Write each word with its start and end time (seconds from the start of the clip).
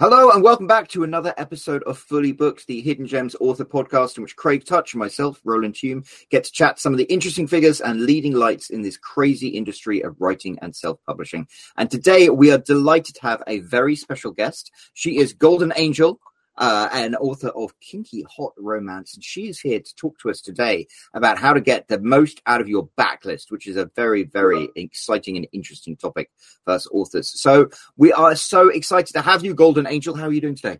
Hello 0.00 0.30
and 0.30 0.44
welcome 0.44 0.68
back 0.68 0.86
to 0.86 1.02
another 1.02 1.34
episode 1.38 1.82
of 1.82 1.98
Fully 1.98 2.30
Booked, 2.30 2.68
the 2.68 2.80
Hidden 2.80 3.08
Gems 3.08 3.34
author 3.40 3.64
podcast, 3.64 4.16
in 4.16 4.22
which 4.22 4.36
Craig 4.36 4.64
Touch 4.64 4.94
and 4.94 5.00
myself, 5.00 5.40
Roland 5.42 5.74
Hulme, 5.74 6.06
get 6.30 6.44
to 6.44 6.52
chat 6.52 6.78
some 6.78 6.92
of 6.92 6.98
the 6.98 7.12
interesting 7.12 7.48
figures 7.48 7.80
and 7.80 8.02
leading 8.02 8.32
lights 8.32 8.70
in 8.70 8.82
this 8.82 8.96
crazy 8.96 9.48
industry 9.48 10.00
of 10.02 10.14
writing 10.20 10.56
and 10.62 10.76
self-publishing. 10.76 11.48
And 11.76 11.90
today 11.90 12.28
we 12.28 12.52
are 12.52 12.58
delighted 12.58 13.16
to 13.16 13.22
have 13.22 13.42
a 13.48 13.58
very 13.58 13.96
special 13.96 14.30
guest. 14.30 14.70
She 14.94 15.18
is 15.18 15.32
Golden 15.32 15.72
Angel, 15.74 16.20
uh, 16.58 16.88
and 16.92 17.16
author 17.16 17.48
of 17.48 17.78
Kinky 17.80 18.24
Hot 18.36 18.52
Romance. 18.58 19.14
And 19.14 19.24
she 19.24 19.48
is 19.48 19.60
here 19.60 19.80
to 19.80 19.94
talk 19.94 20.18
to 20.18 20.30
us 20.30 20.40
today 20.40 20.86
about 21.14 21.38
how 21.38 21.54
to 21.54 21.60
get 21.60 21.88
the 21.88 22.00
most 22.00 22.42
out 22.46 22.60
of 22.60 22.68
your 22.68 22.88
backlist, 22.98 23.50
which 23.50 23.66
is 23.66 23.76
a 23.76 23.90
very, 23.96 24.24
very 24.24 24.68
exciting 24.76 25.36
and 25.36 25.46
interesting 25.52 25.96
topic 25.96 26.30
for 26.64 26.74
us 26.74 26.86
authors. 26.92 27.28
So 27.28 27.70
we 27.96 28.12
are 28.12 28.34
so 28.34 28.68
excited 28.68 29.12
to 29.14 29.22
have 29.22 29.44
you, 29.44 29.54
Golden 29.54 29.86
Angel. 29.86 30.14
How 30.14 30.26
are 30.26 30.32
you 30.32 30.40
doing 30.40 30.56
today? 30.56 30.78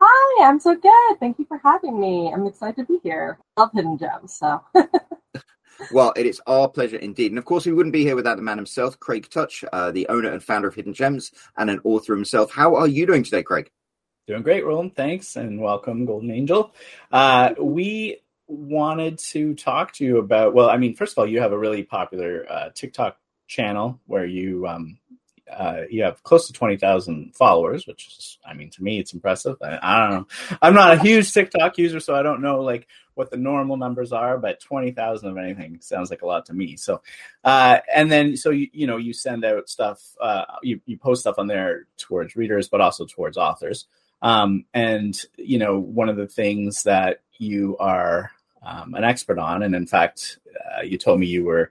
Hi, 0.00 0.48
I'm 0.48 0.60
so 0.60 0.74
good. 0.74 1.20
Thank 1.20 1.38
you 1.38 1.44
for 1.44 1.60
having 1.62 2.00
me. 2.00 2.32
I'm 2.32 2.46
excited 2.46 2.76
to 2.76 2.84
be 2.84 3.00
here. 3.02 3.38
Love 3.58 3.70
hidden 3.74 3.98
gems, 3.98 4.34
so. 4.34 4.64
well, 5.92 6.14
it 6.16 6.24
is 6.24 6.40
our 6.46 6.68
pleasure 6.70 6.96
indeed. 6.96 7.32
And 7.32 7.38
of 7.38 7.44
course, 7.44 7.66
we 7.66 7.72
wouldn't 7.72 7.92
be 7.92 8.04
here 8.04 8.16
without 8.16 8.36
the 8.36 8.42
man 8.42 8.56
himself, 8.56 8.98
Craig 8.98 9.28
Touch, 9.28 9.62
uh, 9.74 9.90
the 9.90 10.08
owner 10.08 10.32
and 10.32 10.42
founder 10.42 10.68
of 10.68 10.74
Hidden 10.74 10.94
Gems 10.94 11.32
and 11.58 11.68
an 11.68 11.80
author 11.84 12.14
himself. 12.14 12.50
How 12.50 12.76
are 12.76 12.88
you 12.88 13.04
doing 13.04 13.22
today, 13.22 13.42
Craig? 13.42 13.70
Doing 14.30 14.42
great, 14.44 14.64
Roland. 14.64 14.94
Thanks 14.94 15.34
and 15.34 15.60
welcome, 15.60 16.06
Golden 16.06 16.30
Angel. 16.30 16.72
Uh, 17.10 17.52
we 17.58 18.18
wanted 18.46 19.18
to 19.30 19.56
talk 19.56 19.92
to 19.94 20.04
you 20.04 20.18
about. 20.18 20.54
Well, 20.54 20.70
I 20.70 20.76
mean, 20.76 20.94
first 20.94 21.14
of 21.14 21.18
all, 21.18 21.26
you 21.26 21.40
have 21.40 21.50
a 21.50 21.58
really 21.58 21.82
popular 21.82 22.46
uh, 22.48 22.68
TikTok 22.72 23.16
channel 23.48 24.00
where 24.06 24.24
you 24.24 24.68
um, 24.68 25.00
uh, 25.52 25.82
you 25.90 26.04
have 26.04 26.22
close 26.22 26.46
to 26.46 26.52
twenty 26.52 26.76
thousand 26.76 27.34
followers, 27.34 27.88
which 27.88 28.06
is, 28.06 28.38
I 28.46 28.54
mean, 28.54 28.70
to 28.70 28.84
me, 28.84 29.00
it's 29.00 29.14
impressive. 29.14 29.56
I, 29.60 29.80
I, 29.82 29.98
don't 29.98 30.10
know. 30.20 30.26
I'm 30.62 30.74
not 30.74 30.92
a 30.92 31.02
huge 31.02 31.32
TikTok 31.32 31.76
user, 31.76 31.98
so 31.98 32.14
I 32.14 32.22
don't 32.22 32.40
know 32.40 32.60
like 32.60 32.86
what 33.14 33.32
the 33.32 33.36
normal 33.36 33.78
numbers 33.78 34.12
are, 34.12 34.38
but 34.38 34.60
twenty 34.60 34.92
thousand 34.92 35.30
of 35.30 35.38
anything 35.38 35.78
sounds 35.80 36.08
like 36.08 36.22
a 36.22 36.26
lot 36.26 36.46
to 36.46 36.54
me. 36.54 36.76
So, 36.76 37.02
uh, 37.42 37.80
and 37.92 38.12
then 38.12 38.36
so 38.36 38.50
you 38.50 38.68
you 38.72 38.86
know 38.86 38.96
you 38.96 39.12
send 39.12 39.44
out 39.44 39.68
stuff, 39.68 40.00
uh, 40.20 40.44
you 40.62 40.80
you 40.86 40.98
post 40.98 41.22
stuff 41.22 41.40
on 41.40 41.48
there 41.48 41.88
towards 41.96 42.36
readers, 42.36 42.68
but 42.68 42.80
also 42.80 43.06
towards 43.06 43.36
authors. 43.36 43.88
Um, 44.22 44.64
and 44.74 45.18
you 45.36 45.58
know, 45.58 45.78
one 45.78 46.08
of 46.08 46.16
the 46.16 46.28
things 46.28 46.84
that 46.84 47.22
you 47.38 47.76
are 47.78 48.30
um, 48.62 48.94
an 48.94 49.04
expert 49.04 49.38
on, 49.38 49.62
and 49.62 49.74
in 49.74 49.86
fact, 49.86 50.38
uh, 50.76 50.82
you 50.82 50.98
told 50.98 51.20
me 51.20 51.26
you 51.26 51.44
were 51.44 51.70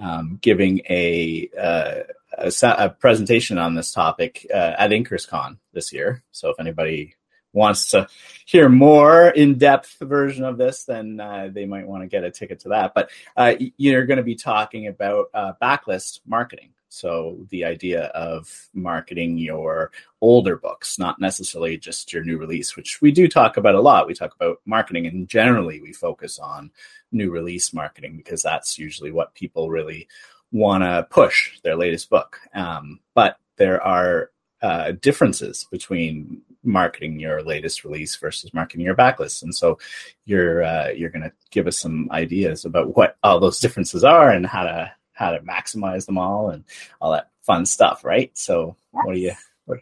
um, 0.00 0.38
giving 0.40 0.80
a, 0.88 1.50
uh, 1.58 1.94
a, 2.38 2.52
a, 2.62 2.88
presentation 2.88 3.58
on 3.58 3.74
this 3.74 3.92
topic 3.92 4.46
uh, 4.52 4.74
at 4.78 4.90
InkersCon 4.90 5.58
this 5.74 5.92
year. 5.92 6.22
So 6.32 6.48
if 6.48 6.58
anybody 6.58 7.14
wants 7.52 7.90
to 7.90 8.08
hear 8.46 8.68
more 8.68 9.28
in-depth 9.28 9.98
version 10.00 10.44
of 10.44 10.56
this, 10.56 10.84
then 10.84 11.20
uh, 11.20 11.50
they 11.52 11.66
might 11.66 11.86
want 11.86 12.02
to 12.02 12.08
get 12.08 12.24
a 12.24 12.30
ticket 12.30 12.60
to 12.60 12.70
that. 12.70 12.94
But 12.94 13.10
uh, 13.36 13.54
you're 13.76 14.06
going 14.06 14.16
to 14.16 14.22
be 14.22 14.34
talking 14.34 14.86
about 14.86 15.26
uh, 15.34 15.52
backlist 15.60 16.20
marketing. 16.26 16.70
So 16.92 17.38
the 17.48 17.64
idea 17.64 18.08
of 18.08 18.68
marketing 18.74 19.38
your 19.38 19.92
older 20.20 20.58
books, 20.58 20.98
not 20.98 21.18
necessarily 21.18 21.78
just 21.78 22.12
your 22.12 22.22
new 22.22 22.36
release, 22.36 22.76
which 22.76 23.00
we 23.00 23.10
do 23.10 23.28
talk 23.28 23.56
about 23.56 23.74
a 23.74 23.80
lot. 23.80 24.06
We 24.06 24.12
talk 24.12 24.34
about 24.34 24.58
marketing 24.66 25.06
and 25.06 25.26
generally 25.26 25.80
we 25.80 25.94
focus 25.94 26.38
on 26.38 26.70
new 27.10 27.30
release 27.30 27.72
marketing 27.72 28.18
because 28.18 28.42
that's 28.42 28.78
usually 28.78 29.10
what 29.10 29.34
people 29.34 29.70
really 29.70 30.06
want 30.52 30.84
to 30.84 31.06
push 31.08 31.58
their 31.62 31.76
latest 31.76 32.10
book. 32.10 32.38
Um, 32.54 33.00
but 33.14 33.38
there 33.56 33.82
are 33.82 34.30
uh, 34.60 34.92
differences 35.00 35.66
between 35.72 36.42
marketing 36.62 37.18
your 37.18 37.42
latest 37.42 37.84
release 37.84 38.16
versus 38.16 38.52
marketing 38.52 38.84
your 38.84 38.94
backlist. 38.94 39.42
And 39.42 39.54
so 39.54 39.78
you're 40.26 40.62
uh, 40.62 40.88
you're 40.88 41.10
going 41.10 41.22
to 41.22 41.32
give 41.50 41.66
us 41.66 41.78
some 41.78 42.10
ideas 42.12 42.66
about 42.66 42.94
what 42.96 43.16
all 43.22 43.40
those 43.40 43.60
differences 43.60 44.04
are 44.04 44.28
and 44.30 44.44
how 44.44 44.64
to 44.64 44.92
how 45.22 45.30
to 45.30 45.40
maximize 45.40 46.06
them 46.06 46.18
all 46.18 46.50
and 46.50 46.64
all 47.00 47.12
that 47.12 47.30
fun 47.42 47.64
stuff, 47.64 48.04
right? 48.04 48.36
So, 48.36 48.76
yes. 48.92 49.02
what 49.04 49.14
do 49.14 49.20
you 49.20 49.32
what, 49.66 49.78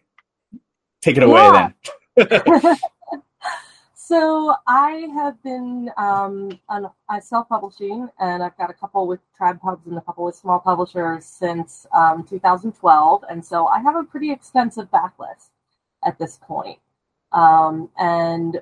take 1.01 1.17
it 1.17 1.23
away 1.23 1.41
yeah. 1.41 1.71
then? 2.17 2.77
so, 3.95 4.55
I 4.67 5.09
have 5.15 5.43
been 5.43 5.91
um, 5.97 6.59
on, 6.69 6.91
uh, 7.09 7.21
self-publishing, 7.21 8.09
and 8.21 8.43
I've 8.43 8.57
got 8.59 8.71
a 8.71 8.75
couple 8.75 9.07
with 9.07 9.21
trad 9.39 9.61
pubs 9.61 9.87
and 9.87 9.97
a 9.97 10.03
couple 10.03 10.25
with 10.25 10.37
small 10.37 10.59
publishers 10.59 11.25
since 11.25 11.87
um, 11.95 12.25
2012, 12.29 13.25
and 13.31 13.45
so 13.45 13.67
I 13.67 13.81
have 13.81 13.97
a 13.97 14.05
pretty 14.05 14.31
extensive 14.31 14.91
backlist 14.91 15.49
at 16.05 16.19
this 16.19 16.39
point. 16.43 16.79
Um, 17.33 17.89
and 17.97 18.61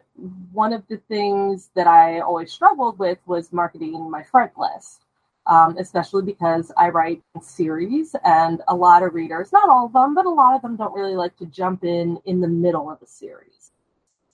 one 0.53 0.75
of 0.75 0.83
the 0.89 0.99
things 1.09 1.71
that 1.75 1.87
I 1.87 2.21
always 2.21 2.53
struggled 2.53 2.99
with 2.99 3.19
was 3.27 3.51
marketing 3.51 4.11
my 4.11 4.23
front 4.23 4.53
list 4.59 5.07
um, 5.49 5.77
especially 5.79 6.23
because 6.23 6.71
I 6.77 6.91
write 6.91 7.23
series, 7.41 8.15
and 8.25 8.61
a 8.69 8.75
lot 8.75 9.03
of 9.03 9.15
readers, 9.15 9.53
not 9.53 9.69
all 9.69 9.87
of 9.87 9.93
them, 9.93 10.15
but 10.15 10.27
a 10.27 10.31
lot 10.31 10.55
of 10.55 10.63
them 10.63 10.77
don't 10.77 10.95
really 10.95 11.17
like 11.17 11.37
to 11.39 11.47
jump 11.47 11.85
in 11.85 12.19
in 12.27 12.41
the 12.41 12.49
middle 12.49 12.91
of 12.91 13.03
a 13.03 13.07
series. 13.07 13.73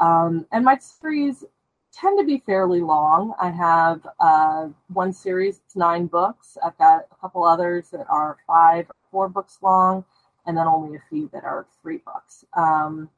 Um, 0.00 0.47
and 0.52 0.64
my 0.64 0.76
series 0.78 1.44
tend 1.92 2.19
to 2.19 2.25
be 2.25 2.42
fairly 2.44 2.80
long. 2.80 3.34
I 3.41 3.50
have 3.50 4.06
uh, 4.19 4.69
one 4.92 5.12
series, 5.12 5.60
it's 5.64 5.76
nine 5.76 6.06
books. 6.06 6.58
I've 6.64 6.76
got 6.78 7.06
a 7.12 7.16
couple 7.20 7.44
others 7.44 7.91
that 7.91 8.06
are 8.10 8.36
five 8.46 8.91
or 8.91 8.96
four 9.10 9.28
books 9.28 9.58
long, 9.62 10.04
and 10.46 10.56
then 10.56 10.66
only 10.66 10.96
a 10.96 11.02
few 11.08 11.31
that 11.32 11.44
are 11.44 11.66
three 11.81 11.98
books. 11.98 12.44
Um, 12.54 13.08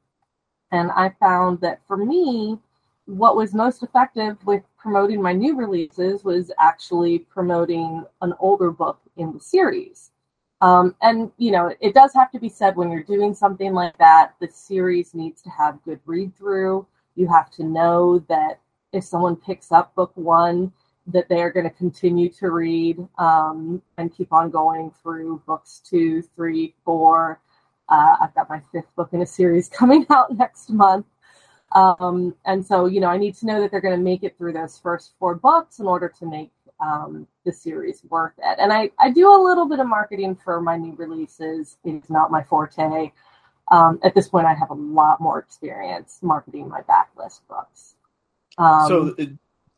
and 0.71 0.91
I 0.91 1.13
found 1.19 1.61
that 1.61 1.81
for 1.87 1.97
me, 1.97 2.59
what 3.07 3.37
was 3.37 3.53
most 3.53 3.83
effective 3.83 4.37
with 4.45 4.63
promoting 4.77 5.21
my 5.21 5.33
new 5.33 5.55
releases 5.55 6.23
was 6.23 6.51
actually 6.59 7.19
promoting 7.19 8.05
an 8.21 8.33
older 8.39 8.69
book 8.69 8.99
in 9.15 9.33
the 9.33 9.39
series. 9.39 10.11
Um, 10.59 10.93
and, 11.01 11.31
you 11.37 11.51
know, 11.51 11.73
it 11.79 11.93
does 11.93 12.13
have 12.13 12.31
to 12.31 12.39
be 12.39 12.49
said 12.49 12.75
when 12.75 12.91
you're 12.91 13.03
doing 13.03 13.33
something 13.33 13.73
like 13.73 13.97
that, 13.97 14.33
the 14.41 14.49
series 14.49 15.13
needs 15.13 15.41
to 15.43 15.49
have 15.49 15.81
good 15.83 15.99
read 16.05 16.35
through. 16.35 16.85
You 17.15 17.27
have 17.27 17.49
to 17.51 17.63
know 17.63 18.19
that 18.27 18.59
if 18.91 19.03
someone 19.03 19.35
picks 19.35 19.71
up 19.71 19.95
book 19.95 20.11
one, 20.15 20.73
that 21.07 21.29
they 21.29 21.41
are 21.41 21.51
going 21.51 21.63
to 21.63 21.75
continue 21.75 22.27
to 22.29 22.51
read 22.51 22.97
um, 23.17 23.81
and 23.97 24.13
keep 24.13 24.33
on 24.33 24.49
going 24.49 24.91
through 25.01 25.41
books 25.47 25.81
two, 25.87 26.21
three, 26.35 26.75
four. 26.83 27.39
Uh, 27.87 28.17
I've 28.19 28.35
got 28.35 28.49
my 28.49 28.61
fifth 28.73 28.93
book 28.97 29.09
in 29.13 29.21
a 29.21 29.25
series 29.25 29.69
coming 29.73 30.05
out 30.09 30.35
next 30.35 30.69
month. 30.69 31.05
Um, 31.77 32.33
and 32.45 32.65
so, 32.65 32.87
you 32.87 32.99
know, 32.99 33.07
I 33.07 33.17
need 33.17 33.35
to 33.35 33.45
know 33.45 33.61
that 33.61 33.69
they're 33.69 33.81
going 33.81 33.97
to 33.97 34.03
make 34.03 34.23
it 34.23 34.35
through 34.35 34.53
those 34.53 34.79
first 34.79 35.13
four 35.19 35.35
books 35.35 35.77
in 35.77 35.85
order 35.85 36.11
to 36.19 36.25
make 36.25 36.49
um, 36.79 37.27
the 37.45 37.51
series 37.51 38.01
worth 38.09 38.33
it. 38.39 38.57
And 38.59 38.73
I, 38.73 38.89
I 38.97 39.11
do 39.11 39.29
a 39.29 39.37
little 39.37 39.67
bit 39.67 39.79
of 39.79 39.87
marketing 39.87 40.35
for 40.43 40.59
my 40.59 40.75
new 40.75 40.95
releases. 40.95 41.77
It's 41.83 42.09
not 42.09 42.31
my 42.31 42.43
forte. 42.43 43.11
Um, 43.71 43.99
at 44.03 44.15
this 44.15 44.27
point, 44.27 44.47
I 44.47 44.55
have 44.55 44.71
a 44.71 44.75
lot 44.75 45.21
more 45.21 45.37
experience 45.37 46.17
marketing 46.23 46.67
my 46.67 46.81
backlist 46.81 47.41
books. 47.47 47.95
Um, 48.57 48.87
so, 48.87 49.15
uh, 49.19 49.25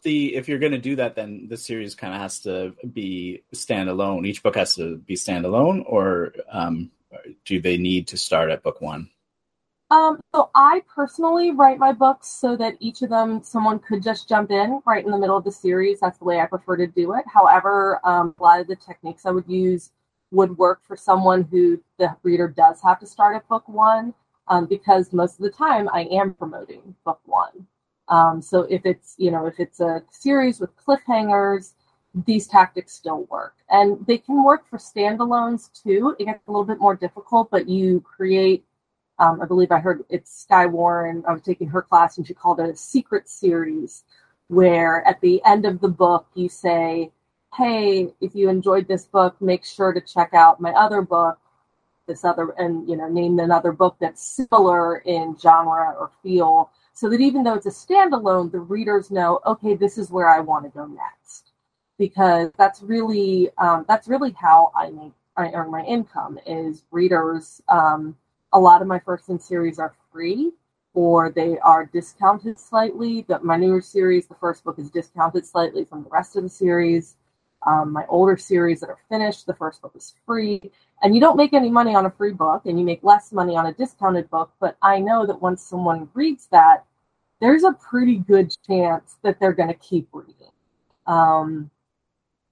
the 0.03 0.35
if 0.35 0.47
you're 0.47 0.59
going 0.59 0.71
to 0.71 0.77
do 0.77 0.95
that, 0.95 1.15
then 1.15 1.47
the 1.49 1.57
series 1.57 1.95
kind 1.95 2.13
of 2.13 2.21
has 2.21 2.39
to 2.41 2.73
be 2.93 3.43
standalone. 3.53 4.25
Each 4.25 4.41
book 4.41 4.55
has 4.55 4.75
to 4.75 4.95
be 4.95 5.15
standalone, 5.15 5.83
or 5.85 6.33
um, 6.49 6.91
do 7.43 7.59
they 7.59 7.75
need 7.75 8.07
to 8.07 8.17
start 8.17 8.51
at 8.51 8.63
book 8.63 8.79
one? 8.79 9.09
Um, 9.91 10.19
so 10.35 10.51
I 10.53 10.83
personally 10.93 11.51
write 11.51 11.79
my 11.79 11.91
books 11.91 12.27
so 12.27 12.55
that 12.57 12.75
each 12.79 13.01
of 13.01 13.09
them 13.09 13.41
someone 13.41 13.79
could 13.79 14.03
just 14.03 14.29
jump 14.29 14.51
in 14.51 14.81
right 14.85 15.03
in 15.03 15.09
the 15.11 15.17
middle 15.17 15.37
of 15.37 15.43
the 15.43 15.51
series. 15.51 15.99
That's 15.99 16.19
the 16.19 16.25
way 16.25 16.39
I 16.39 16.45
prefer 16.45 16.77
to 16.77 16.85
do 16.87 17.13
it. 17.15 17.25
However, 17.27 17.99
um, 18.03 18.35
a 18.37 18.43
lot 18.43 18.59
of 18.59 18.67
the 18.67 18.75
techniques 18.75 19.25
I 19.25 19.31
would 19.31 19.47
use 19.47 19.91
would 20.31 20.55
work 20.57 20.81
for 20.85 20.95
someone 20.95 21.43
who 21.49 21.81
the 21.97 22.15
reader 22.21 22.47
does 22.47 22.81
have 22.83 22.99
to 22.99 23.07
start 23.07 23.35
at 23.35 23.47
book 23.47 23.67
one, 23.67 24.13
um, 24.47 24.67
because 24.67 25.11
most 25.11 25.39
of 25.39 25.43
the 25.43 25.49
time 25.49 25.89
I 25.91 26.01
am 26.11 26.35
promoting 26.35 26.95
book 27.03 27.19
one. 27.25 27.65
Um, 28.09 28.41
so 28.41 28.61
if 28.63 28.85
it's 28.85 29.15
you 29.17 29.31
know 29.31 29.47
if 29.47 29.59
it's 29.59 29.79
a 29.79 30.03
series 30.11 30.59
with 30.59 30.69
cliffhangers, 30.77 31.73
these 32.27 32.47
tactics 32.47 32.93
still 32.93 33.23
work, 33.25 33.55
and 33.71 34.05
they 34.05 34.19
can 34.19 34.43
work 34.43 34.67
for 34.67 34.77
standalones 34.77 35.71
too. 35.73 36.15
It 36.19 36.25
gets 36.25 36.47
a 36.47 36.51
little 36.51 36.65
bit 36.65 36.79
more 36.79 36.95
difficult, 36.95 37.49
but 37.49 37.67
you 37.67 38.01
create 38.01 38.65
um, 39.19 39.41
I 39.41 39.45
believe 39.45 39.71
I 39.71 39.79
heard 39.79 40.03
it's 40.09 40.43
Skye 40.43 40.65
Warren. 40.65 41.23
I 41.27 41.33
was 41.33 41.41
taking 41.41 41.67
her 41.69 41.81
class 41.81 42.17
and 42.17 42.25
she 42.25 42.33
called 42.33 42.59
it 42.59 42.69
a 42.69 42.75
secret 42.75 43.29
series, 43.29 44.03
where 44.47 45.05
at 45.07 45.19
the 45.21 45.41
end 45.45 45.65
of 45.65 45.81
the 45.81 45.89
book 45.89 46.27
you 46.35 46.49
say, 46.49 47.11
"Hey, 47.55 48.13
if 48.21 48.33
you 48.35 48.49
enjoyed 48.49 48.87
this 48.87 49.05
book, 49.05 49.39
make 49.41 49.65
sure 49.65 49.93
to 49.93 50.01
check 50.01 50.33
out 50.33 50.61
my 50.61 50.71
other 50.71 51.01
book, 51.01 51.37
this 52.07 52.23
other, 52.25 52.51
and 52.57 52.87
you 52.89 52.95
know, 52.97 53.09
name 53.09 53.39
another 53.39 53.71
book 53.73 53.97
that's 53.99 54.21
similar 54.23 54.99
in 54.99 55.37
genre 55.37 55.95
or 55.99 56.11
feel." 56.23 56.71
So 56.93 57.09
that 57.09 57.21
even 57.21 57.43
though 57.43 57.55
it's 57.55 57.65
a 57.65 57.69
standalone, 57.69 58.51
the 58.51 58.59
readers 58.59 59.11
know, 59.11 59.39
okay, 59.45 59.75
this 59.75 59.97
is 59.97 60.11
where 60.11 60.29
I 60.29 60.39
want 60.41 60.65
to 60.65 60.69
go 60.69 60.85
next, 60.85 61.51
because 61.97 62.51
that's 62.57 62.81
really 62.81 63.49
um, 63.57 63.85
that's 63.87 64.07
really 64.07 64.31
how 64.31 64.71
I 64.75 64.89
make 64.91 65.13
I 65.37 65.51
earn 65.51 65.71
my 65.71 65.83
income 65.83 66.39
is 66.45 66.83
readers. 66.91 67.61
Um, 67.69 68.15
a 68.53 68.59
lot 68.59 68.81
of 68.81 68.87
my 68.87 68.99
first 68.99 69.29
in 69.29 69.39
series 69.39 69.79
are 69.79 69.93
free 70.11 70.51
or 70.93 71.29
they 71.29 71.57
are 71.59 71.85
discounted 71.85 72.59
slightly. 72.59 73.23
But 73.27 73.43
my 73.43 73.57
newer 73.57 73.81
series, 73.81 74.27
the 74.27 74.35
first 74.35 74.63
book 74.63 74.79
is 74.79 74.89
discounted 74.89 75.45
slightly 75.45 75.85
from 75.85 76.03
the 76.03 76.09
rest 76.09 76.35
of 76.35 76.43
the 76.43 76.49
series. 76.49 77.15
Um, 77.67 77.91
my 77.91 78.05
older 78.07 78.37
series 78.37 78.79
that 78.79 78.89
are 78.89 78.99
finished, 79.09 79.45
the 79.45 79.53
first 79.53 79.81
book 79.81 79.93
is 79.95 80.15
free. 80.25 80.71
And 81.03 81.13
you 81.13 81.21
don't 81.21 81.37
make 81.37 81.53
any 81.53 81.69
money 81.69 81.93
on 81.93 82.05
a 82.05 82.11
free 82.11 82.31
book 82.31 82.65
and 82.65 82.79
you 82.79 82.85
make 82.85 83.03
less 83.03 83.31
money 83.31 83.55
on 83.55 83.67
a 83.67 83.73
discounted 83.73 84.29
book. 84.29 84.51
But 84.59 84.77
I 84.81 84.99
know 84.99 85.25
that 85.25 85.41
once 85.41 85.61
someone 85.61 86.09
reads 86.13 86.47
that, 86.51 86.85
there's 87.41 87.63
a 87.63 87.73
pretty 87.73 88.17
good 88.17 88.53
chance 88.67 89.17
that 89.23 89.39
they're 89.39 89.53
going 89.53 89.69
to 89.69 89.75
keep 89.75 90.09
reading. 90.11 90.51
Um, 91.07 91.69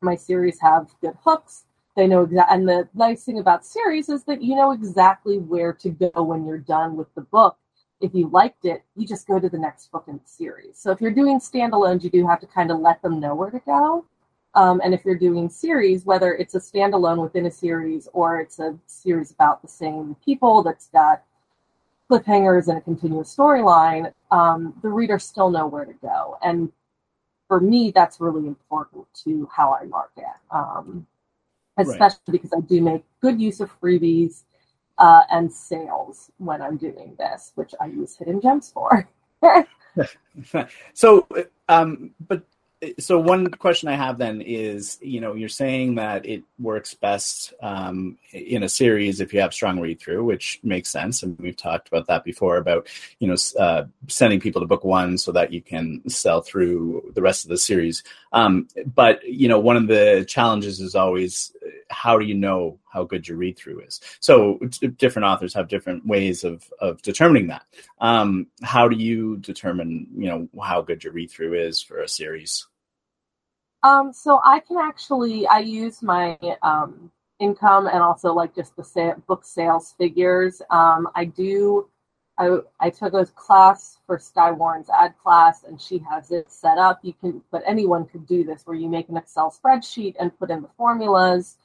my 0.01 0.15
series 0.15 0.59
have 0.61 0.89
good 1.01 1.17
hooks. 1.23 1.65
They 1.97 2.05
know 2.05 2.21
exactly, 2.21 2.55
and 2.55 2.69
the 2.69 2.87
nice 2.93 3.23
thing 3.25 3.39
about 3.39 3.65
series 3.65 4.07
is 4.07 4.23
that 4.25 4.43
you 4.43 4.55
know 4.55 4.71
exactly 4.71 5.39
where 5.39 5.73
to 5.73 5.89
go 5.89 6.21
when 6.21 6.45
you're 6.45 6.59
done 6.59 6.95
with 6.95 7.13
the 7.15 7.21
book. 7.21 7.57
If 8.01 8.13
you 8.13 8.29
liked 8.29 8.65
it, 8.65 8.83
you 8.95 9.07
just 9.07 9.27
go 9.27 9.39
to 9.39 9.49
the 9.49 9.57
next 9.57 9.91
book 9.91 10.03
in 10.07 10.17
the 10.17 10.29
series. 10.29 10.77
So 10.77 10.91
if 10.91 11.01
you're 11.01 11.09
doing 11.09 11.39
standalones, 11.39 12.03
you 12.03 12.11
do 12.11 12.27
have 12.27 12.39
to 12.41 12.45
kind 12.45 12.69
of 12.69 12.79
let 12.81 13.01
them 13.01 13.19
know 13.19 13.33
where 13.33 13.49
to 13.49 13.59
go. 13.65 14.05
Um, 14.53 14.79
and 14.83 14.93
if 14.93 15.03
you're 15.05 15.17
doing 15.17 15.49
series, 15.49 16.05
whether 16.05 16.35
it's 16.35 16.53
a 16.53 16.59
standalone 16.59 17.19
within 17.19 17.47
a 17.47 17.51
series 17.51 18.07
or 18.13 18.39
it's 18.41 18.59
a 18.59 18.77
series 18.85 19.31
about 19.31 19.63
the 19.63 19.67
same 19.67 20.15
people 20.23 20.61
that's 20.61 20.89
got 20.89 21.23
cliffhangers 22.11 22.67
and 22.67 22.77
a 22.77 22.81
continuous 22.81 23.35
storyline, 23.35 24.13
um, 24.29 24.75
the 24.83 24.89
readers 24.89 25.23
still 25.23 25.49
know 25.49 25.65
where 25.65 25.85
to 25.85 25.93
go. 25.93 26.37
And 26.43 26.71
for 27.47 27.59
me, 27.59 27.91
that's 27.91 28.21
really 28.21 28.45
important 28.45 29.07
to 29.23 29.49
how 29.51 29.73
I 29.73 29.85
market, 29.85 30.25
um, 30.51 31.07
especially 31.77 32.19
right. 32.27 32.31
because 32.31 32.53
I 32.53 32.59
do 32.61 32.81
make 32.81 33.03
good 33.21 33.39
use 33.39 33.59
of 33.59 33.69
freebies 33.79 34.43
uh, 34.97 35.21
and 35.31 35.51
sales 35.51 36.31
when 36.37 36.61
I'm 36.61 36.77
doing 36.77 37.15
this, 37.17 37.51
which 37.55 37.73
I 37.79 37.85
use 37.87 38.15
Hidden 38.15 38.41
Gems 38.41 38.71
for. 38.71 39.07
so, 40.93 41.27
um, 41.69 42.11
but 42.27 42.43
so 42.99 43.19
one 43.19 43.49
question 43.49 43.89
I 43.89 43.95
have 43.95 44.19
then 44.19 44.41
is, 44.41 44.99
you 45.01 45.19
know, 45.19 45.33
you're 45.33 45.49
saying 45.49 45.95
that 45.95 46.25
it 46.25 46.43
works 46.59 46.93
best 46.93 47.53
um, 47.61 48.17
in 48.31 48.61
a 48.61 48.69
series 48.69 49.19
if 49.19 49.33
you 49.33 49.39
have 49.41 49.53
strong 49.53 49.79
read 49.79 49.99
through, 49.99 50.23
which 50.23 50.59
makes 50.63 50.89
sense, 50.89 51.23
and 51.23 51.37
we've 51.39 51.57
talked 51.57 51.87
about 51.87 52.05
that 52.07 52.23
before 52.23 52.57
about 52.57 52.87
you 53.19 53.27
know 53.27 53.35
uh, 53.59 53.85
sending 54.07 54.39
people 54.39 54.61
to 54.61 54.67
book 54.67 54.83
one 54.83 55.17
so 55.17 55.31
that 55.31 55.51
you 55.51 55.61
can 55.61 56.07
sell 56.07 56.41
through 56.41 57.11
the 57.15 57.21
rest 57.21 57.45
of 57.45 57.49
the 57.49 57.57
series. 57.57 58.03
Um, 58.31 58.67
but 58.93 59.23
you 59.23 59.47
know, 59.47 59.59
one 59.59 59.77
of 59.77 59.87
the 59.87 60.23
challenges 60.27 60.79
is 60.79 60.93
always 60.93 61.53
how 61.89 62.17
do 62.17 62.25
you 62.25 62.33
know 62.33 62.79
how 62.91 63.03
good 63.03 63.27
your 63.27 63.37
read 63.37 63.57
through 63.57 63.81
is? 63.81 63.99
So 64.19 64.59
different 64.97 65.25
authors 65.25 65.53
have 65.53 65.67
different 65.67 66.05
ways 66.05 66.43
of 66.43 66.69
of 66.79 67.01
determining 67.01 67.47
that. 67.47 67.63
Um, 67.99 68.47
how 68.63 68.87
do 68.87 68.95
you 68.95 69.37
determine 69.37 70.07
you 70.15 70.27
know 70.27 70.49
how 70.63 70.81
good 70.81 71.03
your 71.03 71.13
read 71.13 71.31
through 71.31 71.53
is 71.55 71.81
for 71.81 71.99
a 71.99 72.07
series? 72.07 72.67
Um, 73.83 74.11
so 74.11 74.41
I 74.43 74.59
can 74.59 74.77
actually 74.77 75.47
I 75.47 75.59
use 75.59 76.01
my 76.01 76.37
um, 76.61 77.11
income 77.39 77.87
and 77.87 78.01
also 78.01 78.33
like 78.33 78.55
just 78.55 78.75
the 78.75 78.83
sa- 78.83 79.15
book 79.27 79.45
sales 79.45 79.93
figures. 79.97 80.61
Um, 80.69 81.07
I 81.15 81.25
do. 81.25 81.89
I, 82.39 82.59
I 82.79 82.89
took 82.91 83.13
a 83.13 83.25
class 83.25 83.97
for 84.05 84.19
Skye 84.19 84.51
Warren's 84.51 84.91
ad 84.91 85.15
class, 85.23 85.63
and 85.63 85.81
she 85.81 85.97
has 86.09 86.29
it 86.29 86.51
set 86.51 86.77
up. 86.77 86.99
You 87.01 87.13
can, 87.13 87.41
but 87.51 87.63
anyone 87.65 88.05
could 88.05 88.27
do 88.27 88.43
this, 88.43 88.61
where 88.65 88.77
you 88.77 88.89
make 88.89 89.09
an 89.09 89.17
Excel 89.17 89.51
spreadsheet 89.51 90.15
and 90.19 90.37
put 90.37 90.51
in 90.51 90.61
the 90.61 90.69
formulas. 90.77 91.57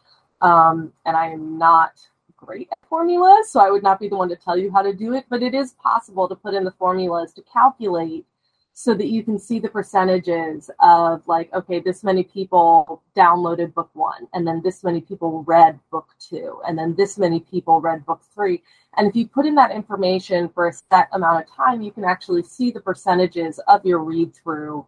Um, 0.42 0.92
and 1.06 1.16
I 1.16 1.28
am 1.28 1.56
not 1.56 1.92
great 2.36 2.68
at 2.70 2.88
formulas, 2.88 3.50
so 3.50 3.60
I 3.60 3.70
would 3.70 3.82
not 3.82 4.00
be 4.00 4.08
the 4.08 4.16
one 4.16 4.28
to 4.28 4.36
tell 4.36 4.58
you 4.58 4.70
how 4.70 4.82
to 4.82 4.92
do 4.92 5.14
it. 5.14 5.24
But 5.30 5.42
it 5.42 5.54
is 5.54 5.72
possible 5.74 6.28
to 6.28 6.34
put 6.34 6.54
in 6.54 6.64
the 6.64 6.72
formulas 6.72 7.32
to 7.34 7.42
calculate 7.42 8.26
so 8.74 8.94
that 8.94 9.08
you 9.08 9.22
can 9.22 9.38
see 9.38 9.58
the 9.58 9.68
percentages 9.68 10.70
of 10.80 11.26
like 11.28 11.52
okay 11.52 11.78
this 11.78 12.02
many 12.02 12.22
people 12.22 13.02
downloaded 13.14 13.72
book 13.74 13.90
one 13.92 14.26
and 14.32 14.46
then 14.46 14.62
this 14.64 14.82
many 14.82 15.00
people 15.00 15.42
read 15.42 15.78
book 15.90 16.08
two 16.18 16.60
and 16.66 16.78
then 16.78 16.94
this 16.94 17.18
many 17.18 17.40
people 17.40 17.80
read 17.80 18.04
book 18.06 18.22
three 18.34 18.62
and 18.96 19.06
if 19.06 19.14
you 19.14 19.28
put 19.28 19.44
in 19.44 19.54
that 19.54 19.72
information 19.72 20.48
for 20.48 20.68
a 20.68 20.72
set 20.72 21.08
amount 21.12 21.44
of 21.44 21.54
time 21.54 21.82
you 21.82 21.92
can 21.92 22.04
actually 22.04 22.42
see 22.42 22.70
the 22.70 22.80
percentages 22.80 23.60
of 23.68 23.84
your 23.84 23.98
read 23.98 24.34
through 24.34 24.86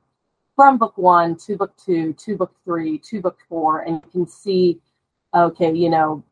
from 0.57 0.79
book 0.79 0.97
one 0.97 1.37
to 1.37 1.57
book 1.57 1.73
two 1.77 2.15
to 2.15 2.37
book 2.37 2.55
three 2.65 2.97
to 2.97 3.21
book 3.21 3.37
four 3.49 3.81
and 3.81 4.01
you 4.03 4.11
can 4.11 4.27
see 4.27 4.81
okay 5.35 5.73
you 5.73 5.89
know 5.89 6.23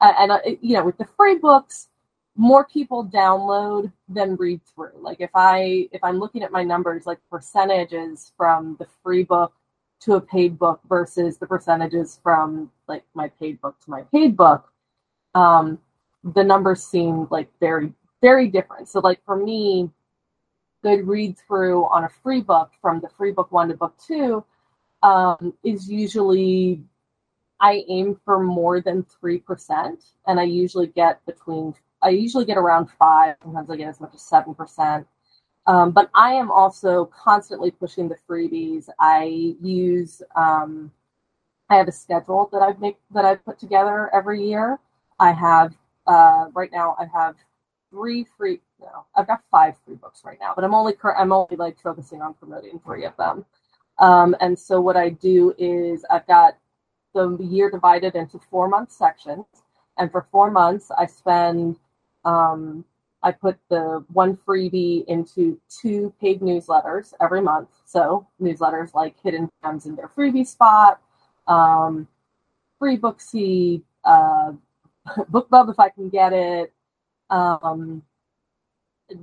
and 0.00 0.32
uh, 0.32 0.40
you 0.60 0.74
know 0.74 0.84
with 0.84 0.96
the 0.98 1.06
free 1.16 1.36
books 1.36 1.88
more 2.36 2.66
people 2.66 3.04
download 3.06 3.90
than 4.08 4.36
read 4.36 4.60
through. 4.66 4.92
Like 5.00 5.20
if 5.20 5.30
I 5.34 5.88
if 5.92 6.04
I'm 6.04 6.18
looking 6.18 6.42
at 6.42 6.52
my 6.52 6.62
numbers, 6.62 7.06
like 7.06 7.18
percentages 7.30 8.32
from 8.36 8.76
the 8.78 8.86
free 9.02 9.24
book 9.24 9.52
to 10.00 10.14
a 10.14 10.20
paid 10.20 10.58
book 10.58 10.80
versus 10.88 11.38
the 11.38 11.46
percentages 11.46 12.20
from 12.22 12.70
like 12.86 13.04
my 13.14 13.28
paid 13.40 13.60
book 13.60 13.76
to 13.84 13.90
my 13.90 14.02
paid 14.12 14.36
book, 14.36 14.70
um, 15.34 15.78
the 16.34 16.44
numbers 16.44 16.82
seem 16.82 17.26
like 17.30 17.48
very 17.58 17.92
very 18.20 18.48
different. 18.48 18.88
So 18.88 19.00
like 19.00 19.24
for 19.24 19.36
me, 19.36 19.90
good 20.82 21.06
read 21.08 21.36
through 21.46 21.86
on 21.86 22.04
a 22.04 22.08
free 22.22 22.42
book 22.42 22.70
from 22.82 23.00
the 23.00 23.08
free 23.08 23.32
book 23.32 23.50
one 23.50 23.68
to 23.68 23.74
book 23.74 23.94
two 24.06 24.44
um, 25.02 25.54
is 25.64 25.88
usually 25.88 26.82
I 27.60 27.84
aim 27.88 28.20
for 28.24 28.42
more 28.42 28.80
than 28.80 29.04
three 29.04 29.38
percent, 29.38 30.04
and 30.26 30.38
I 30.38 30.44
usually 30.44 30.88
get 30.88 31.24
between 31.26 31.74
I 32.02 32.10
usually 32.10 32.44
get 32.44 32.58
around 32.58 32.88
five. 32.98 33.36
Sometimes 33.42 33.70
I 33.70 33.76
get 33.76 33.88
as 33.88 34.00
much 34.00 34.14
as 34.14 34.22
seven 34.22 34.54
percent. 34.54 35.06
Um, 35.66 35.90
but 35.90 36.10
I 36.14 36.32
am 36.32 36.50
also 36.50 37.06
constantly 37.06 37.70
pushing 37.72 38.08
the 38.08 38.16
freebies. 38.28 38.88
I 39.00 39.56
use 39.60 40.22
um, 40.36 40.92
I 41.68 41.76
have 41.76 41.88
a 41.88 41.92
schedule 41.92 42.48
that 42.52 42.62
I've 42.62 42.80
make 42.80 42.98
that 43.12 43.24
I've 43.24 43.44
put 43.44 43.58
together 43.58 44.10
every 44.14 44.46
year. 44.46 44.78
I 45.18 45.32
have 45.32 45.74
uh, 46.06 46.46
right 46.54 46.70
now 46.72 46.96
I 46.98 47.06
have 47.06 47.34
three 47.90 48.26
free. 48.36 48.60
No, 48.80 49.06
I've 49.16 49.26
got 49.26 49.42
five 49.50 49.74
free 49.84 49.96
books 49.96 50.22
right 50.24 50.38
now, 50.40 50.52
but 50.54 50.64
I'm 50.64 50.74
only 50.74 50.94
I'm 51.18 51.32
only 51.32 51.56
like 51.56 51.80
focusing 51.82 52.22
on 52.22 52.34
promoting 52.34 52.80
three 52.84 53.04
of 53.04 53.16
them. 53.16 53.44
Um, 53.98 54.36
and 54.40 54.58
so 54.58 54.80
what 54.80 54.96
I 54.96 55.10
do 55.10 55.54
is 55.58 56.04
I've 56.10 56.26
got 56.26 56.56
the 57.24 57.44
year 57.44 57.70
divided 57.70 58.14
into 58.14 58.38
four 58.50 58.68
month 58.68 58.92
sections, 58.92 59.46
and 59.98 60.10
for 60.10 60.26
four 60.30 60.50
months 60.50 60.90
I 60.96 61.06
spend 61.06 61.78
um, 62.24 62.84
I 63.22 63.32
put 63.32 63.58
the 63.70 64.04
one 64.12 64.36
freebie 64.36 65.04
into 65.06 65.60
two 65.68 66.12
paid 66.20 66.40
newsletters 66.40 67.12
every 67.20 67.40
month. 67.40 67.70
So 67.84 68.26
newsletters 68.40 68.94
like 68.94 69.16
Hidden 69.22 69.48
Gems 69.64 69.86
in 69.86 69.96
their 69.96 70.08
freebie 70.08 70.46
spot, 70.46 71.00
um, 71.46 72.06
Freebooksy, 72.80 73.82
uh, 74.04 74.52
BookBub 75.08 75.70
if 75.70 75.80
I 75.80 75.88
can 75.88 76.08
get 76.08 76.32
it, 76.32 76.72
um, 77.30 78.02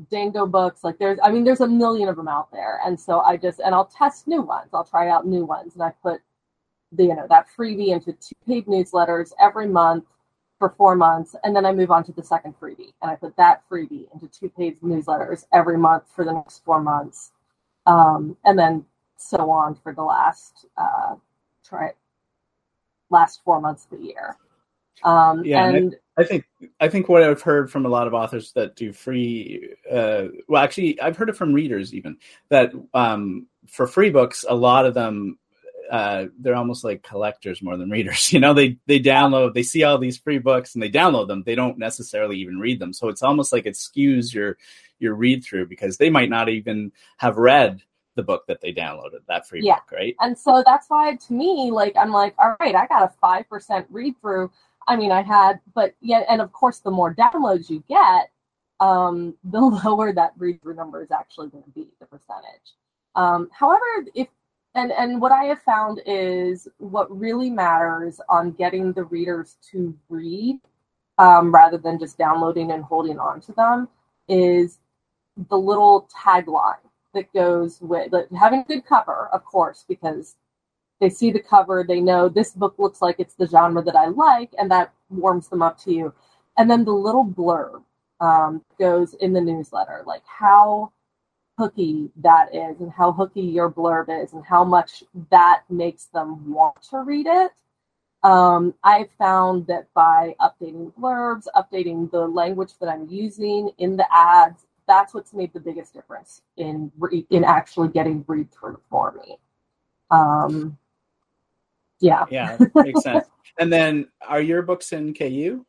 Dango 0.09 0.45
Books. 0.47 0.83
Like 0.83 0.97
there's, 0.97 1.19
I 1.23 1.31
mean, 1.31 1.43
there's 1.43 1.61
a 1.61 1.67
million 1.67 2.09
of 2.09 2.15
them 2.15 2.27
out 2.27 2.51
there, 2.51 2.79
and 2.85 2.99
so 2.99 3.19
I 3.21 3.37
just 3.37 3.59
and 3.59 3.75
I'll 3.75 3.85
test 3.85 4.27
new 4.27 4.41
ones. 4.41 4.69
I'll 4.73 4.85
try 4.85 5.09
out 5.09 5.27
new 5.27 5.45
ones, 5.45 5.75
and 5.75 5.83
I 5.83 5.91
put 6.01 6.21
the 6.93 7.03
you 7.03 7.15
know 7.15 7.27
that 7.29 7.47
freebie 7.57 7.89
into 7.89 8.13
two 8.13 8.35
paid 8.47 8.65
newsletters 8.65 9.31
every 9.39 9.67
month 9.67 10.05
for 10.59 10.69
four 10.77 10.95
months, 10.95 11.35
and 11.43 11.55
then 11.55 11.65
I 11.65 11.73
move 11.73 11.91
on 11.91 12.03
to 12.05 12.11
the 12.11 12.23
second 12.23 12.55
freebie, 12.59 12.93
and 13.01 13.11
I 13.11 13.15
put 13.15 13.35
that 13.37 13.63
freebie 13.69 14.07
into 14.13 14.27
two 14.27 14.49
paid 14.49 14.79
newsletters 14.81 15.45
every 15.51 15.77
month 15.77 16.03
for 16.15 16.23
the 16.23 16.33
next 16.33 16.63
four 16.63 16.81
months, 16.81 17.31
um, 17.85 18.37
and 18.45 18.57
then 18.57 18.85
so 19.17 19.49
on 19.49 19.75
for 19.75 19.93
the 19.93 20.03
last 20.03 20.65
uh, 20.77 21.15
try 21.67 21.91
last 23.09 23.41
four 23.43 23.59
months 23.61 23.87
of 23.91 23.99
the 23.99 24.05
year. 24.05 24.37
Um, 25.03 25.43
yeah, 25.43 25.67
and, 25.67 25.95
I, 26.17 26.23
think 26.23 26.45
I 26.79 26.87
think 26.87 27.09
what 27.09 27.23
I've 27.23 27.41
heard 27.41 27.71
from 27.71 27.85
a 27.85 27.89
lot 27.89 28.07
of 28.07 28.13
authors 28.13 28.51
that 28.53 28.75
do 28.75 28.93
free, 28.93 29.69
uh, 29.91 30.25
well, 30.47 30.63
actually, 30.63 30.99
I've 31.01 31.17
heard 31.17 31.29
it 31.29 31.35
from 31.35 31.53
readers 31.53 31.93
even 31.93 32.17
that 32.49 32.71
um, 32.93 33.47
for 33.67 33.87
free 33.87 34.09
books, 34.09 34.45
a 34.47 34.55
lot 34.55 34.85
of 34.85 34.93
them 34.93 35.37
uh, 35.93 36.25
they're 36.39 36.55
almost 36.55 36.83
like 36.83 37.03
collectors 37.03 37.61
more 37.61 37.77
than 37.77 37.91
readers. 37.91 38.33
You 38.33 38.39
know, 38.39 38.55
they 38.55 38.77
they 38.87 38.99
download, 38.99 39.53
they 39.53 39.61
see 39.61 39.83
all 39.83 39.99
these 39.99 40.17
free 40.17 40.39
books 40.39 40.73
and 40.73 40.81
they 40.81 40.89
download 40.89 41.27
them. 41.27 41.43
They 41.45 41.53
don't 41.53 41.77
necessarily 41.77 42.37
even 42.37 42.57
read 42.57 42.79
them. 42.79 42.93
So 42.93 43.09
it's 43.09 43.21
almost 43.21 43.53
like 43.53 43.67
it 43.67 43.75
skews 43.75 44.33
your 44.33 44.57
your 44.97 45.13
read 45.13 45.43
through 45.43 45.67
because 45.67 45.97
they 45.97 46.09
might 46.09 46.31
not 46.31 46.49
even 46.49 46.91
have 47.17 47.37
read 47.37 47.83
the 48.15 48.23
book 48.23 48.47
that 48.47 48.59
they 48.59 48.73
downloaded, 48.73 49.19
that 49.27 49.47
free 49.47 49.61
yeah. 49.61 49.75
book, 49.75 49.91
right? 49.91 50.15
And 50.19 50.35
so 50.35 50.63
that's 50.65 50.89
why 50.89 51.15
to 51.15 51.33
me, 51.33 51.69
like 51.69 51.95
I'm 51.95 52.11
like, 52.11 52.33
all 52.39 52.55
right, 52.59 52.73
I 52.73 52.87
got 52.87 53.03
a 53.03 53.13
five 53.21 53.47
percent 53.47 53.85
read 53.91 54.19
through. 54.19 54.49
I 54.87 54.95
mean, 54.95 55.11
I 55.11 55.21
had, 55.21 55.59
but 55.75 55.93
yeah, 56.01 56.23
and 56.27 56.41
of 56.41 56.51
course, 56.53 56.79
the 56.79 56.89
more 56.89 57.13
downloads 57.13 57.69
you 57.69 57.83
get, 57.87 58.31
um, 58.79 59.35
the 59.43 59.61
lower 59.61 60.11
that 60.11 60.33
read 60.39 60.59
through 60.63 60.73
number 60.73 61.03
is 61.03 61.11
actually 61.11 61.49
going 61.49 61.65
to 61.65 61.69
be 61.69 61.85
the 61.99 62.07
percentage. 62.07 62.73
Um, 63.13 63.49
however, 63.53 63.83
if 64.15 64.27
and 64.75 64.91
and 64.91 65.21
what 65.21 65.31
I 65.31 65.45
have 65.45 65.61
found 65.61 66.01
is 66.05 66.67
what 66.77 67.15
really 67.15 67.49
matters 67.49 68.19
on 68.29 68.51
getting 68.51 68.93
the 68.93 69.03
readers 69.03 69.57
to 69.71 69.95
read 70.09 70.59
um, 71.17 71.53
rather 71.53 71.77
than 71.77 71.99
just 71.99 72.17
downloading 72.17 72.71
and 72.71 72.83
holding 72.83 73.19
on 73.19 73.41
to 73.41 73.51
them 73.53 73.87
is 74.27 74.79
the 75.49 75.57
little 75.57 76.07
tagline 76.15 76.77
that 77.13 77.31
goes 77.33 77.79
with 77.81 78.11
having 78.37 78.61
a 78.61 78.63
good 78.63 78.85
cover, 78.85 79.29
of 79.33 79.45
course, 79.45 79.85
because 79.87 80.35
they 80.99 81.09
see 81.09 81.31
the 81.31 81.39
cover, 81.41 81.83
they 81.87 81.99
know 81.99 82.29
this 82.29 82.51
book 82.51 82.75
looks 82.77 83.01
like 83.01 83.17
it's 83.19 83.35
the 83.35 83.47
genre 83.47 83.83
that 83.83 83.95
I 83.95 84.07
like, 84.07 84.53
and 84.57 84.71
that 84.71 84.93
warms 85.09 85.49
them 85.49 85.61
up 85.61 85.77
to 85.79 85.93
you. 85.93 86.13
And 86.57 86.71
then 86.71 86.85
the 86.85 86.93
little 86.93 87.25
blurb 87.25 87.83
um, 88.19 88.63
goes 88.79 89.13
in 89.15 89.33
the 89.33 89.41
newsletter, 89.41 90.03
like 90.05 90.23
how 90.25 90.92
hooky 91.57 92.09
that 92.17 92.53
is, 92.53 92.79
and 92.79 92.91
how 92.91 93.11
hooky 93.11 93.41
your 93.41 93.71
blurb 93.71 94.23
is, 94.23 94.33
and 94.33 94.43
how 94.45 94.63
much 94.63 95.03
that 95.29 95.63
makes 95.69 96.05
them 96.05 96.51
want 96.51 96.81
to 96.89 96.99
read 96.99 97.27
it. 97.27 97.51
Um, 98.23 98.73
I 98.83 99.09
found 99.17 99.67
that 99.67 99.93
by 99.93 100.35
updating 100.39 100.93
blurbs, 100.93 101.45
updating 101.55 102.09
the 102.09 102.25
language 102.25 102.71
that 102.79 102.87
I'm 102.87 103.07
using 103.09 103.71
in 103.77 103.97
the 103.97 104.07
ads, 104.11 104.65
that's 104.87 105.13
what's 105.13 105.33
made 105.33 105.53
the 105.53 105.59
biggest 105.59 105.93
difference 105.93 106.41
in 106.57 106.91
in 107.29 107.43
actually 107.43 107.89
getting 107.89 108.23
read 108.27 108.51
through 108.51 108.79
for 108.89 109.13
me. 109.13 109.37
Um, 110.09 110.77
yeah, 111.99 112.25
yeah, 112.29 112.57
makes 112.75 113.03
sense. 113.03 113.25
and 113.59 113.71
then, 113.71 114.07
are 114.27 114.41
your 114.41 114.61
books 114.61 114.93
in 114.93 115.13
KU? 115.13 115.65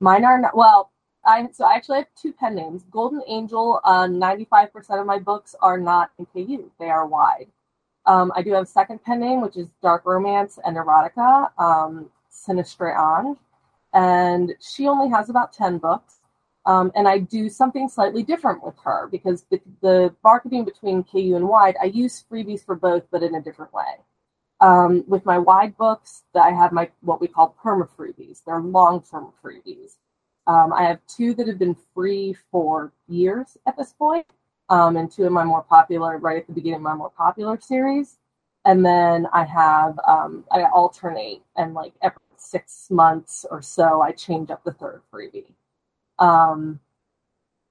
Mine 0.00 0.24
are 0.24 0.40
not. 0.40 0.56
Well, 0.56 0.92
I 1.28 1.46
so 1.52 1.66
I 1.66 1.74
actually 1.74 1.98
have 1.98 2.08
two 2.20 2.32
pen 2.32 2.54
names. 2.54 2.84
Golden 2.90 3.22
Angel. 3.28 3.80
Uh, 3.84 4.06
Ninety-five 4.06 4.72
percent 4.72 5.00
of 5.00 5.06
my 5.06 5.18
books 5.18 5.54
are 5.60 5.78
not 5.78 6.10
KU; 6.32 6.70
they 6.80 6.88
are 6.88 7.06
wide. 7.06 7.48
Um, 8.06 8.32
I 8.34 8.42
do 8.42 8.52
have 8.52 8.62
a 8.62 8.66
second 8.66 9.04
pen 9.04 9.20
name, 9.20 9.42
which 9.42 9.56
is 9.58 9.68
Dark 9.82 10.06
Romance 10.06 10.58
and 10.64 10.76
Erotica, 10.76 11.50
um, 11.58 12.10
Sinistre 12.32 13.36
and 13.92 14.54
she 14.60 14.88
only 14.88 15.10
has 15.10 15.28
about 15.28 15.52
ten 15.52 15.78
books. 15.78 16.14
Um, 16.66 16.92
and 16.94 17.06
I 17.08 17.18
do 17.18 17.48
something 17.48 17.88
slightly 17.88 18.22
different 18.22 18.62
with 18.62 18.74
her 18.84 19.08
because 19.10 19.44
the, 19.50 19.60
the, 19.80 20.14
marketing 20.22 20.66
between 20.66 21.02
KU 21.02 21.34
and 21.34 21.48
Wide, 21.48 21.76
I 21.80 21.86
use 21.86 22.24
freebies 22.30 22.62
for 22.62 22.74
both, 22.74 23.04
but 23.10 23.22
in 23.22 23.34
a 23.34 23.40
different 23.40 23.72
way. 23.72 23.94
Um, 24.60 25.02
with 25.06 25.24
my 25.24 25.38
Wide 25.38 25.78
books, 25.78 26.24
I 26.34 26.50
have 26.50 26.72
my 26.72 26.90
what 27.00 27.20
we 27.22 27.28
call 27.28 27.56
perma 27.62 27.88
freebies. 27.96 28.42
They're 28.44 28.60
long 28.60 29.02
term 29.02 29.32
freebies. 29.42 29.96
Um, 30.48 30.72
I 30.72 30.84
have 30.84 31.00
two 31.06 31.34
that 31.34 31.46
have 31.46 31.58
been 31.58 31.76
free 31.94 32.34
for 32.50 32.92
years 33.06 33.58
at 33.66 33.76
this 33.76 33.92
point, 33.92 34.26
um, 34.70 34.96
and 34.96 35.12
two 35.12 35.26
of 35.26 35.32
my 35.32 35.44
more 35.44 35.62
popular, 35.62 36.16
right 36.18 36.38
at 36.38 36.46
the 36.46 36.54
beginning 36.54 36.76
of 36.76 36.82
my 36.82 36.94
more 36.94 37.10
popular 37.10 37.60
series. 37.60 38.18
And 38.64 38.84
then 38.84 39.28
I 39.32 39.44
have 39.44 39.98
um, 40.08 40.44
I 40.50 40.64
alternate, 40.64 41.42
and 41.56 41.74
like 41.74 41.92
every 42.02 42.18
six 42.36 42.90
months 42.90 43.44
or 43.50 43.60
so, 43.60 44.00
I 44.00 44.12
change 44.12 44.50
up 44.50 44.64
the 44.64 44.72
third 44.72 45.02
freebie. 45.12 45.52
Um, 46.18 46.80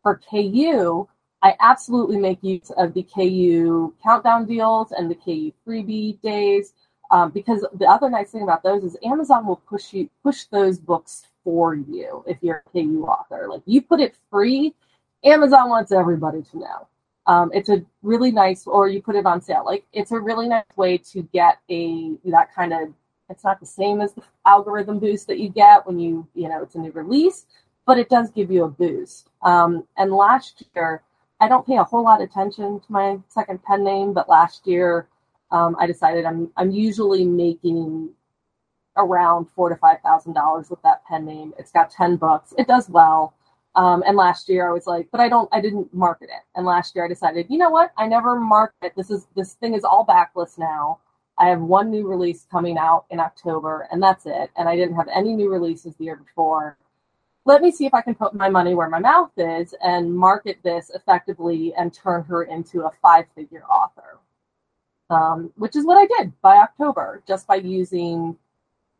for 0.03 0.21
KU, 0.29 1.07
I 1.41 1.55
absolutely 1.59 2.17
make 2.17 2.43
use 2.43 2.71
of 2.77 2.93
the 2.93 3.03
KU 3.03 3.93
countdown 4.03 4.45
deals 4.45 4.91
and 4.91 5.09
the 5.09 5.15
KU 5.15 5.51
freebie 5.65 6.21
days 6.21 6.73
um, 7.11 7.31
because 7.31 7.65
the 7.73 7.85
other 7.85 8.09
nice 8.09 8.31
thing 8.31 8.43
about 8.43 8.63
those 8.63 8.83
is 8.83 8.97
Amazon 9.03 9.45
will 9.45 9.57
push 9.57 9.93
you 9.93 10.09
push 10.23 10.45
those 10.45 10.77
books 10.77 11.27
for 11.43 11.75
you 11.75 12.23
if 12.27 12.37
you're 12.41 12.63
a 12.65 12.69
KU 12.71 13.05
author. 13.05 13.47
Like 13.49 13.61
you 13.65 13.81
put 13.81 13.99
it 13.99 14.15
free, 14.29 14.73
Amazon 15.23 15.69
wants 15.69 15.91
everybody 15.91 16.41
to 16.51 16.57
know. 16.59 16.87
Um, 17.25 17.51
it's 17.53 17.69
a 17.69 17.83
really 18.03 18.31
nice, 18.31 18.65
or 18.67 18.87
you 18.87 19.01
put 19.01 19.15
it 19.15 19.25
on 19.25 19.41
sale. 19.41 19.63
Like 19.65 19.85
it's 19.93 20.11
a 20.11 20.19
really 20.19 20.47
nice 20.47 20.63
way 20.75 20.97
to 20.97 21.23
get 21.33 21.59
a 21.69 22.13
that 22.25 22.53
kind 22.53 22.73
of. 22.73 22.93
It's 23.29 23.43
not 23.43 23.59
the 23.59 23.65
same 23.65 23.99
as 23.99 24.13
the 24.13 24.23
algorithm 24.45 24.99
boost 24.99 25.27
that 25.27 25.37
you 25.37 25.49
get 25.49 25.85
when 25.85 25.99
you 25.99 26.27
you 26.33 26.47
know 26.47 26.63
it's 26.63 26.75
a 26.75 26.79
new 26.79 26.91
release, 26.91 27.45
but 27.85 27.97
it 27.97 28.09
does 28.09 28.31
give 28.31 28.49
you 28.49 28.63
a 28.63 28.69
boost. 28.69 29.29
Um, 29.41 29.85
and 29.97 30.13
last 30.13 30.63
year, 30.75 31.03
I 31.39 31.47
don't 31.47 31.67
pay 31.67 31.77
a 31.77 31.83
whole 31.83 32.03
lot 32.03 32.21
of 32.21 32.29
attention 32.29 32.79
to 32.79 32.91
my 32.91 33.19
second 33.27 33.63
pen 33.63 33.83
name, 33.83 34.13
but 34.13 34.29
last 34.29 34.65
year 34.65 35.07
um, 35.51 35.75
I 35.79 35.87
decided 35.87 36.25
I'm 36.25 36.51
I'm 36.57 36.71
usually 36.71 37.25
making 37.25 38.11
around 38.97 39.47
four 39.55 39.69
to 39.69 39.75
five 39.77 40.01
thousand 40.03 40.33
dollars 40.33 40.69
with 40.69 40.81
that 40.83 41.05
pen 41.05 41.25
name. 41.25 41.53
It's 41.59 41.71
got 41.71 41.91
ten 41.91 42.17
books. 42.17 42.53
It 42.57 42.67
does 42.67 42.89
well. 42.89 43.33
Um, 43.75 44.03
and 44.07 44.17
last 44.17 44.49
year 44.49 44.69
I 44.69 44.73
was 44.73 44.87
like, 44.87 45.07
but 45.11 45.21
I 45.21 45.29
don't, 45.29 45.49
I 45.51 45.61
didn't 45.61 45.93
market 45.93 46.25
it. 46.25 46.43
And 46.55 46.65
last 46.65 46.95
year 46.95 47.05
I 47.05 47.09
decided, 47.09 47.45
you 47.49 47.59
know 47.59 47.69
what? 47.69 47.91
I 47.97 48.07
never 48.07 48.39
market. 48.39 48.93
This 48.97 49.11
is 49.11 49.27
this 49.35 49.53
thing 49.55 49.75
is 49.75 49.83
all 49.85 50.05
backlist 50.05 50.57
now. 50.59 50.99
I 51.39 51.49
have 51.49 51.61
one 51.61 51.91
new 51.91 52.07
release 52.07 52.47
coming 52.51 52.77
out 52.79 53.05
in 53.11 53.19
October, 53.19 53.87
and 53.91 54.01
that's 54.03 54.25
it. 54.25 54.51
And 54.57 54.69
I 54.69 54.75
didn't 54.75 54.95
have 54.95 55.09
any 55.13 55.33
new 55.35 55.51
releases 55.51 55.95
the 55.97 56.05
year 56.05 56.17
before 56.17 56.77
let 57.45 57.61
me 57.61 57.71
see 57.71 57.85
if 57.85 57.93
I 57.93 58.01
can 58.01 58.13
put 58.13 58.35
my 58.35 58.49
money 58.49 58.75
where 58.75 58.89
my 58.89 58.99
mouth 58.99 59.31
is 59.37 59.73
and 59.81 60.13
market 60.15 60.59
this 60.63 60.91
effectively 60.93 61.73
and 61.77 61.93
turn 61.93 62.23
her 62.25 62.43
into 62.43 62.81
a 62.83 62.91
five 63.01 63.25
figure 63.35 63.63
author. 63.63 64.19
Um, 65.09 65.51
which 65.55 65.75
is 65.75 65.85
what 65.85 65.97
I 65.97 66.05
did 66.17 66.33
by 66.41 66.57
October, 66.57 67.23
just 67.27 67.47
by 67.47 67.55
using 67.55 68.37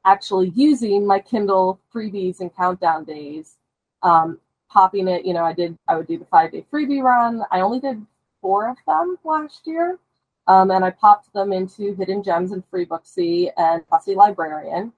actually 0.06 0.54
using 0.56 1.06
my 1.06 1.20
Kindle 1.20 1.80
freebies 1.94 2.40
and 2.40 2.56
countdown 2.56 3.04
days, 3.04 3.58
um, 4.04 4.40
popping 4.70 5.08
it. 5.08 5.26
You 5.26 5.34
know, 5.34 5.44
I 5.44 5.54
did, 5.54 5.78
I 5.88 5.98
would 5.98 6.08
do 6.08 6.18
the 6.18 6.26
five 6.26 6.52
day 6.52 6.66
freebie 6.72 7.04
run. 7.04 7.44
I 7.52 7.60
only 7.60 7.80
did 7.80 8.06
four 8.42 8.70
of 8.70 8.78
them 8.88 9.18
last 9.24 9.68
year. 9.68 10.00
Um, 10.48 10.72
and 10.72 10.86
I 10.86 10.92
popped 10.92 11.34
them 11.34 11.52
into 11.52 11.94
Hidden 11.96 12.24
Gems 12.24 12.54
and 12.54 12.64
Free 12.72 12.86
Freebooksy 12.86 13.52
and 13.58 13.84
Fussy 13.90 14.16
Librarian 14.16 14.94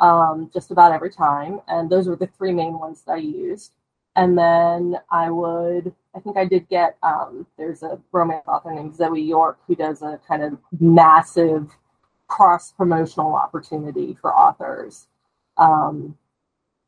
um, 0.00 0.50
just 0.52 0.72
about 0.72 0.90
every 0.90 1.10
time. 1.10 1.60
And 1.68 1.88
those 1.88 2.08
were 2.08 2.16
the 2.16 2.26
three 2.26 2.52
main 2.52 2.78
ones 2.78 3.02
that 3.02 3.12
I 3.12 3.18
used. 3.18 3.72
And 4.16 4.36
then 4.36 4.96
I 5.12 5.30
would, 5.30 5.94
I 6.18 6.20
think 6.20 6.36
I 6.36 6.46
did 6.46 6.68
get, 6.68 6.96
um, 7.04 7.46
there's 7.56 7.84
a 7.84 8.00
romance 8.10 8.42
author 8.48 8.72
named 8.74 8.96
Zoe 8.96 9.22
York 9.22 9.60
who 9.68 9.76
does 9.76 10.02
a 10.02 10.18
kind 10.26 10.42
of 10.42 10.58
massive 10.80 11.70
cross 12.26 12.72
promotional 12.72 13.36
opportunity 13.36 14.18
for 14.20 14.34
authors 14.34 15.06
um, 15.58 16.18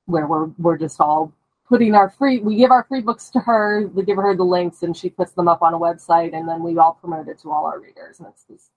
where 0.07 0.27
we're, 0.27 0.47
we're 0.59 0.77
just 0.77 1.01
all 1.01 1.33
putting 1.69 1.95
our 1.95 2.11
free, 2.11 2.41
we 2.41 2.57
give 2.57 2.73
our 2.73 2.83
free 2.83 3.01
books 3.01 3.31
to 3.31 3.39
her, 3.39 3.87
we 3.95 4.03
give 4.05 4.17
her 4.17 4.35
the 4.35 4.43
links 4.43 4.83
and 4.83 4.97
she 4.97 5.09
puts 5.09 5.31
them 5.31 5.47
up 5.47 5.63
on 5.63 5.75
a 5.75 5.79
website 5.79 6.35
and 6.35 6.49
then 6.49 6.61
we 6.61 6.77
all 6.77 6.95
promote 6.95 7.29
it 7.29 7.39
to 7.39 7.53
all 7.53 7.67
our 7.67 7.79
readers. 7.79 8.19
And 8.19 8.27
it's 8.27 8.43
this 8.45 8.71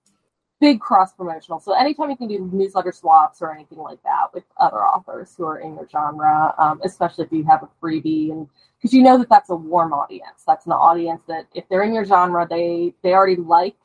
big 0.59 0.79
cross 0.79 1.13
promotional. 1.13 1.59
So 1.59 1.73
anytime 1.73 2.09
you 2.09 2.17
can 2.17 2.27
do 2.27 2.49
newsletter 2.51 2.91
swaps 2.91 3.41
or 3.41 3.53
anything 3.53 3.79
like 3.79 4.01
that 4.03 4.33
with 4.33 4.43
other 4.57 4.77
authors 4.77 5.33
who 5.35 5.45
are 5.45 5.59
in 5.59 5.75
your 5.75 5.87
genre, 5.89 6.53
um, 6.57 6.81
especially 6.83 7.25
if 7.25 7.31
you 7.31 7.43
have 7.45 7.63
a 7.63 7.69
freebie, 7.81 8.31
and 8.31 8.47
because 8.77 8.93
you 8.93 9.03
know 9.03 9.17
that 9.17 9.29
that's 9.29 9.49
a 9.49 9.55
warm 9.55 9.93
audience. 9.93 10.43
That's 10.45 10.65
an 10.65 10.71
audience 10.71 11.21
that 11.27 11.47
if 11.53 11.67
they're 11.69 11.83
in 11.83 11.93
your 11.93 12.05
genre, 12.05 12.47
they 12.49 12.93
they 13.03 13.13
already 13.13 13.35
like 13.35 13.75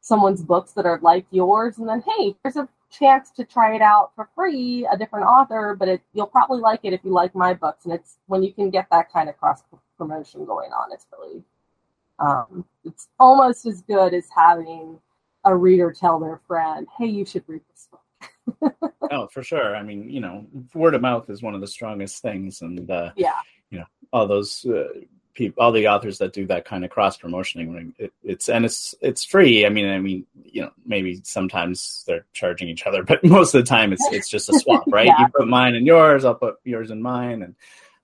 someone's 0.00 0.42
books 0.42 0.72
that 0.72 0.86
are 0.86 1.00
like 1.02 1.26
yours, 1.30 1.78
and 1.78 1.88
then 1.88 2.02
hey, 2.06 2.36
there's 2.42 2.56
a 2.56 2.68
chance 2.90 3.30
to 3.32 3.44
try 3.44 3.74
it 3.74 3.82
out 3.82 4.12
for 4.14 4.28
free, 4.36 4.86
a 4.90 4.96
different 4.96 5.26
author, 5.26 5.74
but 5.76 5.88
it, 5.88 6.00
you'll 6.12 6.26
probably 6.26 6.60
like 6.60 6.80
it 6.84 6.92
if 6.92 7.00
you 7.04 7.10
like 7.10 7.34
my 7.34 7.52
books. 7.54 7.84
And 7.84 7.94
it's 7.94 8.18
when 8.26 8.42
you 8.42 8.52
can 8.52 8.70
get 8.70 8.86
that 8.90 9.12
kind 9.12 9.28
of 9.28 9.36
cross 9.36 9.64
promotion 9.98 10.44
going 10.44 10.70
on, 10.70 10.92
it's 10.92 11.06
really 11.18 11.42
um, 12.18 12.64
it's 12.84 13.08
almost 13.18 13.66
as 13.66 13.82
good 13.82 14.14
as 14.14 14.26
having 14.34 14.98
a 15.44 15.56
reader 15.56 15.92
tell 15.92 16.18
their 16.18 16.40
friend, 16.46 16.86
"Hey, 16.98 17.06
you 17.06 17.24
should 17.24 17.44
read 17.46 17.62
this 17.70 17.88
book." 17.90 18.00
oh, 19.10 19.26
for 19.28 19.42
sure. 19.42 19.76
I 19.76 19.82
mean, 19.82 20.08
you 20.08 20.20
know, 20.20 20.46
word 20.74 20.94
of 20.94 21.02
mouth 21.02 21.28
is 21.30 21.42
one 21.42 21.54
of 21.54 21.60
the 21.60 21.66
strongest 21.66 22.22
things, 22.22 22.62
and 22.62 22.90
uh, 22.90 23.10
yeah, 23.16 23.38
you 23.70 23.78
know, 23.78 23.86
all 24.12 24.26
those 24.26 24.64
uh, 24.66 24.88
people, 25.34 25.62
all 25.62 25.72
the 25.72 25.88
authors 25.88 26.18
that 26.18 26.32
do 26.32 26.46
that 26.46 26.64
kind 26.64 26.84
of 26.84 26.90
cross 26.90 27.18
promotioning, 27.18 27.92
it, 27.98 28.12
it's 28.22 28.48
and 28.48 28.64
it's 28.64 28.94
it's 29.00 29.24
free. 29.24 29.66
I 29.66 29.68
mean, 29.68 29.88
I 29.88 29.98
mean, 29.98 30.26
you 30.44 30.62
know, 30.62 30.70
maybe 30.86 31.20
sometimes 31.24 32.04
they're 32.06 32.26
charging 32.32 32.68
each 32.68 32.86
other, 32.86 33.02
but 33.04 33.24
most 33.24 33.54
of 33.54 33.64
the 33.64 33.68
time 33.68 33.92
it's 33.92 34.06
it's 34.12 34.28
just 34.28 34.48
a 34.48 34.58
swap, 34.58 34.84
right? 34.88 35.06
yeah. 35.06 35.20
You 35.20 35.26
put 35.36 35.48
mine 35.48 35.74
in 35.74 35.86
yours, 35.86 36.24
I'll 36.24 36.34
put 36.34 36.56
yours 36.64 36.90
in 36.90 37.02
mine, 37.02 37.42
and 37.42 37.54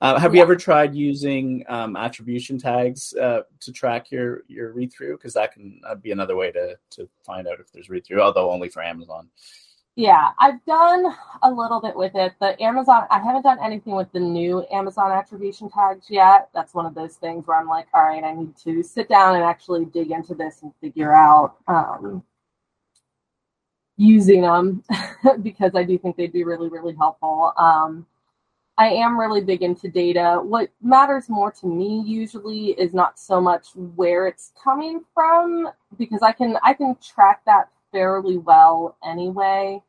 uh, 0.00 0.18
have 0.18 0.34
yeah. 0.34 0.38
you 0.38 0.42
ever 0.42 0.56
tried 0.56 0.94
using 0.94 1.64
um, 1.68 1.96
attribution 1.96 2.58
tags 2.58 3.14
uh, 3.14 3.42
to 3.60 3.72
track 3.72 4.10
your 4.10 4.42
your 4.48 4.72
read 4.72 4.92
through? 4.92 5.16
Because 5.16 5.34
that 5.34 5.52
can 5.52 5.80
uh, 5.86 5.94
be 5.94 6.12
another 6.12 6.36
way 6.36 6.50
to 6.52 6.76
to 6.90 7.08
find 7.24 7.46
out 7.46 7.60
if 7.60 7.70
there's 7.72 7.90
read 7.90 8.06
through, 8.06 8.22
although 8.22 8.50
only 8.50 8.68
for 8.68 8.82
Amazon. 8.82 9.28
Yeah, 9.96 10.30
I've 10.38 10.64
done 10.64 11.14
a 11.42 11.50
little 11.50 11.80
bit 11.80 11.94
with 11.94 12.14
it. 12.14 12.32
The 12.40 12.60
Amazon, 12.62 13.06
I 13.10 13.18
haven't 13.18 13.42
done 13.42 13.58
anything 13.62 13.94
with 13.94 14.10
the 14.12 14.20
new 14.20 14.64
Amazon 14.72 15.10
attribution 15.10 15.68
tags 15.68 16.06
yet. 16.08 16.48
That's 16.54 16.72
one 16.72 16.86
of 16.86 16.94
those 16.94 17.16
things 17.16 17.46
where 17.46 17.58
I'm 17.58 17.68
like, 17.68 17.86
all 17.92 18.04
right, 18.04 18.24
I 18.24 18.32
need 18.32 18.56
to 18.58 18.82
sit 18.82 19.08
down 19.08 19.34
and 19.34 19.44
actually 19.44 19.84
dig 19.84 20.10
into 20.10 20.34
this 20.34 20.62
and 20.62 20.72
figure 20.80 21.12
out 21.12 21.56
um, 21.66 22.22
using 23.96 24.42
them 24.42 24.82
because 25.42 25.72
I 25.74 25.82
do 25.82 25.98
think 25.98 26.16
they'd 26.16 26.32
be 26.32 26.44
really, 26.44 26.70
really 26.70 26.94
helpful. 26.94 27.52
Um, 27.58 28.06
I 28.80 28.88
am 28.88 29.20
really 29.20 29.42
big 29.42 29.60
into 29.60 29.88
data. 29.88 30.40
What 30.42 30.70
matters 30.80 31.28
more 31.28 31.52
to 31.52 31.66
me 31.66 32.02
usually 32.06 32.68
is 32.68 32.94
not 32.94 33.18
so 33.18 33.38
much 33.38 33.66
where 33.74 34.26
it's 34.26 34.54
coming 34.64 35.04
from 35.12 35.68
because 35.98 36.22
I 36.22 36.32
can 36.32 36.56
I 36.62 36.72
can 36.72 36.96
track 36.96 37.42
that 37.44 37.68
fairly 37.92 38.38
well 38.38 38.96
anyway 39.04 39.82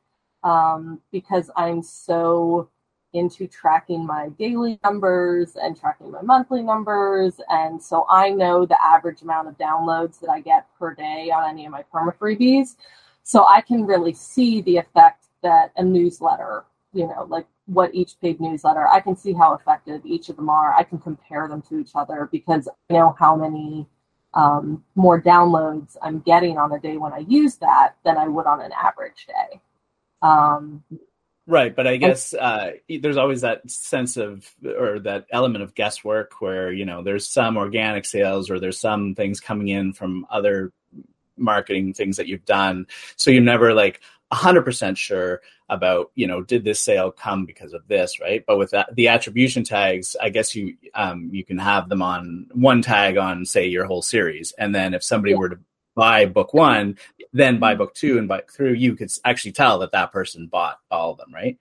um, 0.43 0.99
because 1.09 1.49
I'm 1.55 1.81
so 1.81 2.69
into 3.13 3.47
tracking 3.47 4.05
my 4.05 4.27
daily 4.37 4.77
numbers 4.83 5.55
and 5.55 5.79
tracking 5.79 6.11
my 6.11 6.21
monthly 6.21 6.61
numbers. 6.61 7.39
And 7.47 7.81
so 7.81 8.05
I 8.09 8.29
know 8.31 8.65
the 8.65 8.81
average 8.83 9.21
amount 9.21 9.47
of 9.47 9.57
downloads 9.57 10.19
that 10.19 10.29
I 10.29 10.41
get 10.41 10.67
per 10.77 10.93
day 10.93 11.31
on 11.33 11.49
any 11.49 11.65
of 11.65 11.71
my 11.71 11.85
perma 11.93 12.13
freebies. 12.17 12.75
So 13.23 13.45
I 13.45 13.61
can 13.61 13.85
really 13.85 14.13
see 14.13 14.61
the 14.63 14.75
effect 14.75 15.27
that 15.43 15.71
a 15.77 15.83
newsletter, 15.83 16.65
you 16.91 17.07
know, 17.07 17.25
like 17.29 17.45
what 17.71 17.93
each 17.95 18.19
paid 18.19 18.41
newsletter, 18.41 18.87
I 18.87 18.99
can 18.99 19.15
see 19.15 19.33
how 19.33 19.53
effective 19.53 20.01
each 20.05 20.29
of 20.29 20.35
them 20.35 20.49
are. 20.49 20.73
I 20.73 20.83
can 20.83 20.99
compare 20.99 21.47
them 21.47 21.61
to 21.63 21.79
each 21.79 21.91
other 21.95 22.27
because 22.31 22.67
I 22.67 22.93
know 22.93 23.15
how 23.17 23.35
many 23.35 23.87
um, 24.33 24.83
more 24.95 25.21
downloads 25.21 25.95
I'm 26.01 26.19
getting 26.19 26.57
on 26.57 26.71
a 26.73 26.79
day 26.79 26.97
when 26.97 27.13
I 27.13 27.19
use 27.19 27.55
that 27.57 27.95
than 28.03 28.17
I 28.17 28.27
would 28.27 28.45
on 28.45 28.61
an 28.61 28.71
average 28.71 29.25
day. 29.27 29.61
Um, 30.21 30.83
right, 31.47 31.75
but 31.75 31.87
I 31.87 31.97
guess 31.97 32.33
uh, 32.33 32.71
there's 32.89 33.17
always 33.17 33.41
that 33.41 33.69
sense 33.69 34.17
of 34.17 34.49
or 34.63 34.99
that 34.99 35.27
element 35.31 35.63
of 35.63 35.75
guesswork 35.75 36.41
where 36.41 36.71
you 36.71 36.85
know 36.85 37.03
there's 37.03 37.27
some 37.27 37.57
organic 37.57 38.05
sales 38.05 38.49
or 38.49 38.59
there's 38.59 38.79
some 38.79 39.15
things 39.15 39.39
coming 39.39 39.69
in 39.69 39.93
from 39.93 40.25
other 40.29 40.71
marketing 41.37 41.93
things 41.93 42.17
that 42.17 42.27
you've 42.27 42.45
done, 42.45 42.87
so 43.15 43.31
you're 43.31 43.41
never 43.41 43.73
like 43.73 44.01
100% 44.31 44.97
sure 44.97 45.41
about 45.69 46.11
you 46.15 46.27
know 46.27 46.41
did 46.41 46.63
this 46.63 46.79
sale 46.79 47.11
come 47.11 47.45
because 47.45 47.73
of 47.73 47.87
this 47.87 48.19
right? 48.19 48.43
But 48.45 48.57
with 48.57 48.71
that, 48.71 48.93
the 48.95 49.07
attribution 49.07 49.63
tags 49.63 50.15
i 50.21 50.29
guess 50.29 50.55
you 50.55 50.75
um, 50.95 51.29
you 51.31 51.43
can 51.43 51.57
have 51.57 51.89
them 51.89 52.01
on 52.01 52.47
one 52.53 52.81
tag 52.81 53.17
on 53.17 53.45
say 53.45 53.67
your 53.67 53.85
whole 53.85 54.01
series. 54.01 54.53
And 54.57 54.73
then 54.75 54.93
if 54.93 55.03
somebody 55.03 55.31
yeah. 55.31 55.37
were 55.37 55.49
to 55.49 55.59
buy 55.95 56.25
book 56.25 56.53
one 56.53 56.97
then 57.33 57.59
buy 57.59 57.75
book 57.75 57.93
two 57.93 58.17
and 58.17 58.27
buy 58.27 58.41
through 58.49 58.73
you 58.73 58.95
could 58.95 59.11
actually 59.25 59.51
tell 59.51 59.79
that 59.79 59.91
that 59.91 60.11
person 60.11 60.47
bought 60.47 60.79
all 60.89 61.11
of 61.11 61.17
them 61.17 61.33
right? 61.33 61.57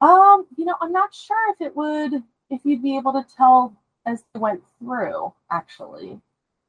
Um 0.00 0.46
you 0.56 0.64
know 0.64 0.76
i'm 0.80 0.92
not 0.92 1.14
sure 1.14 1.52
if 1.54 1.60
it 1.60 1.74
would 1.76 2.22
if 2.50 2.60
you'd 2.64 2.82
be 2.82 2.96
able 2.96 3.12
to 3.12 3.24
tell 3.36 3.76
as 4.06 4.22
they 4.32 4.40
went 4.40 4.62
through 4.78 5.32
actually. 5.50 6.20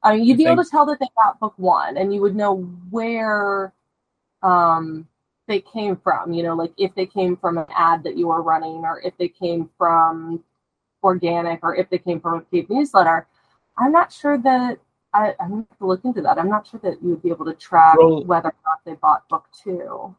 I 0.04 0.16
mean 0.16 0.26
you'd 0.26 0.38
be 0.38 0.46
able 0.46 0.64
to 0.64 0.70
tell 0.70 0.86
that 0.86 1.00
they 1.00 1.08
got 1.18 1.40
book 1.40 1.54
one 1.58 1.98
and 1.98 2.14
you 2.14 2.22
would 2.22 2.36
know 2.36 2.58
where 2.90 3.74
um 4.44 5.08
they 5.48 5.62
came 5.62 5.96
from 5.96 6.34
you 6.34 6.44
know 6.44 6.56
like 6.56 6.74
if 6.78 6.94
they 6.96 7.06
came 7.06 7.38
from 7.38 7.58
an 7.58 7.66
ad 7.76 8.04
that 8.04 8.18
you 8.18 8.28
were 8.28 8.42
running 8.42 8.84
or 8.84 9.02
if 9.02 9.16
they 9.18 9.28
came 9.28 9.70
from 9.78 10.44
organic 11.04 11.60
or 11.64 11.76
if 11.76 11.90
they 11.90 11.98
came 11.98 12.20
from 12.20 12.40
a 12.40 12.42
paid 12.42 12.70
newsletter 12.70 13.28
i'm 13.78 13.92
not 13.92 14.12
sure 14.12 14.38
that 14.38 14.80
I, 15.16 15.34
am 15.40 15.50
going 15.50 15.68
to 15.80 15.88
look 15.88 16.04
into 16.04 16.22
that. 16.24 16.38
I'm 16.38 16.50
not 16.50 16.68
sure 16.68 16.80
that 16.84 17.02
you 17.02 17.12
would 17.12 17.24
be 17.24 17.30
able 17.30 17.46
to 17.46 17.54
track 17.54 17.98
well, 17.98 18.24
whether 18.26 18.50
or 18.50 18.56
not 18.66 18.80
they 18.86 18.96
bought 18.96 19.28
book 19.30 19.46
two. 19.64 20.14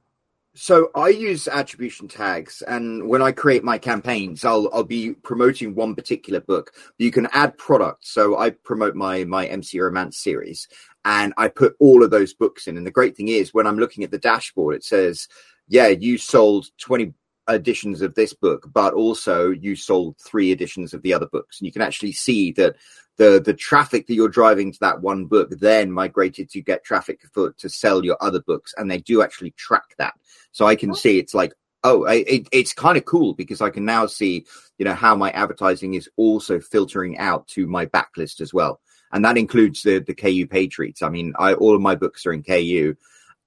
So 0.54 0.90
I 0.94 1.08
use 1.08 1.48
attribution 1.48 2.08
tags, 2.08 2.62
and 2.62 3.06
when 3.06 3.20
I 3.20 3.30
create 3.30 3.62
my 3.62 3.76
campaigns, 3.76 4.42
I'll 4.42 4.70
I'll 4.72 4.84
be 4.84 5.12
promoting 5.12 5.74
one 5.74 5.94
particular 5.94 6.40
book. 6.40 6.72
You 6.96 7.10
can 7.10 7.28
add 7.32 7.58
products. 7.58 8.10
So 8.10 8.38
I 8.38 8.50
promote 8.50 8.94
my 8.94 9.24
my 9.24 9.46
MC 9.46 9.78
Romance 9.78 10.16
series, 10.16 10.66
and 11.06 11.32
I 11.38 11.46
put 11.46 11.76
all 11.78 12.02
of 12.02 12.10
those 12.10 12.34
books 12.34 12.66
in. 12.66 12.76
And 12.76 12.84
the 12.84 12.90
great 12.90 13.16
thing 13.16 13.28
is, 13.28 13.54
when 13.54 13.66
I'm 13.66 13.78
looking 13.78 14.02
at 14.02 14.10
the 14.10 14.18
dashboard, 14.18 14.74
it 14.74 14.84
says, 14.84 15.28
"Yeah, 15.68 15.86
you 15.86 16.18
sold 16.18 16.66
20 16.78 17.14
editions 17.48 18.02
of 18.02 18.14
this 18.16 18.34
book, 18.34 18.68
but 18.74 18.92
also 18.92 19.50
you 19.50 19.76
sold 19.76 20.16
three 20.18 20.50
editions 20.50 20.92
of 20.92 21.02
the 21.02 21.14
other 21.14 21.26
books." 21.26 21.60
And 21.60 21.66
you 21.66 21.72
can 21.72 21.82
actually 21.82 22.12
see 22.12 22.50
that 22.52 22.74
the 23.18 23.40
the 23.40 23.54
traffic 23.54 24.08
that 24.08 24.14
you're 24.14 24.28
driving 24.28 24.72
to 24.72 24.78
that 24.80 25.00
one 25.00 25.26
book 25.26 25.50
then 25.50 25.92
migrated 25.92 26.50
to 26.50 26.60
get 26.60 26.84
traffic 26.84 27.20
for 27.32 27.52
to 27.52 27.68
sell 27.68 28.04
your 28.04 28.16
other 28.20 28.40
books, 28.40 28.74
and 28.76 28.90
they 28.90 28.98
do 28.98 29.22
actually 29.22 29.52
track 29.52 29.94
that. 29.98 30.14
So 30.50 30.66
I 30.66 30.74
can 30.74 30.92
see 30.92 31.18
it's 31.18 31.34
like 31.34 31.52
oh, 31.84 32.04
it, 32.04 32.48
it's 32.50 32.72
kind 32.72 32.98
of 32.98 33.04
cool 33.04 33.32
because 33.34 33.60
I 33.60 33.70
can 33.70 33.84
now 33.84 34.06
see, 34.06 34.44
you 34.76 34.84
know, 34.84 34.94
how 34.94 35.14
my 35.14 35.30
advertising 35.30 35.94
is 35.94 36.08
also 36.16 36.58
filtering 36.58 37.16
out 37.18 37.46
to 37.48 37.68
my 37.68 37.86
backlist 37.86 38.40
as 38.40 38.52
well, 38.52 38.80
and 39.12 39.24
that 39.24 39.38
includes 39.38 39.82
the 39.82 39.98
the 39.98 40.14
KU 40.14 40.46
page 40.46 40.78
reads. 40.78 41.02
I 41.02 41.08
mean, 41.08 41.34
I 41.38 41.54
all 41.54 41.74
of 41.74 41.80
my 41.80 41.94
books 41.94 42.26
are 42.26 42.32
in 42.32 42.42
KU, 42.42 42.94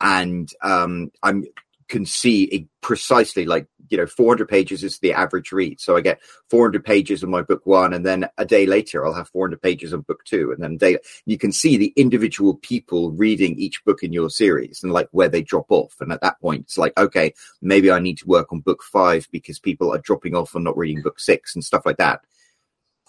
and 0.02 0.50
um, 0.62 1.12
I'm 1.24 1.46
can 1.90 2.06
see 2.06 2.68
precisely 2.82 3.46
like 3.46 3.68
you 3.90 3.98
know 3.98 4.06
400 4.06 4.48
pages 4.48 4.84
is 4.84 5.00
the 5.00 5.12
average 5.12 5.52
read. 5.52 5.82
So 5.82 5.98
i 5.98 6.02
get 6.02 6.22
400 6.50 6.86
pages 6.86 7.24
of 7.24 7.30
my 7.30 7.42
book 7.42 7.66
one 7.66 7.94
and 7.94 8.06
then 8.06 8.30
a 8.38 8.46
day 8.46 8.66
later 8.66 9.06
i'll 9.06 9.14
have 9.14 9.28
400 9.30 9.62
pages 9.62 9.92
of 9.92 10.06
book 10.06 10.24
two 10.24 10.52
and 10.52 10.64
then 10.64 10.78
day 10.78 11.00
you 11.26 11.38
can 11.38 11.52
see 11.52 11.76
the 11.76 11.92
individual 11.96 12.56
people 12.56 13.12
reading 13.12 13.58
each 13.58 13.84
book 13.84 14.04
in 14.04 14.14
your 14.14 14.30
series 14.30 14.82
and 14.84 14.94
like 14.94 15.10
where 15.12 15.28
they 15.28 15.42
drop 15.42 15.66
off. 15.70 15.96
And 16.00 16.14
at 16.14 16.22
that 16.22 16.40
point 16.40 16.62
it's 16.62 16.78
like 16.78 16.98
okay 16.98 17.34
maybe 17.62 17.92
i 17.92 18.00
need 18.00 18.20
to 18.20 18.28
work 18.28 18.54
on 18.54 18.62
book 18.62 18.84
five 18.84 19.28
because 19.32 19.60
people 19.60 19.94
are 19.94 20.00
dropping 20.00 20.36
off 20.36 20.56
and 20.56 20.64
not 20.64 20.78
reading 20.78 21.02
book 21.02 21.20
six 21.20 21.56
and 21.56 21.66
stuff 21.66 21.86
like 21.86 21.98
that 21.98 22.22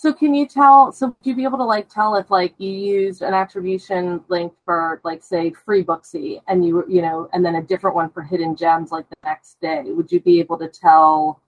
so 0.00 0.14
can 0.14 0.34
you 0.34 0.46
tell? 0.46 0.92
So 0.92 1.08
would 1.08 1.16
you 1.24 1.36
be 1.36 1.44
able 1.44 1.58
to 1.58 1.64
like 1.64 1.90
tell 1.90 2.14
if 2.16 2.30
like 2.30 2.54
you 2.56 2.70
used 2.70 3.20
an 3.20 3.34
attribution 3.34 4.24
link 4.28 4.54
for 4.64 4.98
like 5.04 5.22
say 5.22 5.50
Freebooksy 5.50 6.40
and 6.48 6.64
you 6.66 6.86
you 6.88 7.02
know 7.02 7.28
and 7.34 7.44
then 7.44 7.56
a 7.56 7.62
different 7.62 7.94
one 7.94 8.08
for 8.08 8.22
hidden 8.22 8.56
gems 8.56 8.92
like 8.92 9.06
the 9.10 9.16
next 9.24 9.60
day? 9.60 9.82
Would 9.84 10.10
you 10.10 10.18
be 10.20 10.40
able 10.40 10.56
to 10.58 10.68
tell? 10.68 11.42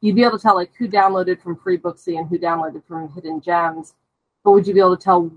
You'd 0.00 0.16
be 0.16 0.22
able 0.22 0.38
to 0.38 0.42
tell 0.42 0.54
like 0.54 0.70
who 0.78 0.88
downloaded 0.88 1.42
from 1.42 1.56
Freebooksy 1.56 2.18
and 2.18 2.26
who 2.26 2.38
downloaded 2.38 2.86
from 2.88 3.12
hidden 3.12 3.38
gems, 3.38 3.92
but 4.44 4.52
would 4.52 4.66
you 4.66 4.72
be 4.72 4.80
able 4.80 4.96
to 4.96 5.04
tell 5.04 5.30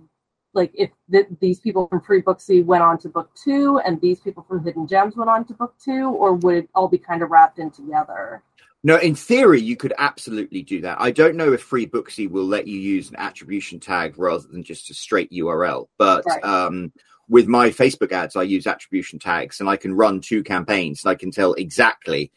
like 0.54 0.71
if 0.73 0.89
th- 1.12 1.28
these 1.41 1.60
people 1.60 1.89
from 1.89 1.99
Freebooksy 1.99 2.63
went 2.63 2.82
on 2.82 2.97
to 2.99 3.10
book 3.10 3.30
two 3.36 3.80
and 3.80 3.99
these 3.99 4.21
people 4.21 4.45
from 4.47 4.63
hidden 4.63 4.88
gems 4.88 5.17
went 5.17 5.30
on 5.30 5.43
to 5.47 5.54
book 5.54 5.76
two, 5.84 6.12
or 6.12 6.36
would 6.36 6.56
it 6.56 6.69
all 6.73 6.88
be 6.88 6.97
kind 6.97 7.23
of 7.23 7.30
wrapped 7.30 7.60
in 7.60 7.71
together? 7.71 8.41
No, 8.86 8.98
in 8.98 9.15
theory, 9.15 9.62
you 9.62 9.78
could 9.78 9.93
absolutely 9.98 10.62
do 10.62 10.82
that. 10.82 11.00
I 11.00 11.12
don't 11.12 11.38
know 11.38 11.54
if 11.54 11.67
Freebooksy 11.69 12.30
will 12.30 12.46
let 12.46 12.67
you 12.67 12.78
use 12.78 13.10
an 13.10 13.15
attribution 13.17 13.80
tag 13.80 14.17
rather 14.17 14.46
than 14.46 14.62
just 14.62 14.89
a 14.89 14.93
straight 14.93 15.32
URL. 15.32 15.88
But 15.98 16.26
right. 16.26 16.43
um, 16.43 16.91
with 17.30 17.48
my 17.48 17.69
Facebook 17.69 18.12
ads, 18.12 18.36
I 18.36 18.43
use 18.43 18.67
attribution 18.67 19.19
tags 19.19 19.62
and 19.62 19.69
I 19.69 19.78
can 19.78 19.93
run 19.93 20.19
two 20.19 20.43
campaigns 20.43 21.04
and 21.04 21.12
I 21.12 21.15
can 21.15 21.32
tell 21.32 21.54
exactly 21.54 22.30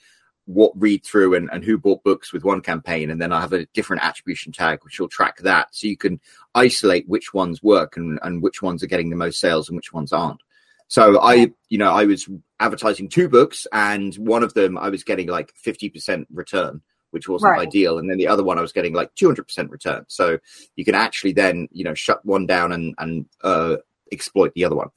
what 0.44 0.70
read 0.76 1.04
through 1.04 1.34
and, 1.34 1.50
and 1.52 1.64
who 1.64 1.76
bought 1.76 2.04
books 2.04 2.32
with 2.32 2.44
one 2.44 2.60
campaign. 2.60 3.10
And 3.10 3.20
then 3.20 3.32
I 3.32 3.40
have 3.40 3.52
a 3.52 3.66
different 3.66 4.04
attribution 4.04 4.52
tag 4.52 4.84
which 4.84 5.00
will 5.00 5.08
track 5.08 5.38
that. 5.38 5.74
So 5.74 5.88
you 5.88 5.96
can 5.96 6.20
isolate 6.54 7.08
which 7.08 7.34
ones 7.34 7.60
work 7.60 7.96
and, 7.96 8.20
and 8.22 8.40
which 8.40 8.62
ones 8.62 8.84
are 8.84 8.88
getting 8.88 9.10
the 9.10 9.16
most 9.16 9.40
sales 9.40 9.68
and 9.68 9.74
which 9.74 9.92
ones 9.92 10.12
aren't. 10.12 10.40
So 10.88 11.20
I, 11.20 11.50
you 11.68 11.78
know, 11.78 11.90
I 11.92 12.04
was 12.04 12.28
advertising 12.60 13.08
two 13.08 13.28
books, 13.28 13.66
and 13.72 14.14
one 14.16 14.42
of 14.42 14.54
them 14.54 14.78
I 14.78 14.88
was 14.88 15.02
getting 15.02 15.28
like 15.28 15.52
fifty 15.54 15.88
percent 15.88 16.28
return, 16.32 16.80
which 17.10 17.28
wasn't 17.28 17.52
right. 17.52 17.66
ideal, 17.66 17.98
and 17.98 18.08
then 18.08 18.18
the 18.18 18.28
other 18.28 18.44
one 18.44 18.58
I 18.58 18.62
was 18.62 18.72
getting 18.72 18.94
like 18.94 19.14
two 19.14 19.26
hundred 19.26 19.44
percent 19.44 19.70
return. 19.70 20.04
So 20.08 20.38
you 20.76 20.84
can 20.84 20.94
actually 20.94 21.32
then, 21.32 21.68
you 21.72 21.84
know, 21.84 21.94
shut 21.94 22.24
one 22.24 22.46
down 22.46 22.72
and 22.72 22.94
and 22.98 23.26
uh, 23.42 23.76
exploit 24.12 24.52
the 24.54 24.64
other 24.64 24.76
one. 24.76 24.90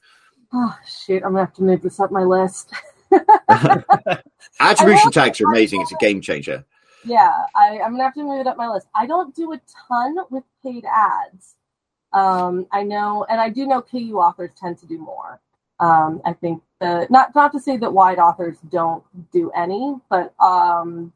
Oh 0.52 0.76
shit! 0.86 1.24
I'm 1.24 1.30
gonna 1.32 1.44
have 1.44 1.54
to 1.54 1.62
move 1.62 1.82
this 1.82 1.98
up 1.98 2.12
my 2.12 2.24
list. 2.24 2.72
Attribution 4.60 5.10
tags 5.10 5.40
are 5.40 5.46
amazing. 5.46 5.80
It's 5.80 5.92
a 5.92 5.96
game 5.96 6.20
changer. 6.20 6.64
Yeah, 7.04 7.32
I, 7.54 7.80
I'm 7.80 7.92
gonna 7.92 8.04
have 8.04 8.14
to 8.14 8.22
move 8.22 8.40
it 8.40 8.46
up 8.46 8.56
my 8.56 8.68
list. 8.68 8.86
I 8.94 9.06
don't 9.06 9.34
do 9.34 9.52
a 9.52 9.60
ton 9.88 10.16
with 10.30 10.44
paid 10.62 10.84
ads. 10.84 11.56
Um, 12.12 12.66
I 12.72 12.82
know, 12.82 13.24
and 13.28 13.40
I 13.40 13.48
do 13.48 13.66
know 13.66 13.82
KU 13.82 14.18
authors 14.18 14.50
tend 14.60 14.78
to 14.78 14.86
do 14.86 14.98
more. 14.98 15.40
Um, 15.80 16.20
I 16.24 16.34
think 16.34 16.62
not 16.80 17.34
not 17.34 17.52
to 17.52 17.60
say 17.60 17.76
that 17.78 17.92
wide 17.92 18.18
authors 18.18 18.58
don't 18.70 19.02
do 19.32 19.50
any, 19.50 19.96
but 20.08 20.34
um, 20.40 21.12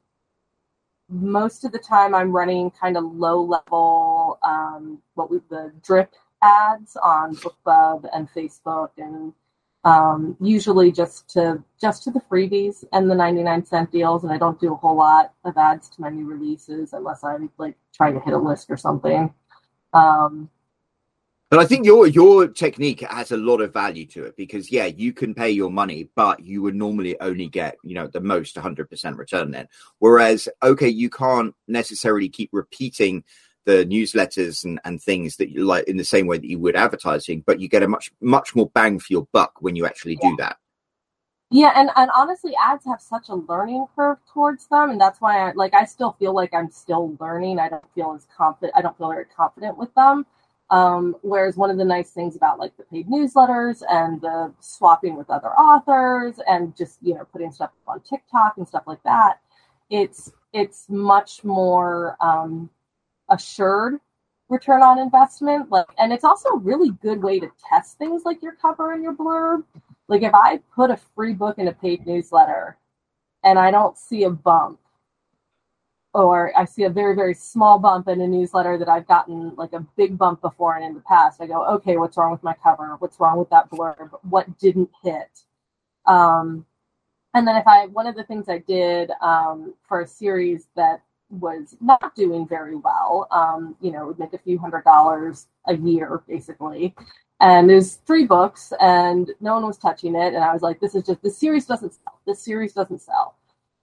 most 1.09 1.65
of 1.65 1.73
the 1.73 1.79
time 1.79 2.15
I'm 2.15 2.33
running 2.33 2.71
kind 2.71 2.97
of 2.97 3.05
low 3.05 3.43
level 3.43 4.39
um, 4.43 5.03
what 5.15 5.31
we 5.31 5.41
the 5.51 5.73
drip 5.83 6.15
ads 6.43 6.97
on 6.97 7.37
BookBub 7.37 8.09
and 8.13 8.29
Facebook 8.31 8.91
and 8.99 9.33
um, 9.85 10.37
usually 10.41 10.91
just 10.91 11.29
to 11.31 11.63
just 11.81 12.05
to 12.05 12.11
the 12.11 12.21
freebies 12.21 12.85
and 12.93 13.11
the 13.11 13.15
99 13.15 13.67
cent 13.67 13.93
deals 13.93 14.25
and 14.25 14.33
I 14.33 14.39
don't 14.39 14.61
do 14.61 14.73
a 14.73 14.77
whole 14.77 14.97
lot 14.97 15.33
of 15.45 15.57
ads 15.59 15.89
to 15.91 16.01
my 16.01 16.09
new 16.09 16.27
releases 16.27 16.95
unless 16.95 17.23
I'm 17.23 17.51
like 17.59 17.77
trying 17.95 18.15
to 18.15 18.21
hit 18.21 18.33
a 18.33 18.39
list 18.39 18.71
or 18.71 18.79
something. 18.79 19.33
Um, 19.93 20.51
but 21.51 21.59
I 21.59 21.67
think 21.67 21.85
your 21.85 22.07
your 22.07 22.49
technique 22.49 23.01
has 23.01 23.31
a 23.31 23.37
lot 23.37 23.61
of 23.61 23.73
value 23.73 24.07
to 24.07 24.25
it 24.25 24.37
because 24.37 24.73
yeah, 24.73 24.87
you 24.87 25.13
can 25.13 25.35
pay 25.35 25.51
your 25.51 25.71
money, 25.71 26.09
but 26.17 26.41
you 26.41 26.63
would 26.63 26.75
normally 26.75 27.19
only 27.21 27.49
get 27.49 27.77
you 27.85 27.95
know 27.95 28.07
the 28.07 28.21
most 28.21 28.57
100% 28.57 29.19
return 29.19 29.51
then. 29.51 29.69
Whereas 29.99 30.49
okay, 30.63 30.89
you 30.89 31.11
can't 31.11 31.55
necessarily 31.69 32.29
keep 32.29 32.51
repeating 32.53 33.25
the 33.67 33.85
newsletters 33.87 34.65
and, 34.65 34.81
and 34.85 35.01
things 35.03 35.37
that 35.37 35.51
you 35.51 35.65
like 35.65 35.87
in 35.87 35.97
the 35.97 36.05
same 36.05 36.27
way 36.27 36.39
that 36.39 36.49
you 36.49 36.59
would 36.59 36.77
advertising, 36.77 37.43
but 37.47 37.61
you 37.61 37.69
get 37.69 37.83
a 37.83 37.89
much 37.89 38.11
much 38.21 38.55
more 38.55 38.71
bang 38.71 38.99
for 38.99 39.13
your 39.13 39.29
buck 39.33 39.53
when 39.61 39.77
you 39.77 39.87
actually 39.87 40.19
yeah. 40.23 40.31
do 40.31 40.37
that. 40.39 40.57
Yeah, 41.51 41.73
and, 41.77 41.91
and 41.95 42.11
honestly, 42.17 42.53
ads 42.61 42.85
have 42.87 43.01
such 43.01 43.29
a 43.29 43.35
learning 43.35 43.87
curve 43.95 44.19
towards 44.33 44.67
them, 44.67 44.91
and 44.91 45.01
that's 45.01 45.21
why 45.21 45.49
I 45.49 45.53
like 45.53 45.75
I 45.75 45.85
still 45.85 46.17
feel 46.19 46.35
like 46.35 46.53
I'm 46.55 46.71
still 46.71 47.17
learning. 47.21 47.61
I 47.61 47.69
don't 47.69 47.95
feel 47.95 48.15
as 48.17 48.27
confident. 48.37 48.73
I 48.75 48.83
don't 48.83 48.97
feel 48.99 49.11
very 49.11 49.27
confident 49.27 49.77
with 49.77 49.95
them 49.95 50.27
um, 50.75 51.15
whereas 51.23 51.57
one 51.57 51.71
of 51.71 51.79
the 51.79 51.85
nice 51.85 52.11
things 52.11 52.35
about 52.35 52.59
like 52.59 52.77
the 52.77 52.83
paid 52.85 53.07
newsletters 53.09 53.83
and 53.89 54.21
the 54.21 54.53
swapping 54.59 55.17
with 55.17 55.31
other 55.31 55.51
authors 55.51 56.41
and 56.49 56.77
just 56.77 56.99
you 57.01 57.15
know 57.15 57.25
putting 57.33 57.53
stuff 57.53 57.71
up 57.87 57.95
on 57.95 58.01
TikTok 58.01 58.57
and 58.57 58.67
stuff 58.67 58.83
like 58.89 59.03
that, 59.05 59.39
it's 59.89 60.33
it's 60.53 60.87
much 60.89 61.45
more 61.45 62.17
um, 62.21 62.69
assured 63.29 64.01
return 64.49 64.83
on 64.83 64.99
investment. 64.99 65.71
Like, 65.71 65.87
and 65.97 66.13
it's 66.13 66.25
also 66.25 66.49
a 66.49 66.59
really 66.59 66.91
good 67.03 67.23
way 67.23 67.39
to 67.39 67.51
test 67.69 67.97
things 67.97 68.23
like 68.25 68.43
your 68.43 68.57
cover 68.57 68.93
and 68.93 69.03
your 69.03 69.15
blurb. 69.15 69.63
Like, 70.09 70.23
if 70.23 70.35
I 70.35 70.59
put 70.75 70.91
a 70.91 70.97
free 70.97 71.35
book 71.35 71.59
in 71.59 71.69
a 71.69 71.73
paid 71.73 72.05
newsletter 72.05 72.77
and 73.45 73.61
I 73.61 73.71
don't 73.71 73.97
see 73.97 74.25
a 74.25 74.31
bump, 74.31 74.81
or 76.15 76.57
I 76.57 76.65
see 76.65 76.85
a 76.85 76.91
very, 76.91 77.15
very 77.15 77.35
small 77.35 77.79
bump 77.79 78.07
in 78.09 78.21
a 78.21 78.27
newsletter 78.27 78.79
that 78.79 78.89
I've 78.89 79.07
gotten 79.09 79.55
like 79.57 79.73
a 79.73 79.85
big 79.97 80.17
bump 80.17 80.41
before 80.41 80.77
and 80.77 80.85
in 80.85 80.95
the 80.95 81.01
past, 81.01 81.43
I 81.43 81.47
go, 81.47 81.67
okay, 81.67 81.97
what's 81.97 82.17
wrong 82.17 82.31
with 82.31 82.43
my 82.45 82.55
cover? 82.63 82.97
What's 83.01 83.19
wrong 83.19 83.37
with 83.37 83.51
that 83.51 83.69
blurb? 83.69 84.11
What 84.23 84.59
didn't 84.59 84.91
hit? 85.03 85.41
Um, 86.07 86.65
and 87.35 87.47
then 87.47 87.57
if 87.57 87.67
I, 87.67 87.87
one 87.87 88.07
of 88.07 88.15
the 88.15 88.23
things 88.23 88.49
I 88.49 88.59
did 88.59 89.11
um, 89.21 89.75
for 89.89 90.03
a 90.03 90.07
series 90.07 90.69
that 90.77 91.03
was 91.31 91.77
not 91.81 92.15
doing 92.15 92.47
very 92.47 92.77
well, 92.77 93.27
um, 93.33 93.75
you 93.81 93.91
know, 93.91 94.07
would 94.07 94.19
make 94.21 94.35
a 94.35 94.39
few 94.39 94.57
hundred 94.57 94.85
dollars 94.85 95.49
a 95.67 95.77
year 95.77 96.23
basically. 96.29 96.95
And 97.41 97.69
there's 97.69 97.95
three 98.07 98.25
books 98.25 98.73
and 98.81 99.33
no 99.41 99.55
one 99.55 99.67
was 99.67 99.79
touching 99.79 100.15
it. 100.15 100.35
And 100.35 100.45
I 100.45 100.53
was 100.53 100.63
like, 100.63 100.79
this 100.79 100.95
is 100.95 101.05
just, 101.05 101.23
the 101.23 101.31
series 101.31 101.67
doesn't 101.67 101.95
sell. 101.95 102.21
This 102.25 102.41
series 102.41 102.73
doesn't 102.73 103.01
sell. 103.01 103.37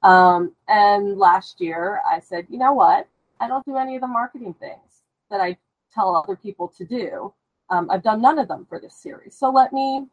Um, 0.03 0.53
and 0.67 1.17
last 1.17 1.61
year 1.61 2.01
I 2.09 2.19
said, 2.19 2.47
you 2.49 2.57
know 2.57 2.73
what? 2.73 3.07
I 3.39 3.47
don't 3.47 3.65
do 3.65 3.77
any 3.77 3.95
of 3.95 4.01
the 4.01 4.07
marketing 4.07 4.55
things 4.59 5.03
that 5.29 5.41
I 5.41 5.57
tell 5.93 6.15
other 6.15 6.35
people 6.35 6.67
to 6.77 6.85
do. 6.85 7.33
Um, 7.69 7.89
I've 7.89 8.03
done 8.03 8.21
none 8.21 8.39
of 8.39 8.47
them 8.47 8.65
for 8.67 8.79
this 8.79 8.95
series. 8.95 9.35
So 9.37 9.49
let 9.49 9.73
me 9.73 10.05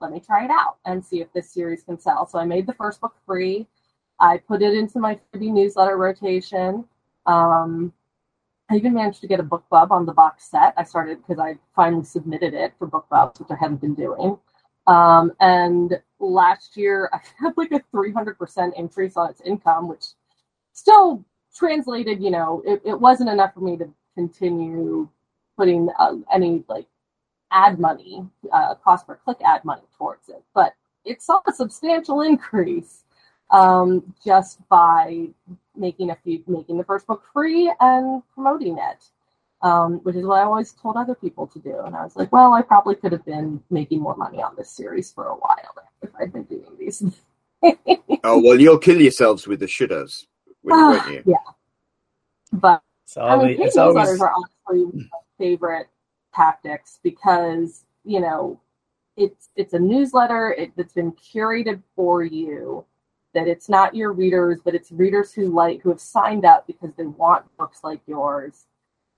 let 0.00 0.12
me 0.12 0.20
try 0.20 0.44
it 0.44 0.50
out 0.50 0.76
and 0.84 1.04
see 1.04 1.20
if 1.22 1.32
this 1.32 1.50
series 1.50 1.82
can 1.82 1.98
sell. 1.98 2.26
So 2.26 2.38
I 2.38 2.44
made 2.44 2.66
the 2.66 2.74
first 2.74 3.00
book 3.00 3.14
free. 3.24 3.66
I 4.20 4.38
put 4.38 4.62
it 4.62 4.74
into 4.74 4.98
my 4.98 5.18
freebie 5.32 5.52
newsletter 5.52 5.96
rotation. 5.96 6.84
Um, 7.24 7.92
I 8.68 8.76
even 8.76 8.94
managed 8.94 9.20
to 9.22 9.26
get 9.26 9.40
a 9.40 9.44
BookBub 9.44 9.90
on 9.90 10.06
the 10.06 10.12
box 10.12 10.50
set. 10.50 10.74
I 10.76 10.84
started 10.84 11.18
because 11.18 11.38
I 11.38 11.58
finally 11.74 12.04
submitted 12.04 12.52
it 12.52 12.74
for 12.78 12.88
BookBub, 12.88 13.38
which 13.38 13.50
I 13.50 13.56
hadn't 13.58 13.80
been 13.80 13.94
doing. 13.94 14.38
Um, 14.86 15.32
and 15.40 16.00
last 16.18 16.76
year, 16.76 17.10
I 17.12 17.20
had 17.38 17.54
like 17.56 17.72
a 17.72 17.80
300% 17.94 18.74
increase 18.76 19.16
on 19.16 19.30
its 19.30 19.40
income, 19.42 19.88
which 19.88 20.04
still 20.72 21.24
translated, 21.54 22.22
you 22.22 22.30
know, 22.30 22.62
it, 22.66 22.82
it 22.84 23.00
wasn't 23.00 23.30
enough 23.30 23.54
for 23.54 23.60
me 23.60 23.76
to 23.78 23.88
continue 24.14 25.08
putting 25.56 25.88
uh, 25.98 26.16
any 26.32 26.62
like 26.68 26.86
ad 27.50 27.78
money, 27.78 28.24
uh, 28.52 28.74
cost 28.74 29.06
per 29.06 29.16
click 29.16 29.38
ad 29.44 29.64
money 29.64 29.82
towards 29.96 30.28
it. 30.28 30.42
But 30.54 30.74
it 31.04 31.22
saw 31.22 31.40
a 31.46 31.52
substantial 31.52 32.20
increase 32.20 33.04
um, 33.50 34.14
just 34.24 34.66
by 34.68 35.28
making 35.76 36.10
a 36.10 36.16
few, 36.16 36.42
making 36.46 36.78
the 36.78 36.84
first 36.84 37.06
book 37.06 37.22
free 37.32 37.72
and 37.80 38.22
promoting 38.34 38.78
it 38.78 39.04
um, 39.62 39.94
which 40.04 40.16
is 40.16 40.24
what 40.24 40.38
I 40.38 40.44
always 40.44 40.72
told 40.72 40.96
other 40.96 41.14
people 41.14 41.46
to 41.48 41.58
do. 41.58 41.80
And 41.84 41.96
I 41.96 42.04
was 42.04 42.16
like, 42.16 42.32
well, 42.32 42.52
I 42.52 42.62
probably 42.62 42.94
could 42.94 43.12
have 43.12 43.24
been 43.24 43.62
making 43.70 44.00
more 44.00 44.16
money 44.16 44.42
on 44.42 44.54
this 44.56 44.70
series 44.70 45.12
for 45.12 45.26
a 45.26 45.34
while 45.34 45.74
if 46.02 46.10
I'd 46.20 46.32
been 46.32 46.44
doing 46.44 46.76
these. 46.78 47.02
oh 48.24 48.40
well, 48.42 48.60
you'll 48.60 48.78
kill 48.78 49.00
yourselves 49.00 49.46
with 49.46 49.60
the 49.60 49.66
shouldas, 49.66 50.26
won't 50.62 51.10
you? 51.10 51.22
Yeah, 51.26 51.36
but 52.52 52.82
so 53.06 53.22
I 53.22 53.36
mean, 53.36 53.56
paid 53.58 53.70
newsletters 53.70 54.20
are 54.20 54.32
honestly 54.32 55.00
my 55.10 55.18
favorite 55.38 55.88
tactics 56.34 57.00
because 57.02 57.84
you 58.04 58.20
know 58.20 58.60
it's 59.16 59.48
it's 59.56 59.72
a 59.72 59.78
newsletter 59.78 60.52
it, 60.52 60.72
that's 60.76 60.92
been 60.92 61.12
curated 61.12 61.82
for 61.94 62.22
you 62.22 62.84
that 63.32 63.48
it's 63.48 63.68
not 63.68 63.94
your 63.94 64.12
readers 64.12 64.60
but 64.62 64.74
it's 64.74 64.92
readers 64.92 65.32
who 65.32 65.46
like 65.48 65.80
who 65.80 65.88
have 65.88 66.00
signed 66.00 66.44
up 66.44 66.66
because 66.66 66.90
they 66.96 67.06
want 67.06 67.44
books 67.56 67.80
like 67.82 68.00
yours 68.06 68.66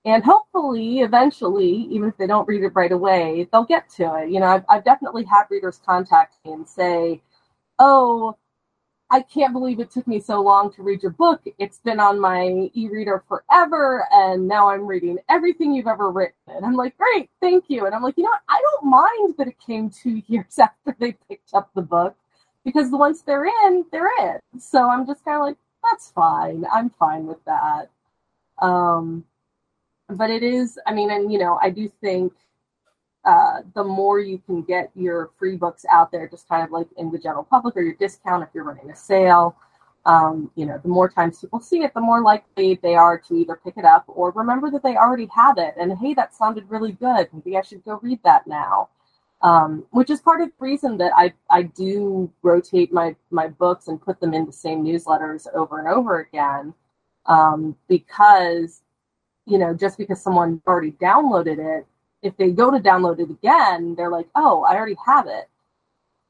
and 0.05 0.25
hopefully 0.25 1.01
eventually 1.01 1.87
even 1.91 2.09
if 2.09 2.17
they 2.17 2.27
don't 2.27 2.49
read 2.49 2.63
it 2.63 2.73
right 2.75 2.93
away 2.93 3.49
they'll 3.53 3.65
get 3.65 3.89
to 3.91 4.05
it. 4.17 4.31
You 4.31 4.41
know 4.41 4.47
i've, 4.47 4.65
I've 4.69 4.85
definitely 4.85 5.25
had 5.25 5.45
readers 5.51 5.81
contact 5.85 6.37
me 6.45 6.53
and 6.53 6.69
say 6.69 7.23
oh 7.79 8.37
i 9.11 9.23
can't 9.23 9.53
believe 9.53 9.81
it 9.81 9.91
took 9.91 10.07
me 10.07 10.21
so 10.21 10.41
long 10.41 10.73
to 10.75 10.83
read 10.83 11.03
your 11.03 11.13
book. 11.13 11.43
It's 11.59 11.79
been 11.81 12.01
on 12.01 12.21
my 12.21 12.71
e-reader 12.75 13.25
forever 13.29 14.07
and 14.13 14.47
now 14.49 14.69
i'm 14.71 14.87
reading 14.87 15.19
everything 15.29 15.73
you've 15.75 15.87
ever 15.89 16.11
written. 16.11 16.35
And 16.49 16.65
i'm 16.65 16.75
like 16.75 16.97
great 16.97 17.31
thank 17.41 17.65
you. 17.69 17.87
And 17.87 17.95
i'm 17.95 18.03
like 18.03 18.17
you 18.17 18.25
know 18.25 18.31
what? 18.31 18.43
i 18.49 18.61
don't 18.63 18.91
mind 18.91 19.35
that 19.39 19.49
it 19.49 19.59
came 19.65 19.91
two 19.91 20.23
years 20.29 20.59
after 20.59 20.97
they 20.99 21.13
picked 21.29 21.55
up 21.55 21.71
the 21.75 21.83
book 21.83 22.17
because 22.65 22.91
once 22.91 23.23
they're 23.23 23.47
in 23.47 23.85
they're 23.93 24.11
in. 24.21 24.39
So 24.61 24.89
i'm 24.89 25.07
just 25.07 25.25
kind 25.25 25.37
of 25.39 25.43
like 25.43 25.57
that's 25.85 26.11
fine. 26.11 26.65
I'm 26.73 26.91
fine 26.91 27.27
with 27.27 27.45
that. 27.47 27.91
Um 28.61 29.25
but 30.11 30.31
it 30.31 30.43
is 30.43 30.79
i 30.87 30.93
mean 30.93 31.11
and 31.11 31.33
you 31.33 31.39
know 31.39 31.59
i 31.63 31.71
do 31.71 31.91
think 32.01 32.33
uh, 33.25 33.61
the 33.75 33.85
more 33.85 34.21
you 34.21 34.39
can 34.47 34.63
get 34.63 34.91
your 34.95 35.31
free 35.39 35.57
books 35.57 35.85
out 35.93 36.11
there 36.11 36.27
just 36.29 36.49
kind 36.49 36.65
of 36.65 36.71
like 36.71 36.87
in 36.97 37.11
the 37.11 37.19
general 37.19 37.45
public 37.45 37.77
or 37.77 37.83
your 37.83 37.95
discount 37.95 38.43
if 38.43 38.49
you're 38.55 38.65
running 38.65 38.91
a 38.91 38.97
sale 38.97 39.55
um, 40.09 40.51
you 40.55 40.65
know 40.65 40.79
the 40.83 40.89
more 40.89 41.09
times 41.09 41.39
people 41.41 41.61
see 41.61 41.83
it 41.83 41.93
the 41.95 42.01
more 42.01 42.23
likely 42.23 42.79
they 42.83 42.95
are 42.95 43.19
to 43.19 43.35
either 43.35 43.61
pick 43.63 43.77
it 43.77 43.85
up 43.85 44.05
or 44.07 44.31
remember 44.31 44.71
that 44.71 44.83
they 44.83 44.97
already 44.97 45.29
have 45.35 45.59
it. 45.59 45.75
And 45.79 45.97
hey 45.99 46.15
that 46.15 46.35
sounded 46.35 46.65
really 46.69 46.93
good. 46.93 47.29
Maybe 47.33 47.57
i 47.57 47.63
should 47.63 47.85
go 47.85 48.01
read 48.03 48.21
that 48.25 48.47
now. 48.47 48.89
Um, 49.41 49.87
which 49.91 50.11
is 50.11 50.21
part 50.21 50.41
of 50.41 50.49
the 50.49 50.55
reason 50.59 50.97
that 50.97 51.13
I, 51.15 51.33
I 51.49 51.63
do 51.63 52.29
rotate 52.43 52.93
my, 52.93 53.15
my 53.31 53.47
books 53.47 53.87
and 53.87 54.03
put 54.03 54.19
them 54.19 54.35
in 54.35 54.47
the 54.47 54.53
same 54.53 54.83
newsletters 54.83 55.47
over 55.55 55.79
and 55.79 55.87
over 55.87 56.19
again 56.19 56.75
um, 57.27 57.77
because 57.87 58.83
you 59.49 59.59
know, 59.59 59.75
just 59.75 59.99
because 59.99 60.23
someone 60.23 60.63
already 60.67 60.93
downloaded 60.93 61.59
it, 61.59 61.87
if 62.23 62.37
they 62.37 62.51
go 62.51 62.71
to 62.71 62.79
download 62.79 63.19
it 63.21 63.31
again, 63.31 63.95
they're 63.95 64.11
like, 64.11 64.29
oh, 64.35 64.63
I 64.65 64.77
already 64.77 64.97
have 65.07 65.27
it. 65.27 65.49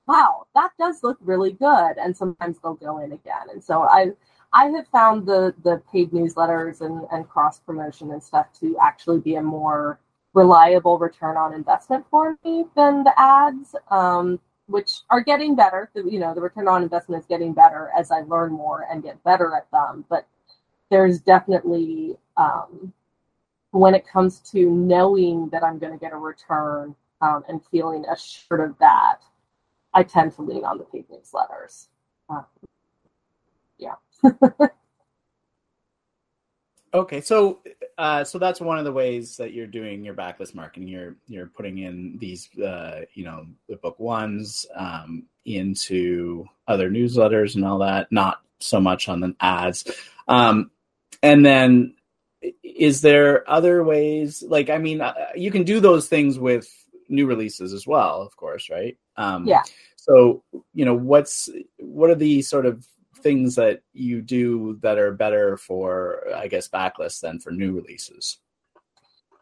Wow, 0.07 0.47
that 0.55 0.71
does 0.79 1.03
look 1.03 1.19
really 1.21 1.53
good. 1.53 1.99
And 1.99 2.17
sometimes 2.17 2.59
they'll 2.63 2.75
go 2.75 2.99
in 2.99 3.13
again. 3.13 3.49
And 3.53 3.63
so 3.63 3.83
I 3.83 4.13
I 4.53 4.67
have 4.67 4.87
found 4.89 5.27
the 5.27 5.55
the 5.65 5.83
paid 5.93 6.11
newsletters 6.13 6.81
and, 6.81 7.07
and 7.13 7.29
cross 7.29 7.61
promotion 7.61 8.13
and 8.13 8.23
stuff 8.23 8.47
to 8.61 8.77
actually 8.81 9.21
be 9.21 9.35
a 9.37 9.43
more 9.43 10.01
reliable 10.35 10.99
return 10.99 11.37
on 11.37 11.53
investment 11.55 12.05
for 12.11 12.39
me 12.45 12.65
than 12.77 13.03
the 13.05 13.13
ads, 13.21 13.75
um, 13.91 14.39
which 14.67 15.01
are 15.11 15.21
getting 15.21 15.55
better. 15.57 15.91
You 15.95 16.19
know, 16.21 16.35
the 16.35 16.41
return 16.41 16.69
on 16.69 16.83
investment 16.83 17.21
is 17.21 17.27
getting 17.27 17.53
better 17.53 17.91
as 17.97 18.11
I 18.11 18.21
learn 18.21 18.53
more 18.53 18.87
and 18.91 19.03
get 19.03 19.23
better 19.25 19.55
at 19.55 19.71
them. 19.73 20.05
But 20.09 20.27
there's 20.91 21.21
definitely 21.21 22.17
um, 22.37 22.93
when 23.71 23.95
it 23.95 24.07
comes 24.07 24.41
to 24.53 24.71
knowing 24.71 25.49
that 25.51 25.63
I'm 25.63 25.79
going 25.79 25.93
to 25.93 25.99
get 25.99 26.13
a 26.13 26.17
return 26.17 26.95
um, 27.21 27.45
and 27.49 27.61
feeling 27.71 28.05
assured 28.07 28.61
of 28.61 28.79
that, 28.79 29.19
I 29.95 30.03
tend 30.03 30.35
to 30.37 30.43
lean 30.43 30.65
on 30.65 30.79
the 30.79 30.85
paid 30.85 31.07
newsletters. 31.09 31.89
Um, 32.29 32.45
yeah. 33.79 33.95
okay, 36.95 37.21
so 37.21 37.61
uh, 37.97 38.25
so 38.25 38.39
that's 38.39 38.61
one 38.61 38.79
of 38.79 38.85
the 38.85 38.93
ways 38.93 39.37
that 39.37 39.53
you're 39.53 39.67
doing 39.67 40.05
your 40.05 40.15
backlist 40.15 40.55
marketing. 40.55 40.89
You're 40.89 41.17
you're 41.27 41.47
putting 41.47 41.79
in 41.79 42.17
these, 42.19 42.49
uh, 42.59 43.03
you 43.15 43.25
know, 43.25 43.47
the 43.69 43.77
book 43.77 43.99
ones 43.99 44.67
um, 44.75 45.25
into 45.45 46.47
other 46.67 46.91
newsletters 46.91 47.55
and 47.55 47.65
all 47.65 47.79
that. 47.79 48.11
Not 48.13 48.41
so 48.61 48.81
much 48.81 49.09
on 49.09 49.21
the 49.21 49.35
ads, 49.41 49.91
um, 50.27 50.71
and 51.23 51.45
then 51.45 51.95
is 52.63 53.01
there 53.01 53.49
other 53.51 53.83
ways 53.83 54.43
like 54.47 54.71
i 54.71 54.79
mean 54.79 55.01
uh, 55.01 55.15
you 55.35 55.51
can 55.51 55.65
do 55.65 55.81
those 55.81 56.09
things 56.09 56.39
with 56.39 56.73
new 57.09 57.27
releases 57.27 57.73
as 57.73 57.87
well 57.87 58.23
of 58.23 58.37
course 58.37 58.71
right? 58.71 58.97
Um 59.17 59.47
yeah. 59.47 59.63
so 59.97 60.43
you 60.75 60.85
know 60.85 60.95
what's 60.95 61.49
what 61.79 62.11
are 62.11 62.15
the 62.15 62.43
sort 62.43 62.67
of 62.67 62.87
things 63.17 63.57
that 63.57 63.83
you 63.93 64.23
do 64.23 64.79
that 64.83 64.99
are 64.99 65.13
better 65.13 65.57
for 65.57 66.23
i 66.37 66.47
guess 66.47 66.69
backlists 66.69 67.21
than 67.21 67.41
for 67.41 67.51
new 67.51 67.73
releases? 67.73 68.39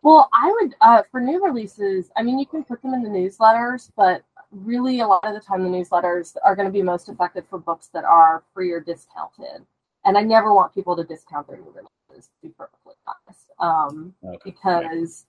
Well 0.03 0.29
i 0.33 0.51
would 0.61 0.75
uh, 0.81 1.03
for 1.11 1.21
new 1.21 1.45
releases 1.45 2.11
i 2.17 2.23
mean 2.23 2.39
you 2.39 2.47
can 2.47 2.65
put 2.65 2.81
them 2.83 2.95
in 2.95 3.03
the 3.03 3.11
newsletters 3.11 3.91
but 3.97 4.23
really 4.53 5.01
a 5.01 5.07
lot 5.07 5.25
of 5.25 5.35
the 5.35 5.41
time 5.41 5.63
the 5.63 5.69
newsletters 5.69 6.37
are 6.45 6.55
going 6.55 6.67
to 6.67 6.73
be 6.73 6.83
most 6.83 7.09
effective 7.09 7.45
for 7.51 7.59
books 7.59 7.89
that 7.89 8.05
are 8.05 8.45
free 8.55 8.71
or 8.71 8.81
discounted. 8.81 9.67
And 10.05 10.17
i 10.17 10.23
never 10.23 10.55
want 10.55 10.73
people 10.73 10.97
to 10.97 11.05
discount 11.05 11.49
their 11.49 11.59
new 11.59 11.75
releases 12.17 12.31
to 12.31 12.49
be 12.49 12.55
perfectly 12.57 12.95
honest. 13.07 13.47
Um, 13.59 14.15
okay. 14.25 14.39
Because 14.45 15.27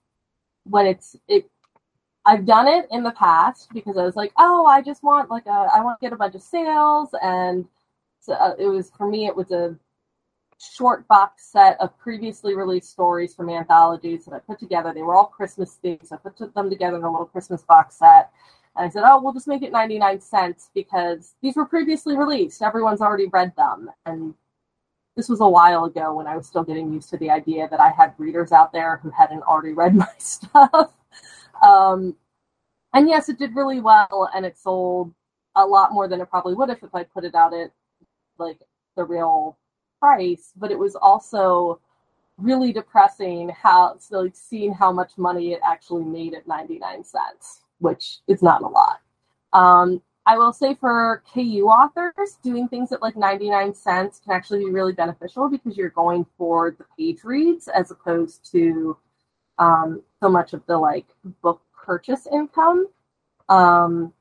when 0.64 0.86
it's 0.86 1.16
it, 1.28 1.50
I've 2.26 2.46
done 2.46 2.68
it 2.68 2.88
in 2.92 3.04
the 3.04 3.12
past 3.12 3.70
because 3.74 3.98
I 3.98 4.04
was 4.04 4.16
like, 4.16 4.34
oh, 4.38 4.66
I 4.66 4.82
just 4.82 5.04
want 5.04 5.30
like 5.30 5.46
a, 5.46 5.70
I 5.74 5.82
want 5.82 6.00
to 6.00 6.06
get 6.06 6.14
a 6.14 6.18
bunch 6.18 6.36
of 6.36 6.42
sales, 6.42 7.10
and 7.22 7.66
so, 8.20 8.34
uh, 8.34 8.56
it 8.60 8.68
was 8.68 8.92
for 8.98 9.08
me, 9.08 9.28
it 9.28 9.36
was 9.36 9.52
a 9.52 9.76
short 10.60 11.08
box 11.08 11.46
set 11.52 11.80
of 11.80 11.98
previously 12.00 12.56
released 12.56 12.90
stories 12.90 13.36
from 13.36 13.50
anthologies 13.50 14.26
that 14.26 14.34
I 14.34 14.40
put 14.40 14.60
together. 14.60 14.92
They 14.94 15.04
were 15.04 15.16
all 15.16 15.28
Christmas 15.28 15.78
themed, 15.84 16.08
so 16.08 16.16
I 16.16 16.30
put 16.30 16.54
them 16.54 16.70
together 16.70 16.98
in 16.98 17.04
a 17.04 17.12
little 17.12 17.28
Christmas 17.28 17.62
box 17.62 17.96
set. 17.96 18.32
And 18.76 18.86
I 18.86 18.90
said, 18.90 19.04
oh, 19.06 19.22
we'll 19.22 19.34
just 19.34 19.48
make 19.48 19.64
it 19.64 19.72
99 19.72 20.20
cents 20.20 20.70
because 20.74 21.34
these 21.42 21.56
were 21.56 21.66
previously 21.66 22.16
released. 22.16 22.62
Everyone's 22.62 23.02
already 23.02 23.28
read 23.28 23.56
them. 23.56 23.90
And 24.06 24.36
this 25.18 25.28
was 25.28 25.42
a 25.42 25.50
while 25.50 25.86
ago 25.86 26.14
when 26.14 26.28
I 26.28 26.38
was 26.38 26.46
still 26.46 26.64
getting 26.64 26.94
used 26.94 27.10
to 27.10 27.18
the 27.18 27.32
idea 27.32 27.68
that 27.70 27.80
I 27.80 27.90
had 27.90 28.14
readers 28.20 28.52
out 28.52 28.72
there 28.72 28.98
who 29.02 29.10
hadn't 29.10 29.42
already 29.42 29.74
read 29.74 29.96
my 30.06 30.08
stuff. 30.20 30.94
um, 31.62 32.16
and 32.94 33.10
yes, 33.10 33.28
it 33.28 33.40
did 33.40 33.56
really 33.56 33.82
well, 33.82 34.30
and 34.34 34.46
it 34.46 34.58
sold 34.58 35.14
a 35.56 35.66
lot 35.66 35.92
more 35.92 36.08
than 36.08 36.22
it 36.22 36.30
probably 36.30 36.54
would 36.54 36.70
have 36.70 36.84
if 36.84 36.94
I 36.94 37.04
put 37.04 37.26
it 37.26 37.34
out 37.34 37.54
at 37.54 37.72
like 38.38 38.60
the 38.96 39.04
real 39.04 39.58
price. 40.00 40.54
But 40.56 40.72
it 40.72 40.78
was 40.78 40.96
also 40.96 41.82
really 42.38 42.72
depressing 42.72 43.50
how 43.50 43.98
so 43.98 44.22
like 44.22 44.36
seeing 44.36 44.72
how 44.72 44.92
much 44.92 45.18
money 45.18 45.54
it 45.54 45.60
actually 45.66 46.06
made 46.06 46.36
at 46.36 46.48
99 46.48 47.04
cents, 47.04 47.62
which 47.80 48.20
is 48.28 48.44
not 48.44 48.62
a 48.62 48.68
lot. 48.68 49.00
Um, 49.52 50.02
I 50.28 50.38
will 50.38 50.52
say 50.52 50.76
for 50.76 51.24
KU 51.34 51.68
authors, 51.70 52.38
doing 52.44 52.68
things 52.68 52.92
at 52.92 53.02
like 53.02 53.16
99 53.16 53.74
cents 53.74 54.20
can 54.20 54.34
actually 54.34 54.66
be 54.66 54.72
really 54.72 54.92
beneficial 54.92 55.50
because 55.50 55.78
you're 55.78 55.90
going 55.90 56.26
for 56.38 56.76
the 56.78 56.84
page 56.98 57.24
reads 57.24 57.70
as 57.70 57.92
opposed 57.92 58.52
to 58.52 58.98
um, 59.58 60.04
so 60.22 60.28
much 60.28 60.52
of 60.52 60.66
the 60.66 60.78
like 60.78 61.06
book 61.42 61.62
purchase 61.74 62.28
income. 62.30 62.88
Um, 63.48 64.12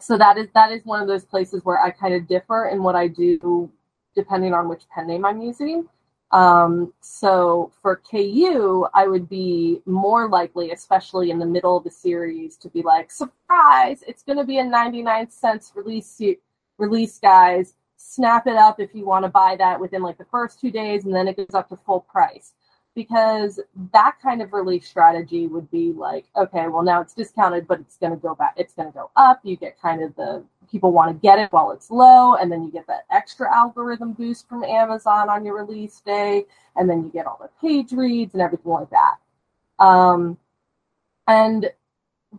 so 0.00 0.18
that 0.18 0.36
is 0.36 0.48
that 0.54 0.72
is 0.72 0.84
one 0.84 1.00
of 1.00 1.06
those 1.06 1.24
places 1.24 1.64
where 1.64 1.78
I 1.78 1.92
kind 1.92 2.14
of 2.14 2.26
differ 2.26 2.68
in 2.72 2.82
what 2.82 2.96
I 2.96 3.06
do 3.06 3.70
depending 4.16 4.52
on 4.52 4.68
which 4.68 4.82
pen 4.92 5.06
name 5.06 5.24
I'm 5.24 5.40
using. 5.40 5.86
Um, 6.36 6.92
so 7.00 7.72
for 7.80 7.96
KU, 7.96 8.86
I 8.92 9.06
would 9.06 9.26
be 9.26 9.80
more 9.86 10.28
likely, 10.28 10.70
especially 10.70 11.30
in 11.30 11.38
the 11.38 11.46
middle 11.46 11.78
of 11.78 11.84
the 11.84 11.90
series, 11.90 12.58
to 12.58 12.68
be 12.68 12.82
like, 12.82 13.10
surprise, 13.10 14.04
it's 14.06 14.22
going 14.22 14.36
to 14.36 14.44
be 14.44 14.58
a 14.58 14.64
99 14.64 15.30
cents 15.30 15.72
release, 15.74 16.20
release, 16.76 17.18
guys. 17.18 17.72
Snap 17.96 18.46
it 18.46 18.56
up 18.56 18.78
if 18.80 18.94
you 18.94 19.06
want 19.06 19.24
to 19.24 19.30
buy 19.30 19.56
that 19.58 19.80
within 19.80 20.02
like 20.02 20.18
the 20.18 20.26
first 20.26 20.60
two 20.60 20.70
days, 20.70 21.06
and 21.06 21.14
then 21.14 21.26
it 21.26 21.38
goes 21.38 21.54
up 21.54 21.70
to 21.70 21.76
full 21.76 22.00
price 22.00 22.52
because 22.94 23.58
that 23.92 24.16
kind 24.22 24.42
of 24.42 24.52
release 24.52 24.86
strategy 24.86 25.46
would 25.46 25.70
be 25.70 25.92
like, 25.92 26.26
okay, 26.36 26.68
well 26.68 26.82
now 26.82 27.00
it's 27.00 27.14
discounted, 27.14 27.66
but 27.66 27.80
it's 27.80 27.96
going 27.96 28.12
to 28.12 28.18
go 28.18 28.34
back, 28.34 28.54
it's 28.58 28.74
going 28.74 28.88
to 28.88 28.94
go 28.94 29.10
up. 29.16 29.40
You 29.42 29.56
get 29.56 29.80
kind 29.80 30.02
of 30.02 30.14
the 30.16 30.44
people 30.70 30.92
want 30.92 31.10
to 31.10 31.20
get 31.20 31.38
it 31.38 31.52
while 31.52 31.70
it's 31.70 31.90
low, 31.90 32.34
and 32.34 32.50
then 32.50 32.62
you 32.64 32.70
get 32.70 32.86
that 32.86 33.04
extra 33.10 33.54
algorithm 33.54 34.12
boost 34.12 34.48
from 34.48 34.64
Amazon 34.64 35.28
on 35.28 35.44
your 35.44 35.56
release 35.56 36.00
day, 36.00 36.44
and 36.76 36.88
then 36.88 37.04
you 37.04 37.10
get 37.10 37.26
all 37.26 37.38
the 37.40 37.50
page 37.60 37.92
reads 37.92 38.34
and 38.34 38.42
everything 38.42 38.72
like 38.72 38.90
that. 38.90 39.16
Um, 39.78 40.38
and 41.28 41.70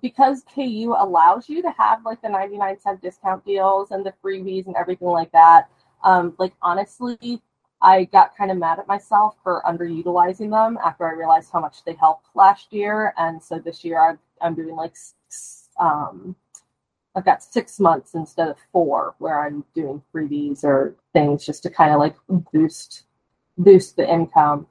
because 0.02 0.44
KU 0.54 0.96
allows 0.98 1.50
you 1.50 1.62
to 1.62 1.72
have 1.72 2.06
like 2.06 2.22
the 2.22 2.30
99 2.30 2.80
cent 2.80 3.02
discount 3.02 3.46
deals 3.46 3.92
and 3.92 4.06
the 4.06 4.14
freebies 4.24 4.68
and 4.68 4.76
everything 4.76 5.08
like 5.08 5.32
that, 5.32 5.70
um, 6.04 6.34
like 6.38 6.54
honestly, 6.62 7.42
I 7.82 8.06
got 8.06 8.36
kind 8.36 8.52
of 8.52 8.58
mad 8.58 8.80
at 8.80 8.88
myself 8.88 9.36
for 9.44 9.62
underutilizing 9.66 10.50
them 10.52 10.78
after 10.84 11.08
I 11.08 11.14
realized 11.14 11.52
how 11.52 11.60
much 11.60 11.84
they 11.84 11.94
helped 11.94 12.28
last 12.34 12.74
year. 12.74 13.14
And 13.18 13.42
so 13.42 13.60
this 13.60 13.84
year 13.84 14.00
i 14.42 14.46
am 14.46 14.56
doing 14.56 14.76
like, 14.76 14.96
um, 15.80 16.36
I've 17.18 17.26
got 17.26 17.42
six 17.42 17.80
months 17.80 18.14
instead 18.14 18.48
of 18.48 18.58
four 18.72 19.16
where 19.18 19.44
I'm 19.44 19.66
doing 19.74 20.04
freebies 20.14 20.64
or 20.64 20.96
things 21.14 21.44
just 21.44 21.64
to 21.64 21.70
kind 21.72 21.92
of 21.92 22.00
like 22.00 22.16
boost, 22.30 23.06
boost 23.58 23.96
the 23.96 24.08
income. 24.08 24.68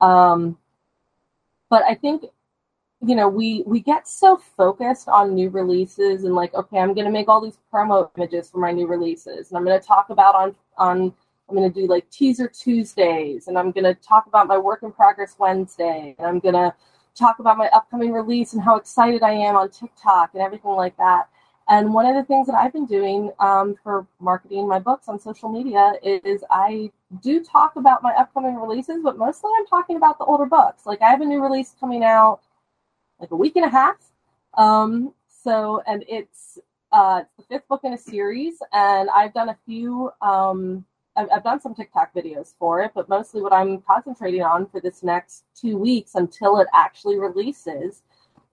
Um, 0.00 0.56
but 1.68 1.82
I 1.82 1.96
think, 1.96 2.26
you 3.04 3.16
know, 3.16 3.28
we, 3.28 3.64
we 3.66 3.80
get 3.80 4.06
so 4.06 4.36
focused 4.36 5.08
on 5.08 5.34
new 5.34 5.50
releases 5.50 6.22
and 6.22 6.36
like, 6.36 6.54
okay, 6.54 6.78
I'm 6.78 6.94
going 6.94 7.04
to 7.04 7.10
make 7.10 7.28
all 7.28 7.40
these 7.40 7.58
promo 7.74 8.08
images 8.16 8.48
for 8.48 8.58
my 8.58 8.70
new 8.70 8.86
releases 8.86 9.50
and 9.50 9.58
I'm 9.58 9.64
going 9.64 9.78
to 9.78 9.84
talk 9.84 10.10
about 10.10 10.36
on, 10.36 10.54
on, 10.76 11.12
I'm 11.48 11.56
going 11.56 11.72
to 11.72 11.80
do 11.80 11.88
like 11.88 12.08
teaser 12.10 12.46
Tuesdays 12.46 13.48
and 13.48 13.58
I'm 13.58 13.72
going 13.72 13.92
to 13.92 13.94
talk 13.94 14.26
about 14.28 14.46
my 14.46 14.56
work 14.56 14.84
in 14.84 14.92
progress 14.92 15.34
Wednesday 15.36 16.14
and 16.16 16.28
I'm 16.28 16.38
going 16.38 16.54
to 16.54 16.72
talk 17.16 17.40
about 17.40 17.58
my 17.58 17.68
upcoming 17.70 18.12
release 18.12 18.52
and 18.52 18.62
how 18.62 18.76
excited 18.76 19.24
I 19.24 19.32
am 19.32 19.56
on 19.56 19.68
TikTok 19.68 20.30
and 20.34 20.42
everything 20.44 20.70
like 20.70 20.96
that. 20.98 21.28
And 21.68 21.92
one 21.92 22.06
of 22.06 22.14
the 22.14 22.24
things 22.24 22.46
that 22.46 22.54
I've 22.54 22.72
been 22.72 22.86
doing 22.86 23.30
um, 23.40 23.76
for 23.82 24.06
marketing 24.20 24.66
my 24.66 24.78
books 24.78 25.08
on 25.08 25.18
social 25.18 25.50
media 25.50 25.92
is 26.02 26.42
I 26.50 26.90
do 27.22 27.44
talk 27.44 27.76
about 27.76 28.02
my 28.02 28.12
upcoming 28.12 28.56
releases, 28.56 29.02
but 29.02 29.18
mostly 29.18 29.50
I'm 29.58 29.66
talking 29.66 29.96
about 29.96 30.18
the 30.18 30.24
older 30.24 30.46
books. 30.46 30.86
Like 30.86 31.02
I 31.02 31.10
have 31.10 31.20
a 31.20 31.26
new 31.26 31.42
release 31.42 31.74
coming 31.78 32.04
out 32.04 32.40
like 33.20 33.30
a 33.32 33.36
week 33.36 33.56
and 33.56 33.66
a 33.66 33.68
half. 33.68 33.96
Um, 34.56 35.12
so, 35.28 35.82
and 35.86 36.04
it's 36.08 36.58
uh, 36.90 37.24
the 37.36 37.44
fifth 37.44 37.68
book 37.68 37.82
in 37.84 37.92
a 37.92 37.98
series, 37.98 38.62
and 38.72 39.10
I've 39.10 39.34
done 39.34 39.50
a 39.50 39.58
few 39.66 40.10
um, 40.22 40.86
I've, 41.18 41.28
I've 41.34 41.44
done 41.44 41.60
some 41.60 41.74
TikTok 41.74 42.14
videos 42.14 42.54
for 42.58 42.80
it, 42.82 42.92
but 42.94 43.08
mostly 43.08 43.42
what 43.42 43.52
I'm 43.52 43.82
concentrating 43.82 44.42
on 44.42 44.66
for 44.66 44.80
this 44.80 45.02
next 45.02 45.44
two 45.54 45.76
weeks 45.76 46.14
until 46.14 46.58
it 46.58 46.68
actually 46.72 47.18
releases 47.18 48.02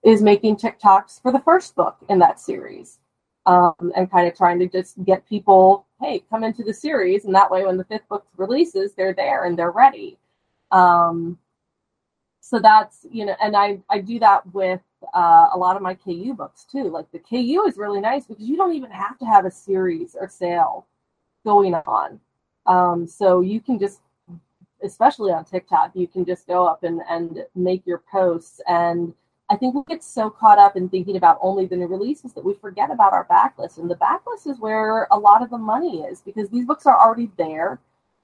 is 0.02 0.20
making 0.20 0.56
TikToks 0.56 1.22
for 1.22 1.32
the 1.32 1.40
first 1.40 1.76
book 1.76 1.96
in 2.08 2.18
that 2.18 2.40
series. 2.40 2.98
Um, 3.46 3.92
and 3.96 4.10
kind 4.10 4.26
of 4.26 4.36
trying 4.36 4.58
to 4.58 4.66
just 4.66 5.02
get 5.04 5.28
people, 5.28 5.86
hey, 6.00 6.24
come 6.28 6.42
into 6.42 6.64
the 6.64 6.74
series, 6.74 7.24
and 7.26 7.34
that 7.34 7.48
way 7.50 7.64
when 7.64 7.76
the 7.76 7.84
fifth 7.84 8.08
book 8.08 8.26
releases, 8.36 8.92
they're 8.94 9.14
there 9.14 9.44
and 9.44 9.56
they're 9.56 9.70
ready. 9.70 10.18
Um, 10.72 11.38
so 12.40 12.58
that's 12.58 13.06
you 13.10 13.24
know, 13.24 13.36
and 13.40 13.56
I 13.56 13.78
I 13.88 14.00
do 14.00 14.18
that 14.18 14.52
with 14.52 14.80
uh, 15.14 15.48
a 15.52 15.58
lot 15.58 15.76
of 15.76 15.82
my 15.82 15.94
KU 15.94 16.34
books 16.34 16.64
too. 16.64 16.90
Like 16.90 17.10
the 17.12 17.18
KU 17.18 17.64
is 17.66 17.76
really 17.76 18.00
nice 18.00 18.26
because 18.26 18.48
you 18.48 18.56
don't 18.56 18.74
even 18.74 18.90
have 18.90 19.18
to 19.18 19.24
have 19.24 19.44
a 19.46 19.50
series 19.50 20.16
or 20.18 20.28
sale 20.28 20.86
going 21.44 21.74
on. 21.74 22.20
Um, 22.66 23.06
so 23.06 23.40
you 23.40 23.60
can 23.60 23.78
just, 23.78 24.00
especially 24.82 25.32
on 25.32 25.44
TikTok, 25.44 25.92
you 25.94 26.06
can 26.06 26.24
just 26.24 26.46
go 26.46 26.66
up 26.66 26.82
and, 26.82 27.00
and 27.08 27.44
make 27.54 27.86
your 27.86 28.02
posts. 28.10 28.60
And 28.68 29.14
I 29.48 29.56
think 29.56 29.74
we 29.74 29.82
get 29.86 30.02
so 30.02 30.28
caught 30.28 30.58
up 30.58 30.76
in 30.76 30.88
thinking 30.88 31.16
about 31.16 31.38
only 31.40 31.66
the 31.66 31.76
new 31.76 31.86
releases 31.86 32.32
that 32.32 32.44
we 32.44 32.54
forget 32.54 32.90
about 32.90 33.12
our 33.12 33.26
backlist. 33.26 33.78
And 33.78 33.88
the 33.88 33.94
backlist 33.96 34.50
is 34.50 34.58
where 34.58 35.06
a 35.10 35.18
lot 35.18 35.42
of 35.42 35.50
the 35.50 35.58
money 35.58 36.00
is 36.00 36.20
because 36.20 36.48
these 36.48 36.66
books 36.66 36.84
are 36.86 36.98
already 36.98 37.30
there, 37.38 37.80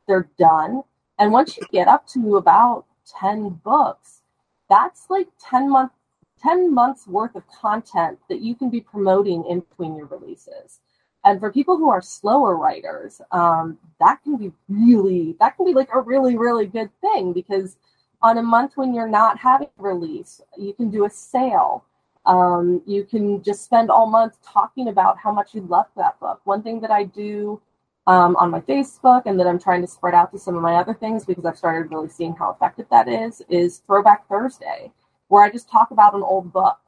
they're 0.09 0.29
done. 0.39 0.83
And 1.19 1.33
once 1.33 1.57
you 1.57 1.63
get 1.71 1.87
up 1.87 2.09
to 2.09 2.37
about 2.37 2.87
10 3.21 3.61
books, 3.65 4.23
that's 4.69 5.09
like 5.11 5.29
10 5.41 5.71
months 5.71 5.95
10 6.43 6.75
months 6.75 7.07
worth 7.07 7.37
of 7.37 7.45
content 7.49 8.19
that 8.29 8.41
you 8.41 8.55
can 8.55 8.69
be 8.69 8.81
promoting 8.81 9.45
in 9.45 9.61
between 9.61 9.97
your 9.97 10.07
releases. 10.07 10.81
And 11.25 11.39
for 11.39 11.53
people 11.53 11.77
who 11.77 11.89
are 11.89 12.03
slower 12.03 12.57
writers, 12.57 13.21
um, 13.31 13.79
that 14.01 14.23
can 14.25 14.37
be 14.37 14.51
really, 14.69 15.37
that 15.39 15.57
can 15.57 15.65
be 15.67 15.73
like 15.73 15.91
a 15.95 16.01
really, 16.01 16.37
really 16.37 16.67
good 16.67 16.91
thing 17.01 17.33
because 17.33 17.77
on 18.23 18.39
a 18.39 18.43
month 18.43 18.73
when 18.77 18.95
you're 18.95 19.09
not 19.09 19.39
having 19.39 19.69
release, 19.79 20.41
you 20.57 20.73
can 20.73 20.91
do 20.91 21.05
a 21.05 21.11
sale. 21.11 21.85
Um, 22.25 22.83
you 22.87 23.05
can 23.05 23.43
just 23.43 23.65
spend 23.65 23.91
all 23.91 24.07
month 24.07 24.39
talking 24.43 24.89
about 24.89 25.19
how 25.19 25.33
much 25.33 25.55
you 25.55 25.63
love 25.63 25.87
that 25.97 26.19
book. 26.21 26.41
One 26.45 26.63
thing 26.63 26.81
that 26.81 26.91
I 26.91 27.05
do 27.05 27.61
um, 28.07 28.37
on 28.37 28.51
my 28.51 28.61
Facebook 28.61 29.23
and 29.27 29.39
that 29.39 29.47
I'm 29.47 29.59
trying 29.59 29.81
to 29.81 29.87
spread 29.87 30.15
out 30.15 30.33
to 30.33 30.39
some 30.39 30.57
of 30.57 30.63
my 30.63 30.77
other 30.77 30.95
things 30.95 31.25
because 31.25 31.45
I've 31.45 31.59
started 31.59 31.91
really 31.91 32.09
seeing 32.09 32.35
how 32.35 32.51
effective 32.51 32.87
that 32.91 33.09
is, 33.09 33.43
is 33.49 33.79
Throwback 33.87 34.29
Thursday, 34.29 34.93
where 35.29 35.43
I 35.43 35.51
just 35.51 35.71
talk 35.71 35.91
about 35.91 36.15
an 36.15 36.23
old 36.23 36.53
book. 36.53 36.79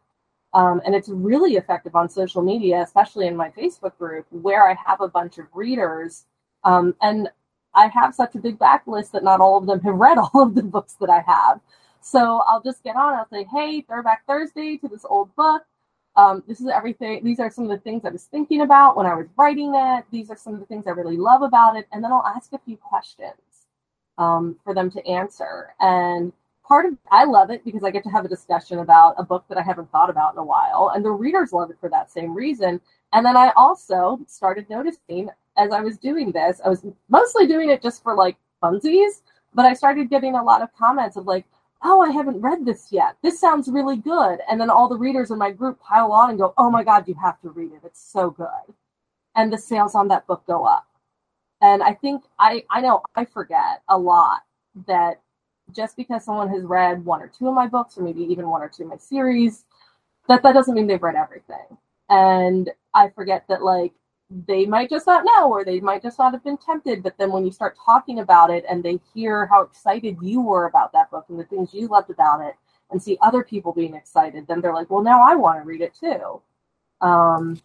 Um, 0.53 0.81
and 0.87 0.95
it's 0.95 1.09
really 1.09 1.57
effective 1.57 1.97
on 1.97 2.09
social 2.09 2.41
media, 2.41 2.81
especially 2.83 3.27
in 3.27 3.37
my 3.37 3.51
Facebook 3.51 3.99
group, 3.99 4.27
where 4.31 4.69
I 4.69 4.77
have 4.87 5.01
a 5.01 5.09
bunch 5.09 5.39
of 5.39 5.47
readers. 5.53 6.27
Um, 6.63 6.95
and 7.03 7.29
I 7.75 7.89
have 7.89 8.15
such 8.15 8.35
a 8.35 8.39
big 8.39 8.59
backlist 8.59 9.11
that 9.13 9.25
not 9.25 9.41
all 9.41 9.59
of 9.59 9.67
them 9.67 9.81
have 9.81 9.95
read 9.95 10.19
all 10.35 10.43
of 10.43 10.55
the 10.55 10.63
books 10.63 10.95
that 11.01 11.11
I 11.11 11.21
have. 11.27 11.61
So 12.01 12.43
I'll 12.47 12.63
just 12.63 12.83
get 12.85 12.97
on. 12.97 13.15
I'll 13.15 13.29
say, 13.29 13.45
"Hey, 13.45 13.83
Throwback 13.83 14.27
Thursday 14.27 14.77
to 14.79 14.89
this 14.89 15.05
old 15.09 15.35
book. 15.37 15.63
Um, 16.17 16.43
this 16.47 16.61
is 16.61 16.69
everything. 16.69 17.25
These 17.25 17.41
are 17.41 17.51
some 17.51 17.65
of 17.65 17.71
the 17.71 17.79
things 17.79 18.05
I 18.05 18.11
was 18.11 18.25
thinking 18.25 18.61
about 18.61 18.97
when 18.97 19.07
I 19.07 19.15
was 19.15 19.27
writing 19.37 19.73
it. 19.75 20.05
These 20.11 20.31
are 20.31 20.37
some 20.37 20.55
of 20.55 20.61
the 20.61 20.67
things 20.67 20.87
I 20.87 20.91
really 20.91 21.17
love 21.17 21.43
about 21.43 21.77
it." 21.77 21.87
And 21.93 22.05
then 22.05 22.13
I'll 22.13 22.27
ask 22.27 22.53
a 22.53 22.59
few 22.59 22.77
questions 22.77 23.67
um, 24.19 24.57
for 24.65 24.75
them 24.75 24.91
to 24.93 25.07
answer. 25.07 25.75
And 25.81 26.33
part 26.67 26.87
of 26.87 26.97
I 27.11 27.25
love 27.25 27.51
it 27.51 27.65
because 27.65 27.85
I 27.85 27.91
get 27.91 28.05
to 28.05 28.11
have 28.11 28.25
a 28.25 28.29
discussion 28.29 28.81
about 28.81 29.15
a 29.19 29.25
book 29.25 29.45
that 29.49 29.59
I 29.59 29.63
haven't 29.63 29.91
thought 29.91 30.11
about 30.11 30.35
in 30.35 30.39
a 30.39 30.45
while, 30.45 30.93
and 30.95 31.05
the 31.05 31.11
readers 31.11 31.53
love 31.53 31.71
it 31.71 31.79
for 31.81 31.89
that 31.91 32.11
same 32.11 32.35
reason. 32.35 32.81
And 33.13 33.25
then 33.25 33.37
I 33.37 33.53
also 33.57 34.21
started 34.27 34.69
noticing 34.69 35.31
as 35.57 35.73
I 35.73 35.81
was 35.81 35.99
doing 35.99 36.33
this, 36.33 36.61
I 36.65 36.69
was 36.69 36.85
mostly 37.09 37.47
doing 37.47 37.71
it 37.71 37.83
just 37.83 38.03
for 38.03 38.15
like 38.15 38.37
funsies, 38.63 39.23
but 39.55 39.67
I 39.67 39.75
started 39.75 40.11
getting 40.11 40.35
a 40.35 40.43
lot 40.43 40.63
of 40.63 40.75
comments 40.77 41.17
of 41.17 41.27
like, 41.27 41.47
"Oh, 41.83 42.01
I 42.03 42.11
haven't 42.11 42.41
read 42.41 42.65
this 42.65 42.93
yet. 42.93 43.17
This 43.23 43.41
sounds 43.41 43.69
really 43.69 43.97
good." 43.97 44.41
And 44.51 44.61
then 44.61 44.71
all 44.71 44.89
the 44.89 44.99
readers 44.99 45.31
in 45.31 45.39
my 45.39 45.51
group 45.53 45.81
pile 45.81 46.13
on 46.13 46.31
and 46.31 46.39
go, 46.39 46.55
"Oh 46.59 46.71
my 46.71 46.85
god, 46.85 47.09
you 47.09 47.15
have 47.15 47.41
to 47.43 47.51
read 47.51 47.73
it. 47.73 47.83
It's 47.85 48.01
so 48.03 48.31
good." 48.31 48.75
And 49.37 49.53
the 49.53 49.59
sales 49.59 49.95
on 49.95 50.09
that 50.09 50.27
book 50.27 50.45
go 50.47 50.65
up. 50.65 50.87
And 51.63 51.83
I 51.83 51.95
think 51.95 52.25
I 52.39 52.65
I 52.71 52.81
know 52.81 53.03
I 53.17 53.25
forget 53.27 53.83
a 53.89 53.99
lot 53.99 54.43
that 54.87 55.21
just 55.73 55.97
because 55.97 56.25
someone 56.25 56.49
has 56.49 56.65
read 56.65 57.05
one 57.05 57.23
or 57.23 57.29
two 57.29 57.49
of 57.49 57.55
my 57.55 57.67
books 57.67 57.97
or 57.97 58.03
maybe 58.03 58.23
even 58.23 58.49
one 58.49 58.63
or 58.63 58.69
two 58.69 58.85
of 58.85 58.89
my 58.91 58.97
series 58.97 59.65
that 60.29 60.43
that 60.43 60.53
doesn't 60.53 60.75
mean 60.75 60.87
they've 60.87 61.03
read 61.03 61.15
everything 61.15 61.79
and 62.11 62.71
i 62.95 63.09
forget 63.09 63.45
that 63.49 63.63
like 63.63 63.93
they 64.31 64.65
might 64.65 64.89
just 64.91 65.07
not 65.07 65.25
know 65.25 65.51
or 65.51 65.65
they 65.65 65.81
might 65.81 66.03
just 66.03 66.19
not 66.19 66.33
have 66.33 66.43
been 66.43 66.57
tempted 66.57 67.03
but 67.03 67.17
then 67.19 67.31
when 67.31 67.45
you 67.45 67.53
start 67.53 67.77
talking 67.85 68.21
about 68.21 68.51
it 68.51 68.65
and 68.69 68.83
they 68.83 68.99
hear 69.13 69.47
how 69.47 69.63
excited 69.63 70.17
you 70.23 70.41
were 70.41 70.67
about 70.67 70.93
that 70.93 71.11
book 71.11 71.27
and 71.29 71.39
the 71.39 71.45
things 71.45 71.75
you 71.75 71.87
loved 71.89 72.11
about 72.11 72.41
it 72.41 72.55
and 72.91 73.03
see 73.03 73.19
other 73.21 73.45
people 73.45 73.73
being 73.73 73.95
excited 73.95 74.47
then 74.47 74.61
they're 74.61 74.75
like 74.75 74.91
well 74.91 75.03
now 75.03 75.23
i 75.23 75.35
want 75.35 75.59
to 75.59 75.65
read 75.65 75.81
it 75.81 75.95
too. 75.95 76.41
Um, 77.01 77.61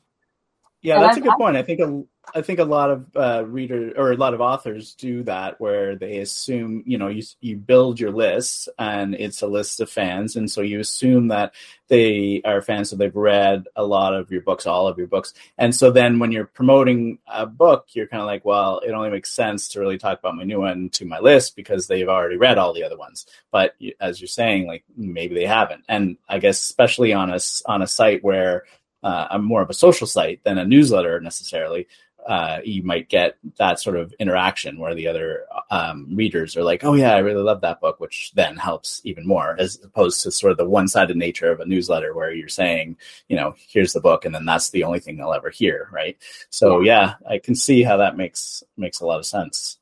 yeah 0.81 0.99
that's 0.99 1.17
I've, 1.17 1.23
a 1.23 1.27
good 1.27 1.37
point. 1.37 1.55
I 1.55 1.63
think 1.63 1.79
a, 1.79 2.03
I 2.35 2.41
think 2.41 2.59
a 2.59 2.63
lot 2.63 2.91
of 2.91 3.05
uh, 3.15 3.45
readers 3.45 3.93
or 3.97 4.11
a 4.11 4.17
lot 4.17 4.33
of 4.33 4.41
authors 4.41 4.93
do 4.93 5.23
that 5.23 5.59
where 5.59 5.95
they 5.95 6.17
assume, 6.17 6.83
you 6.85 6.97
know, 6.97 7.07
you, 7.07 7.23
you 7.41 7.57
build 7.57 7.99
your 7.99 8.11
list 8.11 8.69
and 8.77 9.15
it's 9.15 9.41
a 9.41 9.47
list 9.47 9.79
of 9.79 9.89
fans. 9.89 10.35
And 10.35 10.49
so 10.49 10.61
you 10.61 10.79
assume 10.79 11.29
that 11.29 11.53
they 11.87 12.41
are 12.45 12.61
fans, 12.61 12.89
so 12.89 12.95
they've 12.95 13.15
read 13.15 13.65
a 13.75 13.83
lot 13.83 14.13
of 14.13 14.31
your 14.31 14.41
books, 14.41 14.67
all 14.67 14.87
of 14.87 14.97
your 14.97 15.07
books. 15.07 15.33
And 15.57 15.75
so 15.75 15.91
then 15.91 16.19
when 16.19 16.31
you're 16.31 16.45
promoting 16.45 17.19
a 17.27 17.45
book, 17.45 17.87
you're 17.93 18.07
kind 18.07 18.21
of 18.21 18.27
like, 18.27 18.45
well, 18.45 18.79
it 18.79 18.91
only 18.91 19.09
makes 19.09 19.31
sense 19.31 19.67
to 19.69 19.79
really 19.79 19.97
talk 19.97 20.19
about 20.19 20.35
my 20.35 20.43
new 20.43 20.59
one 20.59 20.89
to 20.89 21.05
my 21.05 21.19
list 21.19 21.55
because 21.55 21.87
they've 21.87 22.09
already 22.09 22.37
read 22.37 22.57
all 22.57 22.73
the 22.73 22.83
other 22.83 22.97
ones. 22.97 23.25
But 23.51 23.75
as 23.99 24.21
you're 24.21 24.27
saying, 24.27 24.67
like 24.67 24.83
maybe 24.95 25.35
they 25.35 25.47
haven't. 25.47 25.83
And 25.89 26.17
I 26.27 26.39
guess 26.39 26.61
especially 26.61 27.13
on 27.13 27.31
a, 27.31 27.39
on 27.65 27.81
a 27.81 27.87
site 27.87 28.23
where 28.23 28.63
uh, 29.01 29.27
I'm 29.31 29.43
more 29.45 29.61
of 29.61 29.69
a 29.69 29.73
social 29.73 30.07
site 30.07 30.43
than 30.43 30.57
a 30.57 30.65
newsletter 30.65 31.19
necessarily 31.21 31.87
uh, 32.27 32.59
you 32.63 32.83
might 32.83 33.09
get 33.09 33.37
that 33.57 33.79
sort 33.79 33.95
of 33.95 34.13
interaction 34.19 34.77
where 34.77 34.93
the 34.93 35.07
other 35.07 35.45
um, 35.71 36.07
readers 36.15 36.55
are 36.57 36.63
like, 36.63 36.83
"Oh 36.83 36.93
yeah, 36.93 37.15
I 37.15 37.19
really 37.19 37.41
love 37.41 37.61
that 37.61 37.81
book," 37.81 37.99
which 37.99 38.31
then 38.35 38.57
helps 38.57 39.01
even 39.03 39.25
more, 39.25 39.55
as 39.59 39.79
opposed 39.83 40.21
to 40.23 40.31
sort 40.31 40.51
of 40.51 40.57
the 40.57 40.69
one-sided 40.69 41.17
nature 41.17 41.51
of 41.51 41.59
a 41.59 41.65
newsletter 41.65 42.13
where 42.13 42.31
you're 42.33 42.47
saying, 42.47 42.97
you 43.27 43.35
know, 43.35 43.55
here's 43.67 43.93
the 43.93 44.01
book, 44.01 44.25
and 44.25 44.35
then 44.35 44.45
that's 44.45 44.69
the 44.69 44.83
only 44.83 44.99
thing 44.99 45.17
they'll 45.17 45.33
ever 45.33 45.49
hear, 45.49 45.89
right? 45.91 46.17
So 46.49 46.81
yeah, 46.81 46.89
yeah 46.89 47.13
I 47.27 47.39
can 47.39 47.55
see 47.55 47.83
how 47.83 47.97
that 47.97 48.17
makes 48.17 48.63
makes 48.77 48.99
a 48.99 49.05
lot 49.05 49.19
of 49.19 49.25
sense. 49.25 49.77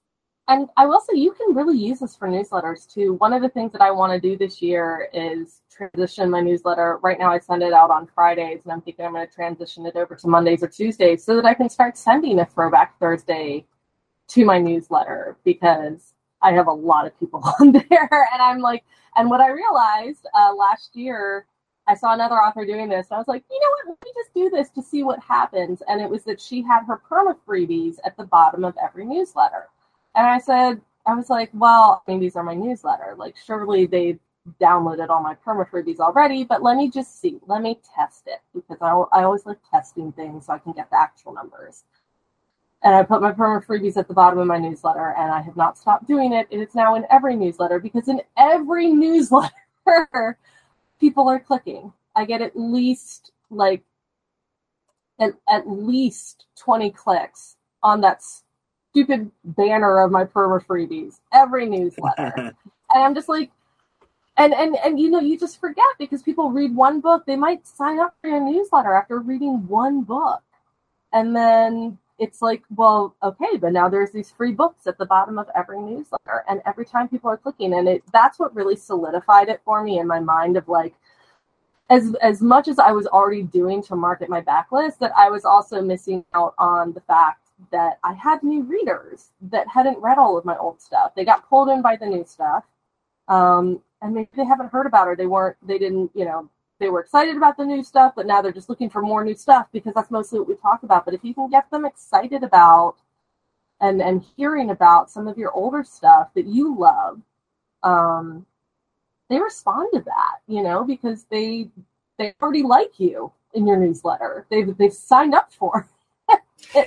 And 0.49 0.69
I 0.77 0.85
will 0.85 1.01
say 1.01 1.17
you 1.17 1.33
can 1.33 1.55
really 1.55 1.77
use 1.77 1.99
this 1.99 2.15
for 2.15 2.27
newsletters 2.27 2.91
too. 2.91 3.13
One 3.15 3.33
of 3.33 3.41
the 3.41 3.49
things 3.49 3.73
that 3.73 3.81
I 3.81 3.91
want 3.91 4.13
to 4.13 4.19
do 4.19 4.37
this 4.37 4.61
year 4.61 5.09
is 5.13 5.61
transition 5.77 6.29
my 6.29 6.41
newsletter. 6.41 6.99
Right 7.01 7.19
now 7.19 7.31
I 7.31 7.39
send 7.39 7.63
it 7.63 7.73
out 7.73 7.91
on 7.91 8.07
Fridays 8.07 8.61
and 8.63 8.73
I'm 8.73 8.81
thinking 8.81 9.05
I'm 9.05 9.13
going 9.13 9.27
to 9.27 9.33
transition 9.33 9.85
it 9.85 9.95
over 9.95 10.15
to 10.15 10.27
Mondays 10.27 10.63
or 10.63 10.67
Tuesdays 10.67 11.23
so 11.23 11.35
that 11.35 11.45
I 11.45 11.53
can 11.53 11.69
start 11.69 11.97
sending 11.97 12.39
a 12.39 12.45
throwback 12.45 12.97
Thursday 12.99 13.65
to 14.29 14.45
my 14.45 14.59
newsletter 14.59 15.37
because 15.43 16.13
I 16.41 16.51
have 16.53 16.67
a 16.67 16.73
lot 16.73 17.05
of 17.05 17.17
people 17.19 17.43
on 17.59 17.71
there. 17.71 18.27
And 18.33 18.41
I'm 18.41 18.59
like, 18.59 18.83
and 19.15 19.29
what 19.29 19.41
I 19.41 19.49
realized 19.49 20.25
uh, 20.35 20.53
last 20.53 20.95
year, 20.95 21.45
I 21.87 21.95
saw 21.95 22.13
another 22.13 22.35
author 22.35 22.65
doing 22.65 22.89
this. 22.89 23.07
And 23.09 23.15
I 23.15 23.19
was 23.19 23.27
like, 23.27 23.43
you 23.49 23.59
know 23.59 23.69
what? 23.69 23.97
Let 23.99 24.05
me 24.05 24.11
just 24.21 24.33
do 24.33 24.49
this 24.49 24.69
to 24.71 24.81
see 24.81 25.03
what 25.03 25.19
happens. 25.19 25.81
And 25.87 26.01
it 26.01 26.09
was 26.09 26.23
that 26.23 26.41
she 26.41 26.61
had 26.61 26.83
her 26.85 27.01
perma 27.09 27.35
freebies 27.47 27.95
at 28.05 28.17
the 28.17 28.25
bottom 28.25 28.65
of 28.65 28.75
every 28.83 29.05
newsletter. 29.05 29.69
And 30.15 30.27
I 30.27 30.39
said, 30.39 30.81
I 31.05 31.13
was 31.13 31.29
like, 31.29 31.49
well, 31.53 32.03
I 32.05 32.11
mean, 32.11 32.19
these 32.19 32.35
are 32.35 32.43
my 32.43 32.53
newsletter. 32.53 33.15
Like, 33.17 33.35
surely 33.37 33.85
they 33.85 34.19
downloaded 34.61 35.09
all 35.09 35.21
my 35.21 35.35
perma 35.35 35.69
freebies 35.69 35.99
already, 35.99 36.43
but 36.43 36.63
let 36.63 36.77
me 36.77 36.89
just 36.89 37.19
see. 37.21 37.39
Let 37.47 37.61
me 37.61 37.79
test 37.95 38.23
it 38.27 38.39
because 38.53 38.77
I, 38.81 38.91
I 39.17 39.23
always 39.23 39.45
like 39.45 39.57
testing 39.69 40.11
things 40.11 40.45
so 40.45 40.53
I 40.53 40.59
can 40.59 40.73
get 40.73 40.89
the 40.89 40.99
actual 40.99 41.33
numbers. 41.33 41.83
And 42.83 42.93
I 42.95 43.03
put 43.03 43.21
my 43.21 43.31
perma 43.31 43.65
freebies 43.65 43.97
at 43.97 44.07
the 44.07 44.13
bottom 44.13 44.39
of 44.39 44.47
my 44.47 44.57
newsletter, 44.57 45.13
and 45.17 45.31
I 45.31 45.41
have 45.41 45.57
not 45.57 45.77
stopped 45.77 46.07
doing 46.07 46.33
it. 46.33 46.47
It 46.49 46.59
is 46.59 46.75
now 46.75 46.95
in 46.95 47.05
every 47.09 47.35
newsletter 47.35 47.79
because 47.79 48.07
in 48.07 48.21
every 48.37 48.87
newsletter, 48.93 50.37
people 50.99 51.27
are 51.27 51.39
clicking. 51.39 51.91
I 52.15 52.25
get 52.25 52.41
at 52.41 52.55
least 52.55 53.31
like 53.49 53.83
at, 55.19 55.33
at 55.49 55.67
least 55.67 56.45
20 56.57 56.91
clicks 56.91 57.55
on 57.83 58.01
that 58.01 58.21
stupid 58.91 59.31
banner 59.43 59.99
of 60.01 60.11
my 60.11 60.23
perma 60.23 60.63
freebies 60.63 61.19
every 61.33 61.67
newsletter. 61.67 62.33
and 62.93 63.03
I'm 63.03 63.15
just 63.15 63.29
like, 63.29 63.51
and 64.37 64.53
and 64.53 64.75
and 64.77 64.99
you 64.99 65.09
know, 65.09 65.19
you 65.19 65.37
just 65.37 65.59
forget 65.59 65.85
because 65.99 66.21
people 66.21 66.51
read 66.51 66.75
one 66.75 67.01
book, 67.01 67.25
they 67.25 67.35
might 67.35 67.67
sign 67.67 67.99
up 67.99 68.15
for 68.21 68.29
your 68.29 68.41
newsletter 68.41 68.93
after 68.93 69.19
reading 69.19 69.67
one 69.67 70.03
book, 70.03 70.41
and 71.13 71.35
then 71.35 71.97
it's 72.19 72.41
like, 72.41 72.63
well, 72.75 73.15
okay, 73.21 73.57
but 73.59 73.73
now 73.73 73.89
there's 73.89 74.11
these 74.11 74.31
free 74.31 74.51
books 74.51 74.87
at 74.87 74.97
the 74.97 75.05
bottom 75.05 75.37
of 75.37 75.47
every 75.55 75.79
newsletter, 75.79 76.43
and 76.49 76.61
every 76.65 76.85
time 76.85 77.07
people 77.07 77.29
are 77.29 77.37
clicking, 77.37 77.73
and 77.73 77.87
it 77.87 78.03
that's 78.13 78.39
what 78.39 78.55
really 78.55 78.75
solidified 78.75 79.49
it 79.49 79.61
for 79.65 79.83
me 79.83 79.99
in 79.99 80.07
my 80.07 80.19
mind 80.19 80.57
of 80.57 80.67
like. 80.67 80.93
As, 81.89 82.13
as 82.15 82.41
much 82.41 82.67
as 82.67 82.79
I 82.79 82.91
was 82.91 83.07
already 83.07 83.43
doing 83.43 83.81
to 83.83 83.95
market 83.95 84.27
my 84.27 84.41
backlist, 84.41 84.97
that 84.99 85.13
I 85.17 85.29
was 85.29 85.45
also 85.45 85.81
missing 85.81 86.25
out 86.33 86.53
on 86.57 86.91
the 86.91 86.99
fact 86.99 87.47
that 87.71 87.99
I 88.03 88.13
had 88.13 88.43
new 88.43 88.63
readers 88.63 89.29
that 89.43 89.69
hadn't 89.69 89.97
read 89.99 90.17
all 90.17 90.37
of 90.37 90.43
my 90.43 90.57
old 90.57 90.81
stuff. 90.81 91.15
They 91.15 91.23
got 91.23 91.47
pulled 91.47 91.69
in 91.69 91.81
by 91.81 91.95
the 91.95 92.05
new 92.05 92.25
stuff. 92.25 92.65
Um, 93.29 93.81
and 94.01 94.13
maybe 94.13 94.29
they 94.35 94.45
haven't 94.45 94.71
heard 94.71 94.85
about 94.85 95.07
her. 95.07 95.15
They 95.15 95.27
weren't, 95.27 95.57
they 95.65 95.77
didn't, 95.77 96.11
you 96.13 96.25
know, 96.25 96.49
they 96.79 96.89
were 96.89 97.01
excited 97.01 97.35
about 97.35 97.57
the 97.57 97.65
new 97.65 97.83
stuff, 97.83 98.13
but 98.15 98.27
now 98.27 98.41
they're 98.41 98.51
just 98.51 98.69
looking 98.69 98.89
for 98.89 99.01
more 99.01 99.23
new 99.23 99.35
stuff 99.35 99.67
because 99.71 99.93
that's 99.95 100.11
mostly 100.11 100.39
what 100.39 100.47
we 100.47 100.55
talk 100.55 100.83
about. 100.83 101.05
But 101.05 101.13
if 101.13 101.23
you 101.23 101.33
can 101.33 101.49
get 101.49 101.69
them 101.71 101.85
excited 101.85 102.43
about 102.43 102.95
and 103.81 104.01
and 104.01 104.23
hearing 104.35 104.69
about 104.71 105.09
some 105.09 105.27
of 105.27 105.37
your 105.37 105.51
older 105.51 105.83
stuff 105.83 106.29
that 106.35 106.45
you 106.45 106.77
love, 106.77 107.21
um, 107.83 108.45
they 109.29 109.39
respond 109.39 109.89
to 109.93 110.01
that, 110.01 110.37
you 110.47 110.63
know, 110.63 110.83
because 110.83 111.25
they 111.31 111.69
they 112.17 112.33
already 112.41 112.63
like 112.63 112.99
you 112.99 113.31
in 113.53 113.65
your 113.67 113.77
newsletter. 113.77 114.45
They've 114.49 114.75
they've 114.77 114.93
signed 114.93 115.33
up 115.33 115.51
for 115.53 115.87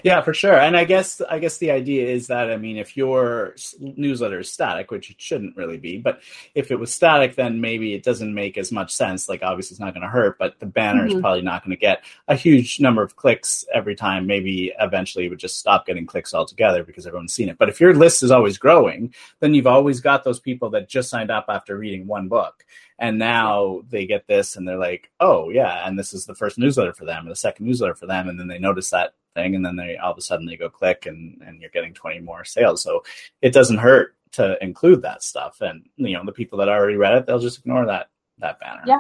yeah, 0.03 0.21
for 0.21 0.35
sure. 0.35 0.59
And 0.59 0.77
I 0.77 0.85
guess 0.85 1.21
I 1.21 1.39
guess 1.39 1.59
the 1.59 1.71
idea 1.71 2.09
is 2.09 2.27
that 2.27 2.51
I 2.51 2.57
mean, 2.57 2.77
if 2.77 2.97
your 2.97 3.55
newsletter 3.79 4.41
is 4.41 4.53
static, 4.53 4.91
which 4.91 5.11
it 5.11 5.21
shouldn't 5.21 5.57
really 5.57 5.79
be, 5.79 5.99
but 5.99 6.21
if 6.55 6.71
it 6.71 6.77
was 6.77 6.93
static, 6.93 7.37
then 7.37 7.61
maybe 7.61 7.95
it 7.95 8.03
doesn't 8.03 8.35
make 8.35 8.59
as 8.59 8.73
much 8.73 8.93
sense. 8.93 9.29
Like, 9.29 9.43
obviously, 9.43 9.75
it's 9.75 9.81
not 9.81 9.95
going 9.95 10.03
to 10.03 10.09
hurt, 10.09 10.39
but 10.39 10.59
the 10.59 10.67
banner 10.67 11.07
mm-hmm. 11.07 11.17
is 11.17 11.21
probably 11.21 11.43
not 11.43 11.65
going 11.65 11.77
to 11.77 11.81
get 11.81 12.03
a 12.29 12.35
huge 12.35 12.81
number 12.81 13.03
of 13.03 13.17
clicks 13.17 13.65
every 13.73 13.95
time. 13.95 14.27
Maybe 14.27 14.73
eventually 14.79 15.27
it 15.27 15.29
would 15.29 15.39
just 15.39 15.59
stop 15.59 15.87
getting 15.87 16.07
clicks 16.07 16.35
altogether 16.35 16.85
because 16.85 17.07
everyone's 17.07 17.33
seen 17.33 17.49
it. 17.49 17.59
But 17.59 17.69
if 17.69 17.81
your 17.81 17.95
list 17.95 18.23
is 18.23 18.31
always 18.31 18.59
growing, 18.59 19.15
then 19.41 19.55
you've 19.55 19.67
always 19.67 20.01
got 20.01 20.25
those 20.25 20.41
people 20.41 20.71
that 20.71 20.89
just 20.89 21.11
signed 21.11 21.31
up 21.31 21.47
after 21.49 21.77
reading 21.77 22.07
one 22.07 22.29
book 22.29 22.65
and 23.01 23.19
now 23.19 23.81
they 23.89 24.07
get 24.07 24.27
this 24.29 24.55
and 24.55 24.69
they're 24.69 24.79
like 24.79 25.11
oh 25.19 25.49
yeah 25.49 25.89
and 25.89 25.99
this 25.99 26.13
is 26.13 26.27
the 26.27 26.35
first 26.35 26.59
newsletter 26.59 26.93
for 26.93 27.07
them 27.07 27.27
or 27.27 27.31
the 27.31 27.37
second 27.37 27.67
newsletter 27.67 27.95
for 27.95 28.07
them 28.07 28.29
and 28.29 28.39
then 28.39 28.47
they 28.47 28.59
notice 28.59 28.91
that 28.91 29.15
thing 29.35 29.55
and 29.55 29.65
then 29.65 29.77
they 29.77 29.97
all 29.97 30.13
of 30.13 30.19
a 30.19 30.23
sudden 30.23 30.47
they 30.47 30.57
go 30.57 30.69
click 30.69 31.07
and 31.07 31.41
and 31.47 31.61
you're 31.61 31.71
getting 31.71 31.95
20 31.95 32.21
more 32.21 32.45
sales. 32.45 32.83
So 32.83 33.03
it 33.43 33.53
doesn't 33.53 33.79
hurt 33.79 34.17
to 34.33 34.63
include 34.63 35.03
that 35.03 35.23
stuff. 35.23 35.61
And 35.61 35.85
you 35.97 36.15
know 36.15 36.25
the 36.25 36.33
people 36.33 36.59
that 36.59 36.69
already 36.69 36.97
read 36.97 37.15
it 37.15 37.27
they'll 37.27 37.39
just 37.39 37.59
ignore 37.61 37.87
that 37.87 38.11
that 38.39 38.61
banner. 38.61 38.83
Yeah. 38.87 38.99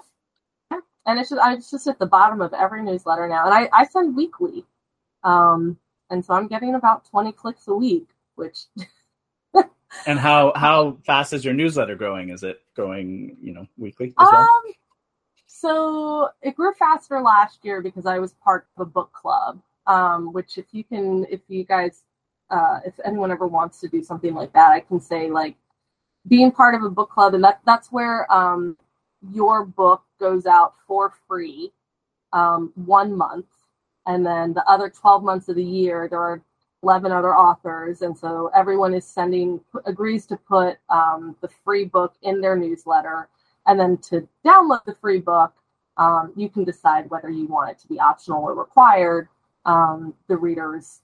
And 1.06 1.18
it's 1.18 1.30
just 1.30 1.40
it's 1.44 1.70
just 1.70 1.86
at 1.86 1.98
the 1.98 2.06
bottom 2.06 2.40
of 2.40 2.52
every 2.52 2.82
newsletter 2.82 3.28
now. 3.28 3.46
And 3.46 3.54
i 3.54 3.68
i 3.72 3.86
send 3.86 4.16
weekly. 4.16 4.64
Um 5.24 5.78
and 6.10 6.24
so 6.24 6.34
i'm 6.34 6.48
getting 6.48 6.74
about 6.74 7.04
20 7.08 7.32
clicks 7.32 7.68
a 7.68 7.74
week 7.74 8.08
which 8.40 8.66
and 10.06 10.18
how 10.18 10.52
how 10.56 10.98
fast 11.04 11.32
is 11.32 11.44
your 11.44 11.54
newsletter 11.54 11.94
growing? 11.94 12.30
Is 12.30 12.42
it 12.42 12.60
growing 12.74 13.36
you 13.40 13.52
know 13.52 13.66
weekly 13.76 14.14
as 14.18 14.28
well? 14.32 14.40
um 14.40 14.72
so 15.46 16.28
it 16.42 16.56
grew 16.56 16.72
faster 16.78 17.20
last 17.20 17.64
year 17.64 17.82
because 17.82 18.06
i 18.06 18.18
was 18.18 18.32
part 18.42 18.66
of 18.76 18.86
a 18.86 18.90
book 18.90 19.12
club 19.12 19.60
um, 19.90 20.32
which 20.32 20.56
if 20.56 20.66
you 20.72 20.84
can, 20.84 21.26
if 21.30 21.40
you 21.48 21.64
guys, 21.64 22.04
uh, 22.50 22.78
if 22.86 22.94
anyone 23.04 23.32
ever 23.32 23.46
wants 23.46 23.80
to 23.80 23.88
do 23.88 24.02
something 24.02 24.34
like 24.34 24.52
that, 24.52 24.70
I 24.70 24.80
can 24.80 25.00
say 25.00 25.30
like 25.30 25.56
being 26.28 26.52
part 26.52 26.74
of 26.76 26.82
a 26.84 26.90
book 26.90 27.10
club, 27.10 27.34
and 27.34 27.42
that 27.44 27.60
that's 27.66 27.90
where 27.90 28.32
um, 28.32 28.76
your 29.32 29.64
book 29.64 30.02
goes 30.20 30.46
out 30.46 30.74
for 30.86 31.12
free 31.26 31.72
um, 32.32 32.72
one 32.76 33.16
month, 33.16 33.46
and 34.06 34.24
then 34.24 34.54
the 34.54 34.64
other 34.70 34.88
twelve 34.90 35.24
months 35.24 35.48
of 35.48 35.56
the 35.56 35.64
year 35.64 36.08
there 36.08 36.20
are 36.20 36.42
11 36.82 37.12
other 37.12 37.36
authors. 37.36 38.00
And 38.00 38.16
so 38.16 38.50
everyone 38.54 38.94
is 38.94 39.04
sending 39.04 39.60
agrees 39.84 40.24
to 40.26 40.36
put 40.38 40.78
um, 40.88 41.36
the 41.42 41.48
free 41.62 41.84
book 41.84 42.14
in 42.22 42.40
their 42.40 42.56
newsletter. 42.56 43.28
And 43.66 43.78
then 43.78 43.98
to 44.08 44.26
download 44.46 44.84
the 44.86 44.94
free 44.94 45.20
book 45.20 45.52
um, 45.98 46.32
you 46.34 46.48
can 46.48 46.64
decide 46.64 47.10
whether 47.10 47.28
you 47.28 47.46
want 47.46 47.70
it 47.70 47.78
to 47.80 47.88
be 47.88 48.00
optional 48.00 48.42
or 48.42 48.54
required 48.54 49.28
um, 49.64 50.14
the 50.28 50.36
readers 50.36 51.00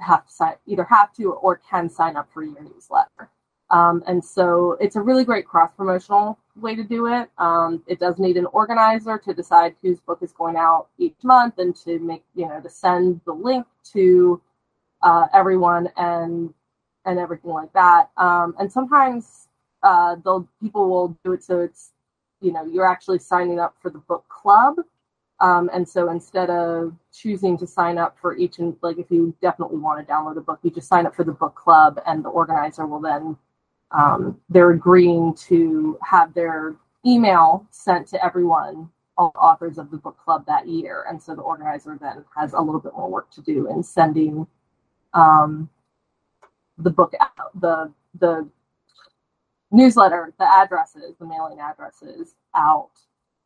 have 0.00 0.26
to 0.26 0.32
sign, 0.32 0.54
either 0.66 0.84
have 0.84 1.12
to 1.14 1.32
or 1.32 1.60
can 1.70 1.88
sign 1.88 2.16
up 2.16 2.28
for 2.32 2.42
your 2.42 2.62
newsletter. 2.62 3.30
Um, 3.70 4.02
and 4.06 4.24
so 4.24 4.76
it's 4.80 4.96
a 4.96 5.00
really 5.00 5.24
great 5.24 5.46
cross 5.46 5.70
promotional 5.76 6.38
way 6.56 6.74
to 6.74 6.84
do 6.84 7.06
it. 7.06 7.28
Um, 7.38 7.82
it 7.86 8.00
does 8.00 8.18
need 8.18 8.36
an 8.36 8.46
organizer 8.46 9.18
to 9.18 9.34
decide 9.34 9.74
whose 9.82 10.00
book 10.00 10.20
is 10.22 10.32
going 10.32 10.56
out 10.56 10.88
each 10.98 11.16
month 11.22 11.58
and 11.58 11.76
to 11.84 11.98
make, 11.98 12.24
you 12.34 12.48
know, 12.48 12.60
to 12.60 12.70
send 12.70 13.20
the 13.26 13.32
link 13.32 13.66
to 13.92 14.40
uh, 15.02 15.26
everyone 15.34 15.88
and 15.96 16.52
and 17.04 17.18
everything 17.18 17.50
like 17.50 17.72
that. 17.74 18.10
Um, 18.16 18.54
and 18.58 18.70
sometimes 18.70 19.48
uh, 19.82 20.16
they'll 20.24 20.48
people 20.60 20.88
will 20.88 21.16
do 21.24 21.32
it 21.32 21.44
so 21.44 21.60
it's, 21.60 21.92
you 22.40 22.52
know, 22.52 22.64
you're 22.64 22.86
actually 22.86 23.18
signing 23.18 23.60
up 23.60 23.76
for 23.80 23.90
the 23.90 23.98
book 23.98 24.24
club 24.28 24.76
Um, 25.40 25.70
and 25.72 25.88
so 25.88 26.10
instead 26.10 26.50
of 26.50 26.94
choosing 27.12 27.56
to 27.58 27.66
sign 27.66 27.96
up 27.96 28.16
for 28.20 28.36
each 28.36 28.58
and 28.58 28.76
like 28.82 28.98
if 28.98 29.10
you 29.10 29.34
definitely 29.40 29.78
want 29.78 30.04
to 30.04 30.12
download 30.12 30.36
a 30.36 30.40
book, 30.40 30.58
you 30.62 30.70
just 30.70 30.88
sign 30.88 31.06
up 31.06 31.14
for 31.14 31.24
the 31.24 31.32
book 31.32 31.54
club, 31.54 32.00
and 32.06 32.24
the 32.24 32.28
organizer 32.28 32.86
will 32.86 33.00
then 33.00 33.36
um, 33.92 34.40
they're 34.48 34.70
agreeing 34.72 35.34
to 35.34 35.98
have 36.02 36.34
their 36.34 36.74
email 37.06 37.66
sent 37.70 38.08
to 38.08 38.24
everyone, 38.24 38.90
all 39.16 39.32
authors 39.36 39.78
of 39.78 39.90
the 39.92 39.96
book 39.96 40.18
club 40.18 40.44
that 40.46 40.66
year, 40.66 41.04
and 41.08 41.22
so 41.22 41.34
the 41.36 41.42
organizer 41.42 41.96
then 42.00 42.24
has 42.36 42.52
a 42.54 42.60
little 42.60 42.80
bit 42.80 42.92
more 42.96 43.08
work 43.08 43.30
to 43.30 43.40
do 43.42 43.70
in 43.70 43.82
sending 43.82 44.44
um, 45.14 45.68
the 46.78 46.90
book 46.90 47.12
out, 47.20 47.60
the 47.60 47.92
the 48.18 48.48
newsletter, 49.70 50.34
the 50.38 50.48
addresses, 50.48 51.14
the 51.20 51.26
mailing 51.26 51.60
addresses 51.60 52.34
out 52.56 52.90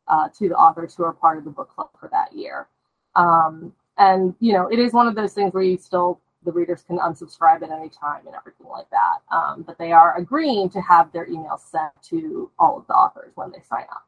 uh, 0.07 0.29
to 0.37 0.49
the 0.49 0.55
authors 0.55 0.95
who 0.95 1.03
are 1.03 1.13
part 1.13 1.37
of 1.37 1.43
the 1.43 1.49
book 1.49 1.69
club 1.73 1.89
for 1.99 2.09
that 2.09 2.33
year. 2.33 2.67
Um, 3.15 3.73
and 3.97 4.35
you 4.39 4.53
know, 4.53 4.67
it 4.67 4.79
is 4.79 4.93
one 4.93 5.07
of 5.07 5.15
those 5.15 5.33
things 5.33 5.53
where 5.53 5.63
you 5.63 5.77
still 5.77 6.19
the 6.45 6.51
readers 6.51 6.83
can 6.83 6.97
unsubscribe 6.97 7.61
at 7.61 7.71
any 7.71 7.89
time 7.89 8.25
and 8.27 8.35
everything 8.35 8.67
like 8.67 8.89
that. 8.89 9.19
Um, 9.31 9.63
but 9.63 9.77
they 9.77 9.91
are 9.91 10.17
agreeing 10.17 10.69
to 10.71 10.81
have 10.81 11.11
their 11.11 11.25
emails 11.27 11.61
sent 11.61 11.91
to 12.09 12.51
all 12.59 12.77
of 12.77 12.87
the 12.87 12.93
authors 12.93 13.31
when 13.35 13.51
they 13.51 13.61
sign 13.67 13.85
up. 13.91 14.05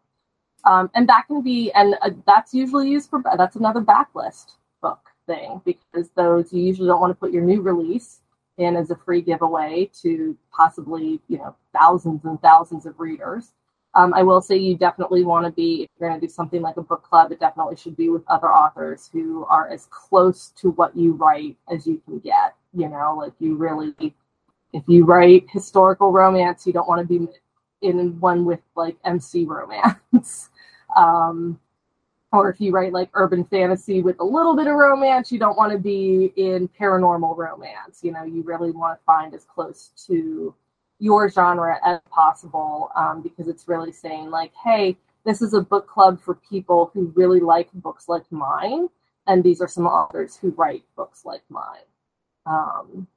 Um, 0.66 0.90
and 0.96 1.08
that 1.08 1.28
can 1.28 1.42
be, 1.42 1.72
and 1.74 1.96
uh, 2.02 2.10
that's 2.26 2.54
usually 2.54 2.90
used 2.90 3.10
for 3.10 3.22
that's 3.38 3.56
another 3.56 3.82
backlist 3.82 4.54
book 4.82 5.00
thing 5.28 5.62
because 5.64 6.10
those 6.16 6.52
you 6.52 6.62
usually 6.62 6.88
don't 6.88 7.00
want 7.00 7.12
to 7.12 7.16
put 7.16 7.32
your 7.32 7.44
new 7.44 7.62
release 7.62 8.20
in 8.58 8.76
as 8.76 8.90
a 8.90 8.96
free 8.96 9.22
giveaway 9.22 9.90
to 10.02 10.38
possibly 10.52 11.20
you 11.28 11.38
know 11.38 11.56
thousands 11.74 12.26
and 12.26 12.42
thousands 12.42 12.86
of 12.86 13.00
readers. 13.00 13.52
Um, 13.96 14.14
I 14.14 14.24
will 14.24 14.42
say 14.42 14.58
you 14.58 14.76
definitely 14.76 15.24
want 15.24 15.46
to 15.46 15.52
be, 15.52 15.84
if 15.84 15.90
you're 15.98 16.10
going 16.10 16.20
to 16.20 16.28
do 16.28 16.32
something 16.32 16.62
like 16.62 16.76
a 16.76 16.82
book 16.82 17.04
club, 17.04 17.32
it 17.32 17.40
definitely 17.40 17.78
should 17.78 17.96
be 17.96 18.10
with 18.10 18.24
other 18.28 18.52
authors 18.52 19.10
who 19.12 19.46
are 19.46 19.70
as 19.70 19.88
close 19.90 20.50
to 20.58 20.72
what 20.72 20.96
you 20.96 21.14
write 21.14 21.56
as 21.72 21.88
you 21.88 22.02
can 22.06 22.20
get. 22.20 22.56
You 22.74 22.90
know, 22.90 23.16
like 23.18 23.34
you 23.40 23.56
really, 23.56 23.94
if 24.74 24.84
you 24.88 25.06
write 25.06 25.46
historical 25.50 26.12
romance, 26.12 26.68
you 26.68 26.74
don't 26.74 26.90
want 26.90 27.08
to 27.08 27.08
be 27.08 27.28
in 27.82 28.20
one 28.20 28.44
with 28.44 28.60
like 28.76 28.98
MC 29.06 29.46
romance. 29.46 30.50
um, 30.98 31.58
or 32.34 32.50
if 32.50 32.60
you 32.60 32.72
write 32.74 32.92
like 32.92 33.10
urban 33.14 33.46
fantasy 33.46 34.02
with 34.02 34.20
a 34.20 34.24
little 34.26 34.58
bit 34.58 34.68
of 34.68 34.74
romance, 34.74 35.32
you 35.32 35.40
don't 35.40 35.56
want 35.56 35.72
to 35.72 35.78
be 35.78 36.34
in 36.36 36.68
paranormal 36.68 37.38
romance. 37.38 38.00
You 38.02 38.12
know, 38.12 38.24
you 38.24 38.42
really 38.44 38.72
want 38.72 39.00
to 39.00 39.04
find 39.06 39.34
as 39.34 39.46
close 39.46 39.92
to 40.08 40.54
your 41.00 41.30
genre 41.30 41.78
as 41.86 42.00
possible 42.10 42.90
um, 42.96 43.22
because 43.22 43.48
it's 43.48 43.68
really 43.68 43.92
saying 43.92 44.30
like 44.30 44.52
hey 44.64 44.96
this 45.26 45.42
is 45.42 45.54
a 45.54 45.62
book 45.62 45.88
club 45.88 46.22
for 46.22 46.36
people 46.36 46.92
who 46.94 47.12
really 47.16 47.40
like 47.40 47.70
books 47.74 48.08
like 48.08 48.30
mine 48.32 48.88
and 49.28 49.44
these 49.44 49.62
are 49.62 49.68
some 49.68 49.88
authors 49.88 50.38
who 50.38 50.52
write 50.52 50.84
books 50.96 51.26
like 51.26 51.42
mine. 51.50 51.82
Um, 52.46 53.08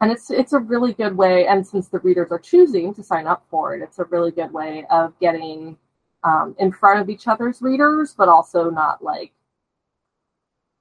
and 0.00 0.10
it's 0.10 0.30
it's 0.30 0.52
a 0.52 0.58
really 0.58 0.92
good 0.92 1.16
way 1.16 1.46
and 1.46 1.66
since 1.66 1.88
the 1.88 2.00
readers 2.00 2.32
are 2.32 2.38
choosing 2.38 2.92
to 2.94 3.02
sign 3.02 3.26
up 3.26 3.44
for 3.50 3.76
it 3.76 3.82
it's 3.82 3.98
a 3.98 4.04
really 4.04 4.30
good 4.30 4.52
way 4.52 4.84
of 4.90 5.12
getting 5.20 5.76
um, 6.24 6.56
in 6.58 6.72
front 6.72 7.00
of 7.00 7.08
each 7.10 7.28
other's 7.28 7.62
readers 7.62 8.14
but 8.16 8.28
also 8.28 8.70
not 8.70 9.04
like 9.04 9.32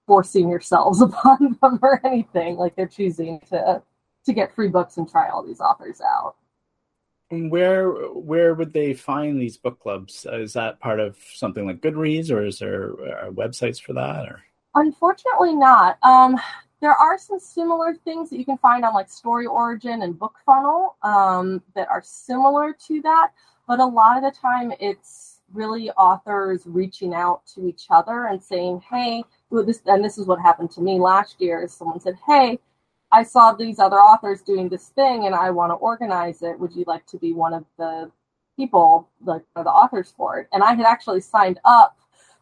forcing 0.10 0.50
yourselves 0.50 1.02
upon 1.10 1.56
them 1.62 1.80
or 1.82 2.06
anything. 2.06 2.58
Like 2.58 2.76
they're 2.76 2.88
choosing 2.88 3.40
to 3.52 3.82
to 4.30 4.34
get 4.34 4.54
free 4.56 4.70
books 4.70 4.98
and 4.98 5.10
try 5.10 5.30
all 5.30 5.44
these 5.44 5.60
authors 5.60 6.00
out. 6.02 6.36
And 7.32 7.52
where 7.52 7.92
where 7.92 8.56
would 8.56 8.74
they 8.74 8.94
find 8.94 9.40
these 9.40 9.58
book 9.58 9.80
clubs? 9.80 10.26
Is 10.32 10.54
that 10.54 10.80
part 10.80 11.00
of 11.00 11.18
something 11.34 11.68
like 11.68 11.82
Goodreads, 11.82 12.32
or 12.32 12.44
is 12.46 12.60
there 12.60 12.92
uh, 12.92 13.30
websites 13.30 13.80
for 13.80 13.94
that? 13.94 14.26
Or 14.26 14.42
unfortunately, 14.76 15.54
not. 15.54 15.98
Um, 16.04 16.40
there 16.82 16.94
are 16.94 17.20
some 17.20 17.40
similar 17.40 17.94
things 17.94 18.30
that 18.30 18.40
you 18.40 18.46
can 18.46 18.58
find 18.58 18.84
on 18.86 18.94
like 18.94 19.10
Story 19.10 19.46
Origin 19.46 20.02
and 20.02 20.18
Book 20.18 20.38
Funnel 20.46 20.96
um, 21.04 21.62
that 21.76 21.90
are 21.90 22.02
similar 22.04 22.76
to 22.88 23.02
that, 23.02 23.32
but 23.68 23.80
a 23.80 23.86
lot 23.86 24.18
of 24.18 24.24
the 24.24 24.32
time 24.40 24.72
it's 24.80 25.42
really 25.54 25.92
authors 25.92 26.64
reaching 26.66 27.14
out 27.14 27.46
to 27.54 27.68
each 27.68 27.88
other 27.92 28.26
and 28.26 28.42
saying, 28.42 28.82
"Hey, 28.90 29.24
this," 29.52 29.82
and 29.86 30.04
this 30.04 30.18
is 30.18 30.26
what 30.26 30.40
happened 30.40 30.72
to 30.72 30.82
me 30.82 31.00
last 31.00 31.40
year. 31.40 31.62
Is 31.62 31.74
someone 31.74 32.00
said, 32.00 32.18
"Hey." 32.26 32.60
I 33.12 33.24
saw 33.24 33.54
these 33.54 33.80
other 33.80 33.98
authors 33.98 34.42
doing 34.42 34.70
this 34.70 34.90
thing 34.90 35.26
and 35.26 35.34
I 35.36 35.50
want 35.52 35.72
to 35.72 35.76
organize 35.76 36.42
it. 36.42 36.60
Would 36.60 36.76
you 36.76 36.84
like 36.88 37.06
to 37.08 37.18
be 37.18 37.34
one 37.34 37.54
of 37.54 37.66
the 37.78 38.12
people, 38.56 39.10
like 39.24 39.44
the 39.56 39.62
authors 39.64 40.14
for 40.16 40.40
it? 40.40 40.48
And 40.54 40.64
I 40.64 40.74
had 40.76 40.86
actually 40.86 41.22
signed 41.22 41.60
up 41.66 41.98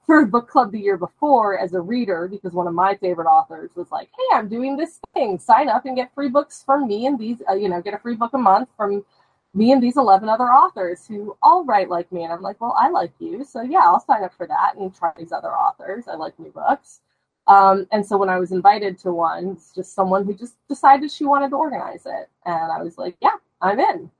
for 0.05 0.21
a 0.21 0.25
book 0.27 0.47
club 0.49 0.71
the 0.71 0.79
year 0.79 0.97
before 0.97 1.57
as 1.59 1.73
a 1.73 1.81
reader 1.81 2.27
because 2.27 2.53
one 2.53 2.67
of 2.67 2.73
my 2.73 2.95
favorite 2.95 3.27
authors 3.27 3.71
was 3.75 3.91
like, 3.91 4.09
"Hey, 4.17 4.37
I'm 4.37 4.47
doing 4.49 4.77
this 4.77 4.99
thing. 5.13 5.37
Sign 5.39 5.69
up 5.69 5.85
and 5.85 5.95
get 5.95 6.13
free 6.13 6.29
books 6.29 6.63
from 6.63 6.87
me 6.87 7.05
and 7.07 7.19
these, 7.19 7.41
uh, 7.49 7.53
you 7.53 7.69
know, 7.69 7.81
get 7.81 7.93
a 7.93 7.99
free 7.99 8.15
book 8.15 8.33
a 8.33 8.37
month 8.37 8.69
from 8.77 9.05
me 9.53 9.71
and 9.71 9.81
these 9.83 9.97
11 9.97 10.29
other 10.29 10.45
authors 10.53 11.05
who 11.07 11.35
all 11.41 11.65
write 11.65 11.89
like 11.89 12.11
me." 12.11 12.23
And 12.23 12.31
I'm 12.33 12.41
like, 12.41 12.59
"Well, 12.61 12.75
I 12.77 12.89
like 12.89 13.11
you, 13.19 13.43
so 13.43 13.61
yeah, 13.61 13.81
I'll 13.83 13.99
sign 13.99 14.23
up 14.23 14.33
for 14.33 14.47
that 14.47 14.75
and 14.77 14.93
try 14.95 15.11
these 15.17 15.31
other 15.33 15.53
authors. 15.53 16.07
I 16.07 16.15
like 16.15 16.39
new 16.39 16.51
books." 16.51 17.01
Um, 17.47 17.87
and 17.91 18.05
so 18.05 18.17
when 18.17 18.29
I 18.29 18.39
was 18.39 18.51
invited 18.51 18.99
to 18.99 19.11
one, 19.13 19.51
it's 19.51 19.73
just 19.73 19.95
someone 19.95 20.25
who 20.25 20.33
just 20.33 20.55
decided 20.67 21.11
she 21.11 21.25
wanted 21.25 21.49
to 21.49 21.55
organize 21.55 22.05
it. 22.05 22.29
And 22.45 22.71
I 22.71 22.83
was 22.83 22.97
like, 22.97 23.15
yeah, 23.21 23.37
I'm 23.61 23.79
in. 23.79 24.11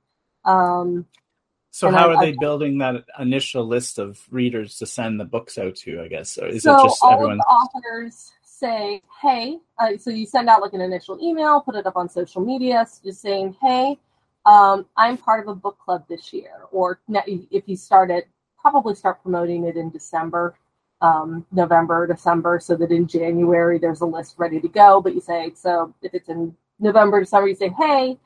Um, 0.44 1.06
so 1.70 1.90
how 1.90 2.10
I, 2.10 2.14
are 2.14 2.20
they 2.20 2.32
I, 2.32 2.36
building 2.40 2.78
that 2.78 3.04
initial 3.18 3.66
list 3.66 3.98
of 3.98 4.18
readers 4.30 4.78
to 4.78 4.86
send 4.86 5.20
the 5.20 5.26
books 5.26 5.58
out 5.58 5.76
to, 5.76 6.00
I 6.00 6.08
guess? 6.08 6.38
Or 6.38 6.46
is 6.46 6.62
so 6.62 6.74
it 6.74 6.84
just 6.84 7.02
all 7.02 7.12
everyone? 7.12 7.32
Of 7.32 7.38
the 7.38 7.44
authors 7.44 8.32
say, 8.42 9.02
hey, 9.22 9.58
uh, 9.78 9.96
so 9.98 10.10
you 10.10 10.26
send 10.26 10.48
out 10.48 10.62
like 10.62 10.72
an 10.72 10.80
initial 10.80 11.18
email, 11.22 11.60
put 11.60 11.74
it 11.74 11.86
up 11.86 11.96
on 11.96 12.08
social 12.08 12.40
media, 12.40 12.86
just 13.04 13.20
saying, 13.20 13.56
hey, 13.60 13.98
um, 14.46 14.86
I'm 14.96 15.18
part 15.18 15.42
of 15.42 15.48
a 15.48 15.54
book 15.54 15.78
club 15.78 16.06
this 16.08 16.32
year. 16.32 16.62
Or 16.72 16.98
if 17.08 17.68
you 17.68 17.76
start 17.76 18.10
it, 18.10 18.26
probably 18.58 18.94
start 18.94 19.22
promoting 19.22 19.64
it 19.64 19.76
in 19.76 19.90
December 19.90 20.56
um, 21.00 21.46
November, 21.52 22.06
December, 22.06 22.58
so 22.60 22.74
that 22.76 22.90
in 22.90 23.06
January 23.06 23.78
there's 23.78 24.00
a 24.00 24.06
list 24.06 24.34
ready 24.38 24.60
to 24.60 24.68
go. 24.68 25.00
But 25.00 25.14
you 25.14 25.20
say, 25.20 25.52
so 25.54 25.94
if 26.02 26.14
it's 26.14 26.28
in 26.28 26.56
November, 26.80 27.20
December, 27.20 27.48
you 27.48 27.54
say, 27.54 27.72
hey, 27.78 28.18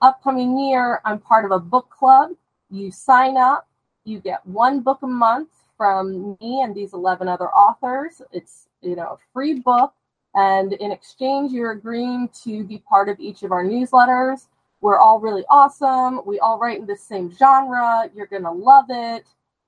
upcoming 0.00 0.58
year, 0.58 1.00
I'm 1.04 1.18
part 1.18 1.44
of 1.44 1.50
a 1.50 1.58
book 1.58 1.90
club. 1.90 2.30
You 2.70 2.90
sign 2.90 3.36
up, 3.36 3.68
you 4.04 4.20
get 4.20 4.44
one 4.46 4.80
book 4.80 5.00
a 5.02 5.06
month 5.06 5.48
from 5.76 6.36
me 6.40 6.62
and 6.62 6.74
these 6.74 6.92
11 6.92 7.28
other 7.28 7.48
authors. 7.48 8.22
It's, 8.32 8.68
you 8.82 8.96
know, 8.96 9.02
a 9.02 9.18
free 9.32 9.60
book. 9.60 9.92
And 10.34 10.72
in 10.74 10.92
exchange, 10.92 11.52
you're 11.52 11.72
agreeing 11.72 12.30
to 12.44 12.64
be 12.64 12.78
part 12.78 13.08
of 13.08 13.20
each 13.20 13.42
of 13.42 13.52
our 13.52 13.64
newsletters. 13.64 14.46
We're 14.80 14.98
all 14.98 15.20
really 15.20 15.44
awesome. 15.50 16.20
We 16.26 16.38
all 16.40 16.58
write 16.58 16.78
in 16.80 16.86
the 16.86 16.96
same 16.96 17.30
genre. 17.30 18.10
You're 18.14 18.26
going 18.26 18.42
to 18.44 18.50
love 18.50 18.86
it. 18.88 19.24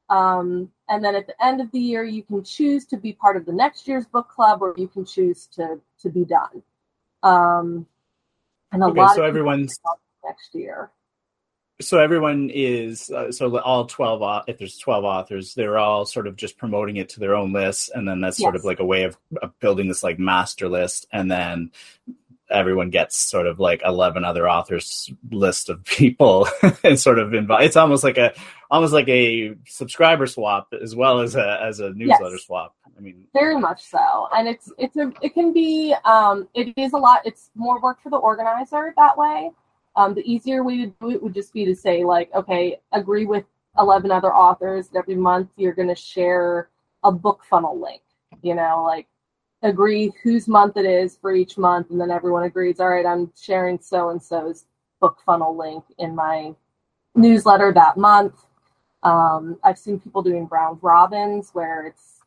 Um, 0.09 0.71
and 0.89 1.03
then 1.05 1.15
at 1.15 1.27
the 1.27 1.45
end 1.45 1.61
of 1.61 1.71
the 1.73 1.79
year, 1.79 2.05
you 2.05 2.23
can 2.23 2.45
choose 2.45 2.85
to 2.87 2.97
be 2.97 3.13
part 3.13 3.37
of 3.37 3.47
the 3.47 3.53
next 3.53 3.89
year's 3.89 4.07
book 4.07 4.29
club, 4.29 4.63
or 4.63 4.75
you 4.77 4.89
can 4.89 5.05
choose 5.05 5.47
to 5.55 5.81
to 6.03 6.11
be 6.11 6.25
done. 6.25 6.63
Um, 7.23 7.87
and 8.73 8.83
a 8.83 8.87
okay, 8.87 9.01
lot 9.01 9.17
so 9.17 9.23
of 9.23 9.29
everyone's 9.29 9.79
next 10.25 10.55
year. 10.55 10.91
So 11.81 11.99
everyone 11.99 12.51
is 12.53 13.11
uh, 13.11 13.33
so 13.33 13.59
all 13.59 13.87
twelve. 13.87 14.45
If 14.47 14.59
there's 14.59 14.79
twelve 14.79 15.05
authors, 15.05 15.55
they're 15.55 15.79
all 15.79 16.05
sort 16.05 16.27
of 16.27 16.37
just 16.37 16.59
promoting 16.59 16.97
it 16.99 17.09
to 17.11 17.21
their 17.21 17.35
own 17.35 17.53
lists, 17.53 17.89
and 17.93 18.07
then 18.07 18.21
that's 18.21 18.37
sort 18.37 18.57
of 18.57 18.65
like 18.65 18.81
a 18.81 18.85
way 18.85 19.05
of, 19.05 19.17
of 19.43 19.59
building 19.59 19.89
this 19.89 20.03
like 20.03 20.19
master 20.19 20.69
list, 20.69 21.07
and 21.13 21.31
then 21.31 21.73
everyone 22.51 22.91
gets 22.91 23.17
sort 23.17 23.47
of 23.47 23.59
like 23.59 23.83
11 23.85 24.23
other 24.23 24.49
authors 24.49 25.11
list 25.31 25.71
of 25.71 25.83
people 25.85 26.47
and 26.85 27.01
sort 27.01 27.19
of 27.19 27.33
invite 27.33 27.65
it's 27.65 27.77
almost 27.77 28.05
like 28.05 28.19
a 28.19 28.35
almost 28.75 28.93
like 28.93 29.09
a 29.09 29.55
subscriber 29.67 30.27
swap 30.27 30.73
as 30.83 30.95
well 30.95 31.21
as 31.21 31.37
a 31.37 31.61
as 31.63 31.81
a 31.81 31.91
newsletter 31.91 32.37
yes. 32.37 32.45
swap 32.45 32.75
i 32.97 33.01
mean 33.01 33.27
very 33.33 33.59
much 33.59 33.83
so 33.83 34.29
and 34.35 34.49
it's 34.49 34.73
it's 34.79 34.97
a 34.97 35.13
it 35.23 35.35
can 35.35 35.53
be 35.53 35.95
um 36.05 36.49
it 36.55 36.77
is 36.77 36.93
a 36.93 36.99
lot 36.99 37.21
it's 37.25 37.51
more 37.55 37.81
work 37.81 38.01
for 38.03 38.11
the 38.11 38.17
organizer 38.17 38.93
that 38.97 39.17
way 39.17 39.51
um 39.97 40.15
the 40.15 40.23
easier 40.31 40.63
way 40.63 40.77
to 40.77 40.87
do 41.01 41.11
it 41.11 41.23
would 41.23 41.35
just 41.35 41.53
be 41.53 41.65
to 41.65 41.75
say 41.75 42.05
like 42.05 42.33
okay 42.35 42.79
agree 42.93 43.27
with 43.27 43.45
11 43.79 44.11
other 44.11 44.35
authors 44.35 44.89
every 44.97 45.17
month 45.17 45.49
you're 45.57 45.73
going 45.73 45.89
to 45.89 45.95
share 45.95 46.69
a 47.03 47.11
book 47.11 47.43
funnel 47.49 47.81
link 47.81 48.03
you 48.43 48.55
know 48.55 48.85
like 48.87 49.07
agree 49.65 50.13
whose 50.23 50.47
month 50.47 50.77
it 50.77 50.85
is 50.85 51.17
for 51.17 51.35
each 51.35 51.59
month, 51.59 51.91
and 51.91 52.01
then 52.01 52.11
everyone 52.11 52.45
agrees, 52.45 52.79
all 52.79 52.89
right, 52.89 53.07
I'm 53.07 53.33
sharing 53.41 53.81
so 53.81 54.11
and 54.11 54.23
so's 54.23 54.67
book 55.01 55.19
funnel 55.25 55.57
link 55.57 55.85
in 55.99 56.15
my 56.15 56.55
newsletter 57.15 57.73
that 57.73 57.97
month. 57.97 58.35
Um, 59.05 59.59
I've 59.63 59.79
seen 59.79 60.01
people 60.01 60.23
doing 60.23 60.49
round 60.51 60.79
robins 60.83 61.51
where 61.53 61.87
it's 61.87 62.21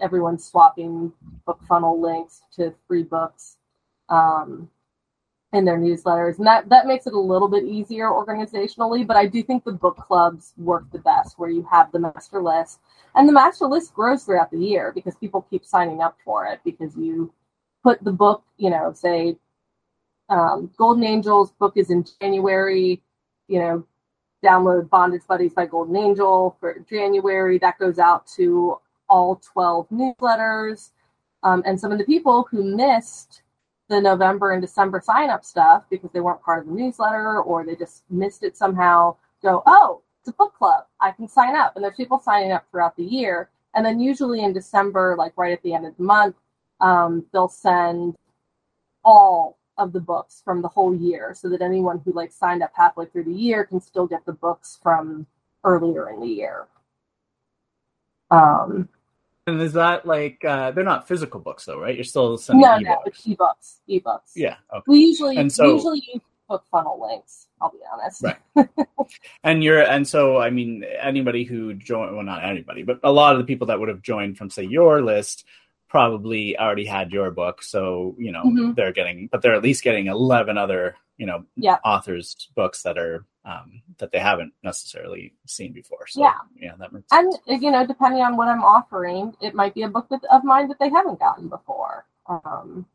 everyone 0.00 0.38
swapping 0.38 1.12
book 1.46 1.60
funnel 1.68 2.00
links 2.00 2.42
to 2.56 2.74
free 2.86 3.02
books. 3.02 3.56
Um, 4.08 4.70
in 5.52 5.64
their 5.64 5.78
newsletters, 5.78 6.38
and 6.38 6.46
that 6.46 6.68
that 6.68 6.86
makes 6.86 7.06
it 7.06 7.14
a 7.14 7.18
little 7.18 7.48
bit 7.48 7.64
easier 7.64 8.08
organizationally. 8.10 9.06
But 9.06 9.16
I 9.16 9.26
do 9.26 9.42
think 9.42 9.64
the 9.64 9.72
book 9.72 9.96
clubs 9.96 10.52
work 10.56 10.84
the 10.92 10.98
best, 10.98 11.38
where 11.38 11.50
you 11.50 11.66
have 11.70 11.90
the 11.92 11.98
master 11.98 12.42
list, 12.42 12.80
and 13.14 13.28
the 13.28 13.32
master 13.32 13.66
list 13.66 13.94
grows 13.94 14.24
throughout 14.24 14.50
the 14.50 14.58
year 14.58 14.92
because 14.94 15.14
people 15.16 15.46
keep 15.48 15.64
signing 15.64 16.00
up 16.02 16.16
for 16.24 16.46
it 16.46 16.60
because 16.64 16.96
you 16.96 17.32
put 17.82 18.02
the 18.04 18.12
book, 18.12 18.44
you 18.58 18.70
know, 18.70 18.92
say 18.92 19.36
um, 20.28 20.70
Golden 20.76 21.04
Angels 21.04 21.52
book 21.52 21.74
is 21.76 21.90
in 21.90 22.04
January, 22.20 23.00
you 23.48 23.60
know, 23.60 23.86
download 24.44 24.88
Bondage 24.90 25.22
Buddies 25.26 25.54
by 25.54 25.66
Golden 25.66 25.96
Angel 25.96 26.56
for 26.60 26.78
January. 26.88 27.58
That 27.58 27.78
goes 27.78 27.98
out 27.98 28.26
to 28.36 28.78
all 29.08 29.36
12 29.36 29.88
newsletters. 29.90 30.90
Um, 31.42 31.62
and 31.66 31.78
some 31.78 31.92
of 31.92 31.98
the 31.98 32.04
people 32.04 32.46
who 32.50 32.64
missed 32.64 33.42
the 33.88 34.00
November 34.00 34.52
and 34.52 34.60
December 34.60 35.00
sign 35.04 35.30
up 35.30 35.44
stuff 35.44 35.84
because 35.90 36.10
they 36.12 36.20
weren't 36.20 36.42
part 36.42 36.60
of 36.60 36.66
the 36.66 36.74
newsletter 36.74 37.40
or 37.40 37.64
they 37.64 37.76
just 37.76 38.02
missed 38.10 38.42
it 38.42 38.56
somehow 38.56 39.14
go, 39.42 39.62
oh, 39.66 40.02
it's 40.20 40.28
a 40.28 40.32
book 40.32 40.54
club. 40.54 40.86
I 41.00 41.12
can 41.12 41.28
sign 41.28 41.54
up. 41.54 41.76
And 41.76 41.84
there's 41.84 41.96
people 41.96 42.18
signing 42.18 42.52
up 42.52 42.64
throughout 42.70 42.96
the 42.96 43.04
year. 43.04 43.48
And 43.74 43.86
then 43.86 44.00
usually 44.00 44.42
in 44.42 44.52
December, 44.52 45.14
like 45.16 45.34
right 45.36 45.52
at 45.52 45.62
the 45.62 45.74
end 45.74 45.86
of 45.86 45.96
the 45.96 46.02
month, 46.02 46.36
um, 46.80 47.24
they'll 47.32 47.48
send 47.48 48.16
all 49.04 49.56
of 49.78 49.92
the 49.92 50.00
books 50.00 50.42
from 50.44 50.62
the 50.62 50.68
whole 50.68 50.94
year 50.94 51.34
so 51.34 51.48
that 51.48 51.60
anyone 51.62 52.00
who 52.04 52.12
like 52.12 52.32
signed 52.32 52.62
up 52.62 52.72
halfway 52.74 53.06
through 53.06 53.24
the 53.24 53.32
year 53.32 53.64
can 53.64 53.80
still 53.80 54.06
get 54.06 54.24
the 54.24 54.32
books 54.32 54.78
from 54.82 55.26
earlier 55.64 56.10
in 56.10 56.20
the 56.20 56.26
year. 56.26 56.66
Um, 58.30 58.88
and 59.46 59.60
is 59.60 59.74
that 59.74 60.06
like 60.06 60.44
uh, 60.44 60.72
they're 60.72 60.84
not 60.84 61.06
physical 61.06 61.40
books 61.40 61.64
though, 61.64 61.78
right? 61.78 61.94
You're 61.94 62.04
still 62.04 62.36
sending 62.38 62.62
no, 62.62 62.78
ebooks. 62.78 62.82
no, 62.82 63.02
it's 63.06 63.26
ebooks. 63.26 63.78
Ebooks. 63.88 64.32
Yeah. 64.34 64.56
Okay. 64.72 64.82
We 64.88 64.98
usually 65.00 65.36
And 65.36 65.52
so- 65.52 65.66
we 65.66 65.72
usually 65.74 66.02
use 66.12 66.22
book 66.48 66.64
funnel 66.70 67.00
links. 67.08 67.48
I'll 67.60 67.70
be 67.70 67.78
honest. 67.92 68.22
Right. 68.22 68.68
And 69.44 69.62
you're 69.64 69.80
and 69.82 70.06
so 70.06 70.38
I 70.38 70.50
mean 70.50 70.84
anybody 71.00 71.44
who 71.44 71.74
joined 71.74 72.14
well 72.14 72.24
not 72.24 72.44
anybody, 72.44 72.82
but 72.82 73.00
a 73.04 73.12
lot 73.12 73.34
of 73.34 73.38
the 73.38 73.44
people 73.44 73.68
that 73.68 73.78
would 73.78 73.88
have 73.88 74.02
joined 74.02 74.36
from 74.36 74.50
say 74.50 74.64
your 74.64 75.00
list 75.02 75.44
probably 75.96 76.58
already 76.58 76.86
had 76.86 77.12
your 77.12 77.30
book. 77.32 77.62
So, 77.62 78.16
you 78.18 78.32
know, 78.32 78.44
Mhm. 78.44 78.76
they're 78.76 78.92
getting 78.92 79.28
but 79.32 79.42
they're 79.42 79.54
at 79.54 79.62
least 79.62 79.84
getting 79.84 80.08
eleven 80.08 80.58
other, 80.58 80.96
you 81.18 81.26
know, 81.26 81.44
Yeah. 81.56 81.78
authors 81.84 82.50
books 82.56 82.82
that 82.84 82.98
are 82.98 83.26
um 83.44 83.82
that 83.98 84.12
they 84.12 84.20
haven't 84.20 84.54
necessarily 84.64 85.34
seen 85.46 85.72
before. 85.72 86.06
So 86.08 86.20
Yeah. 86.22 86.38
yeah, 86.56 86.74
that 86.78 86.92
makes 86.92 87.12
And 87.12 87.32
sense. 87.32 87.40
you 87.48 87.70
know, 87.72 87.86
depending 87.86 88.22
on 88.22 88.36
what 88.36 88.48
I'm 88.48 88.64
offering, 88.64 89.36
it 89.40 89.54
might 89.54 89.74
be 89.74 89.82
a 89.84 89.88
book 89.88 90.08
that, 90.10 90.24
of 90.32 90.44
mine 90.44 90.68
that 90.68 90.78
they 90.80 90.90
haven't 90.90 91.20
gotten 91.20 91.48
before. 91.48 92.06
Um, 92.28 92.86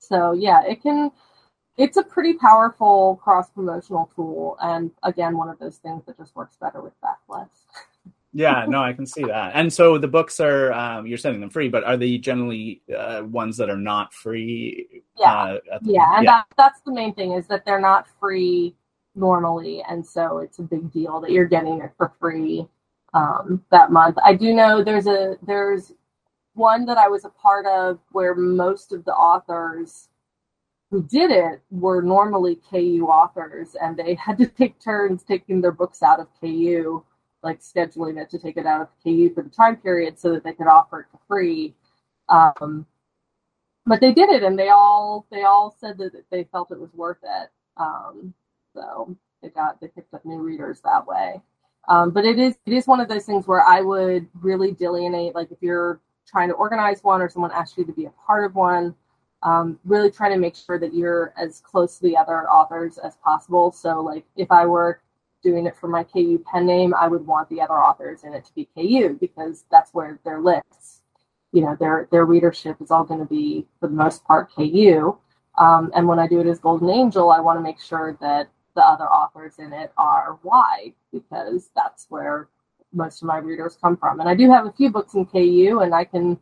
so 0.00 0.32
yeah, 0.32 0.62
it 0.64 0.82
can. 0.82 1.12
It's 1.78 1.96
a 1.98 2.04
pretty 2.04 2.34
powerful 2.34 3.16
cross 3.24 3.50
promotional 3.50 4.10
tool, 4.16 4.58
and 4.62 4.90
again, 5.04 5.36
one 5.38 5.48
of 5.50 5.58
those 5.58 5.78
things 5.78 6.04
that 6.06 6.18
just 6.18 6.36
works 6.36 6.56
better 6.56 6.82
with 6.82 6.94
backlist. 7.02 7.66
Yeah, 8.34 8.64
no, 8.66 8.82
I 8.82 8.92
can 8.94 9.06
see 9.06 9.24
that. 9.24 9.52
And 9.54 9.70
so 9.70 9.98
the 9.98 10.08
books 10.08 10.40
are 10.40 10.72
um, 10.72 11.06
you're 11.06 11.18
sending 11.18 11.40
them 11.40 11.50
free, 11.50 11.68
but 11.68 11.84
are 11.84 11.96
they 11.98 12.16
generally 12.16 12.80
uh, 12.96 13.22
ones 13.24 13.56
that 13.58 13.68
are 13.68 13.76
not 13.76 14.14
free? 14.14 15.02
Yeah. 15.18 15.32
Uh, 15.32 15.58
at 15.72 15.84
the- 15.84 15.92
Yeah, 15.92 16.16
and 16.16 16.26
That, 16.26 16.46
that's 16.56 16.80
the 16.80 16.92
main 16.92 17.14
thing 17.14 17.32
is 17.32 17.46
that 17.48 17.64
they're 17.66 17.80
not 17.80 18.06
free 18.18 18.74
normally, 19.14 19.82
and 19.88 20.04
so 20.06 20.38
it's 20.38 20.58
a 20.58 20.62
big 20.62 20.90
deal 20.90 21.20
that 21.20 21.30
you're 21.30 21.44
getting 21.44 21.80
it 21.82 21.92
for 21.98 22.12
free 22.18 22.66
um, 23.12 23.62
that 23.70 23.92
month. 23.92 24.16
I 24.24 24.34
do 24.34 24.54
know 24.54 24.82
there's 24.82 25.06
a 25.06 25.36
there's 25.42 25.92
one 26.54 26.86
that 26.86 26.96
I 26.98 27.08
was 27.08 27.24
a 27.26 27.30
part 27.30 27.66
of 27.66 27.98
where 28.12 28.34
most 28.34 28.92
of 28.92 29.04
the 29.04 29.12
authors 29.12 30.08
who 30.90 31.02
did 31.02 31.30
it 31.30 31.62
were 31.70 32.00
normally 32.02 32.58
KU 32.70 33.06
authors, 33.10 33.74
and 33.80 33.96
they 33.96 34.14
had 34.14 34.38
to 34.38 34.46
take 34.46 34.78
turns 34.80 35.22
taking 35.22 35.60
their 35.60 35.72
books 35.72 36.02
out 36.02 36.20
of 36.20 36.28
KU, 36.40 37.02
like 37.42 37.60
scheduling 37.60 38.20
it 38.20 38.30
to 38.30 38.38
take 38.38 38.56
it 38.56 38.66
out 38.66 38.80
of 38.80 38.88
KU 39.02 39.32
for 39.34 39.42
the 39.42 39.50
time 39.50 39.76
period 39.76 40.18
so 40.18 40.32
that 40.32 40.44
they 40.44 40.52
could 40.52 40.68
offer 40.68 41.00
it 41.00 41.06
for 41.10 41.20
free. 41.28 41.74
Um, 42.28 42.86
but 43.84 44.00
they 44.00 44.12
did 44.12 44.30
it, 44.30 44.42
and 44.42 44.58
they 44.58 44.68
all 44.68 45.26
they 45.30 45.42
all 45.42 45.76
said 45.80 45.98
that 45.98 46.12
they 46.30 46.44
felt 46.44 46.70
it 46.70 46.80
was 46.80 46.94
worth 46.94 47.18
it. 47.22 47.50
Um, 47.76 48.32
so 48.74 49.16
they 49.42 49.48
got 49.48 49.80
they 49.80 49.88
picked 49.88 50.14
up 50.14 50.24
new 50.24 50.38
readers 50.38 50.80
that 50.82 51.06
way. 51.06 51.40
Um, 51.88 52.10
but 52.10 52.24
it 52.24 52.38
is 52.38 52.54
it 52.64 52.72
is 52.72 52.86
one 52.86 53.00
of 53.00 53.08
those 53.08 53.26
things 53.26 53.46
where 53.46 53.62
I 53.62 53.80
would 53.80 54.28
really 54.40 54.72
delineate, 54.72 55.34
like 55.34 55.50
if 55.50 55.58
you're 55.60 56.00
trying 56.26 56.48
to 56.48 56.54
organize 56.54 57.02
one 57.02 57.20
or 57.20 57.28
someone 57.28 57.50
asks 57.50 57.76
you 57.76 57.84
to 57.84 57.92
be 57.92 58.04
a 58.04 58.12
part 58.24 58.44
of 58.44 58.54
one, 58.54 58.94
um, 59.42 59.80
really 59.84 60.10
trying 60.10 60.32
to 60.32 60.38
make 60.38 60.54
sure 60.54 60.78
that 60.78 60.94
you're 60.94 61.34
as 61.36 61.60
close 61.60 61.96
to 61.98 62.04
the 62.04 62.16
other 62.16 62.48
authors 62.48 62.98
as 62.98 63.16
possible. 63.16 63.72
So 63.72 64.00
like 64.00 64.24
if 64.36 64.50
I 64.52 64.64
were 64.66 65.00
doing 65.42 65.66
it 65.66 65.76
for 65.76 65.88
my 65.88 66.04
KU 66.04 66.42
pen 66.50 66.66
name, 66.66 66.94
I 66.94 67.08
would 67.08 67.26
want 67.26 67.48
the 67.48 67.60
other 67.60 67.74
authors 67.74 68.24
in 68.24 68.34
it 68.34 68.44
to 68.44 68.54
be 68.54 68.68
KU 68.76 69.16
because 69.20 69.64
that's 69.70 69.92
where 69.92 70.18
their 70.24 70.40
lists, 70.40 71.02
you 71.52 71.62
know, 71.62 71.76
their 71.78 72.08
their 72.10 72.24
readership 72.24 72.76
is 72.80 72.90
all 72.90 73.04
going 73.04 73.20
to 73.20 73.26
be 73.26 73.66
for 73.80 73.88
the 73.88 73.94
most 73.94 74.24
part 74.24 74.52
KU. 74.54 75.16
Um, 75.58 75.90
and 75.94 76.08
when 76.08 76.18
I 76.18 76.26
do 76.26 76.40
it 76.40 76.46
as 76.46 76.58
Golden 76.58 76.88
Angel, 76.88 77.30
I 77.30 77.40
want 77.40 77.58
to 77.58 77.62
make 77.62 77.80
sure 77.80 78.16
that 78.20 78.48
the 78.74 78.82
other 78.82 79.04
authors 79.04 79.58
in 79.58 79.72
it 79.72 79.92
are 79.98 80.38
wide 80.42 80.94
because 81.12 81.70
that's 81.76 82.06
where 82.08 82.48
most 82.92 83.22
of 83.22 83.28
my 83.28 83.38
readers 83.38 83.78
come 83.80 83.96
from. 83.96 84.20
And 84.20 84.28
I 84.28 84.34
do 84.34 84.50
have 84.50 84.66
a 84.66 84.72
few 84.72 84.90
books 84.90 85.14
in 85.14 85.26
KU, 85.26 85.80
and 85.80 85.94
I 85.94 86.04
can 86.04 86.38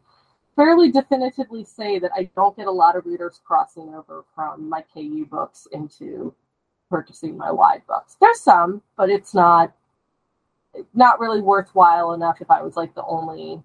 fairly 0.56 0.90
definitively 0.90 1.64
say 1.64 1.98
that 1.98 2.10
I 2.14 2.30
don't 2.36 2.56
get 2.56 2.66
a 2.66 2.70
lot 2.70 2.96
of 2.96 3.06
readers 3.06 3.40
crossing 3.44 3.94
over 3.94 4.24
from 4.34 4.68
my 4.68 4.84
KU 4.92 5.24
books 5.26 5.66
into 5.72 6.34
purchasing 6.90 7.36
my 7.36 7.50
wide 7.50 7.82
books. 7.86 8.16
There's 8.20 8.40
some, 8.40 8.82
but 8.96 9.08
it's 9.08 9.34
not 9.34 9.72
not 10.94 11.18
really 11.18 11.40
worthwhile 11.40 12.12
enough 12.12 12.40
if 12.40 12.50
I 12.50 12.62
was 12.62 12.76
like 12.76 12.94
the 12.94 13.04
only 13.04 13.60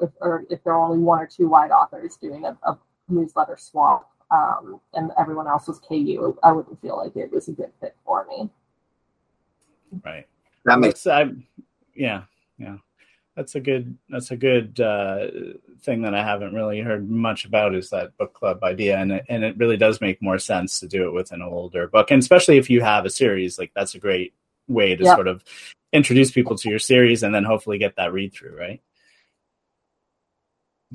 if, 0.00 0.10
or 0.20 0.44
if 0.50 0.62
there 0.64 0.74
are 0.74 0.84
only 0.84 0.98
one 0.98 1.18
or 1.18 1.26
two 1.26 1.48
wide 1.48 1.70
authors 1.70 2.16
doing 2.16 2.44
a, 2.44 2.56
a 2.64 2.78
newsletter 3.08 3.56
swap 3.58 4.10
um, 4.30 4.80
and 4.94 5.10
everyone 5.18 5.46
else 5.46 5.66
was 5.66 5.78
KU, 5.80 6.38
I 6.42 6.52
wouldn't 6.52 6.80
feel 6.80 6.96
like 6.96 7.16
it 7.16 7.32
was 7.32 7.48
a 7.48 7.52
good 7.52 7.70
fit 7.80 7.96
for 8.04 8.26
me. 8.28 8.48
Right. 10.04 10.26
That 10.64 10.78
makes 10.78 11.02
That's, 11.02 11.30
I, 11.30 11.34
yeah, 11.94 12.22
yeah. 12.58 12.76
That's 13.36 13.54
a 13.54 13.60
good. 13.60 13.96
That's 14.10 14.30
a 14.30 14.36
good 14.36 14.78
uh, 14.78 15.28
thing 15.82 16.02
that 16.02 16.14
I 16.14 16.22
haven't 16.22 16.54
really 16.54 16.80
heard 16.80 17.08
much 17.08 17.46
about 17.46 17.74
is 17.74 17.88
that 17.90 18.16
book 18.18 18.34
club 18.34 18.62
idea, 18.62 18.98
and 18.98 19.12
it, 19.12 19.24
and 19.28 19.42
it 19.42 19.56
really 19.56 19.78
does 19.78 20.02
make 20.02 20.20
more 20.20 20.38
sense 20.38 20.78
to 20.80 20.86
do 20.86 21.06
it 21.06 21.12
with 21.12 21.32
an 21.32 21.40
older 21.40 21.88
book, 21.88 22.10
and 22.10 22.20
especially 22.20 22.58
if 22.58 22.68
you 22.68 22.82
have 22.82 23.06
a 23.06 23.10
series, 23.10 23.58
like 23.58 23.72
that's 23.74 23.94
a 23.94 23.98
great 23.98 24.34
way 24.68 24.94
to 24.94 25.04
Yep. 25.04 25.14
sort 25.14 25.28
of 25.28 25.42
introduce 25.94 26.30
people 26.30 26.56
to 26.58 26.68
your 26.68 26.78
series, 26.78 27.22
and 27.22 27.34
then 27.34 27.44
hopefully 27.44 27.78
get 27.78 27.96
that 27.96 28.12
read 28.12 28.34
through, 28.34 28.56
right? 28.58 28.82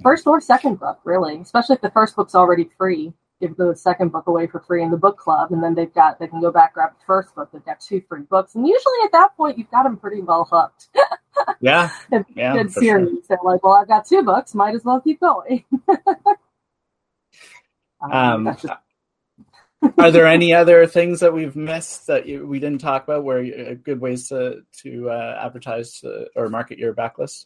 First 0.04 0.28
or 0.28 0.40
second 0.40 0.80
book, 0.80 1.00
really, 1.06 1.38
especially 1.40 1.76
if 1.76 1.82
the 1.82 1.90
first 1.90 2.16
book's 2.16 2.36
already 2.36 2.70
free. 2.78 3.14
Give 3.40 3.56
the 3.56 3.76
second 3.76 4.12
book 4.12 4.26
away 4.28 4.48
for 4.48 4.60
free 4.62 4.82
in 4.84 4.90
the 4.90 4.98
book 4.98 5.18
club, 5.18 5.52
and 5.52 5.62
then 5.64 5.76
they've 5.76 5.94
got 5.94 6.20
they 6.20 6.28
can 6.28 6.42
go 6.42 6.52
back 6.52 6.74
grab 6.74 6.92
the 6.98 7.06
first 7.06 7.36
book. 7.36 7.50
They've 7.54 7.64
got 7.64 7.80
two 7.80 8.02
free 8.10 8.22
books, 8.24 8.56
and 8.56 8.68
usually 8.68 8.96
at 9.06 9.12
that 9.12 9.38
point 9.38 9.58
you've 9.60 9.70
got 9.70 9.84
them 9.84 9.98
pretty 9.98 10.22
well 10.22 10.48
hooked. 10.52 10.88
Yeah, 11.62 11.92
Yeah, 12.36 12.54
good 12.54 12.74
for 12.74 12.82
sure. 12.82 13.06
series. 13.06 13.28
They're 13.28 13.38
like, 13.44 13.64
well, 13.64 13.74
I've 13.74 13.88
got 13.88 14.08
two 14.08 14.24
books, 14.24 14.56
might 14.56 14.74
as 14.74 14.84
well 14.84 15.00
keep 15.00 15.20
going. 15.20 15.64
Um, 18.02 18.46
just- 18.62 18.66
Are 20.00 20.10
there 20.12 20.26
any 20.26 20.54
other 20.54 20.88
things 20.88 21.20
that 21.20 21.34
we've 21.34 21.56
missed 21.56 22.08
that 22.08 22.26
you, 22.28 22.46
we 22.48 22.60
didn't 22.60 22.82
talk 22.82 23.04
about? 23.04 23.24
Where 23.24 23.76
good 23.76 24.02
ways 24.02 24.30
to 24.30 24.62
to 24.82 25.10
uh, 25.12 25.40
advertise 25.44 26.04
uh, 26.04 26.26
or 26.36 26.50
market 26.50 26.80
your 26.80 26.96
backlist, 26.96 27.46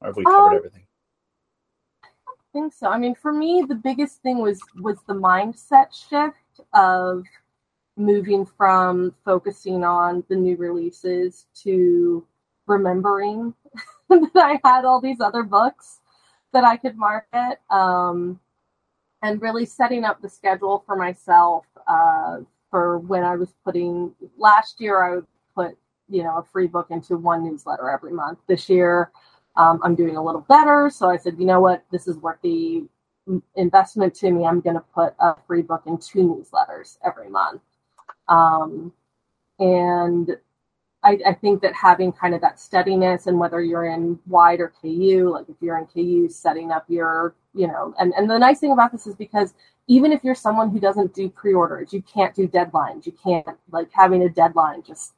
or 0.00 0.08
have 0.08 0.16
we 0.16 0.24
covered 0.24 0.48
Um, 0.48 0.56
everything? 0.56 0.86
Think 2.52 2.72
so. 2.72 2.88
I 2.88 2.98
mean, 2.98 3.14
for 3.14 3.32
me, 3.32 3.64
the 3.66 3.74
biggest 3.74 4.22
thing 4.22 4.38
was 4.38 4.60
was 4.80 4.98
the 5.06 5.14
mindset 5.14 5.92
shift 5.92 6.60
of 6.72 7.24
moving 7.96 8.46
from 8.46 9.14
focusing 9.24 9.84
on 9.84 10.24
the 10.28 10.36
new 10.36 10.56
releases 10.56 11.46
to 11.62 12.26
remembering 12.66 13.54
that 14.08 14.30
I 14.36 14.60
had 14.64 14.84
all 14.84 15.00
these 15.00 15.20
other 15.20 15.42
books 15.42 16.00
that 16.52 16.64
I 16.64 16.76
could 16.76 16.96
market, 16.96 17.58
um, 17.70 18.40
and 19.22 19.40
really 19.42 19.66
setting 19.66 20.04
up 20.04 20.20
the 20.22 20.28
schedule 20.28 20.82
for 20.86 20.96
myself 20.96 21.66
uh, 21.86 22.38
for 22.70 22.98
when 22.98 23.24
I 23.24 23.36
was 23.36 23.54
putting. 23.64 24.14
Last 24.38 24.80
year, 24.80 25.02
I 25.02 25.16
would 25.16 25.26
put 25.54 25.78
you 26.08 26.22
know 26.22 26.38
a 26.38 26.42
free 26.42 26.66
book 26.66 26.88
into 26.90 27.16
one 27.16 27.44
newsletter 27.44 27.90
every 27.90 28.12
month. 28.12 28.38
This 28.48 28.68
year, 28.68 29.10
um, 29.56 29.80
I'm 29.82 29.94
doing 29.94 30.16
a 30.16 30.24
little 30.24 30.42
better. 30.42 30.90
So 30.90 31.10
I 31.10 31.16
said, 31.16 31.38
you 31.38 31.46
know 31.46 31.60
what, 31.60 31.84
this 31.90 32.06
is 32.06 32.16
worth 32.18 32.38
the 32.42 32.84
investment 33.56 34.14
to 34.16 34.30
me. 34.30 34.46
I'm 34.46 34.60
going 34.60 34.76
to 34.76 34.84
put 34.94 35.14
a 35.20 35.34
free 35.46 35.62
book 35.62 35.82
in 35.86 35.98
two 35.98 36.20
newsletters 36.20 36.98
every 37.04 37.28
month. 37.28 37.60
Um, 38.28 38.92
and 39.58 40.36
I, 41.02 41.18
I, 41.26 41.34
think 41.34 41.62
that 41.62 41.74
having 41.74 42.12
kind 42.12 42.34
of 42.34 42.40
that 42.42 42.60
steadiness 42.60 43.26
and 43.26 43.38
whether 43.38 43.60
you're 43.60 43.86
in 43.86 44.18
wide 44.26 44.60
or 44.60 44.72
KU, 44.80 45.30
like 45.32 45.48
if 45.48 45.56
you're 45.60 45.78
in 45.78 45.86
KU, 45.86 46.28
setting 46.28 46.70
up 46.70 46.84
your, 46.88 47.34
you 47.54 47.66
know, 47.66 47.94
and, 47.98 48.12
and 48.16 48.30
the 48.30 48.38
nice 48.38 48.60
thing 48.60 48.72
about 48.72 48.92
this 48.92 49.06
is 49.06 49.16
because 49.16 49.54
even 49.86 50.12
if 50.12 50.22
you're 50.22 50.34
someone 50.34 50.70
who 50.70 50.78
doesn't 50.78 51.14
do 51.14 51.28
pre-orders, 51.28 51.92
you 51.92 52.02
can't 52.02 52.34
do 52.34 52.46
deadlines. 52.46 53.06
You 53.06 53.12
can't 53.12 53.46
like 53.72 53.88
having 53.92 54.22
a 54.22 54.28
deadline 54.28 54.82
just 54.82 55.14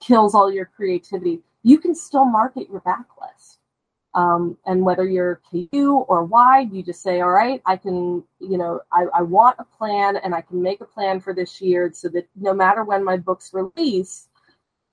kills 0.00 0.34
all 0.34 0.52
your 0.52 0.66
creativity. 0.66 1.40
You 1.62 1.78
can 1.78 1.94
still 1.94 2.24
market 2.24 2.68
your 2.70 2.80
backlist. 2.82 3.58
Um, 4.14 4.56
and 4.64 4.82
whether 4.84 5.04
you're 5.04 5.40
KU 5.50 6.04
or 6.08 6.24
wide, 6.24 6.72
you 6.72 6.84
just 6.84 7.02
say, 7.02 7.20
all 7.20 7.32
right, 7.32 7.60
I 7.66 7.76
can, 7.76 8.22
you 8.38 8.56
know, 8.56 8.80
I, 8.92 9.06
I 9.12 9.22
want 9.22 9.56
a 9.58 9.64
plan 9.64 10.16
and 10.18 10.34
I 10.34 10.40
can 10.40 10.62
make 10.62 10.80
a 10.80 10.84
plan 10.84 11.20
for 11.20 11.34
this 11.34 11.60
year 11.60 11.90
so 11.92 12.08
that 12.10 12.28
no 12.36 12.54
matter 12.54 12.84
when 12.84 13.02
my 13.04 13.16
book's 13.16 13.52
release, 13.52 14.28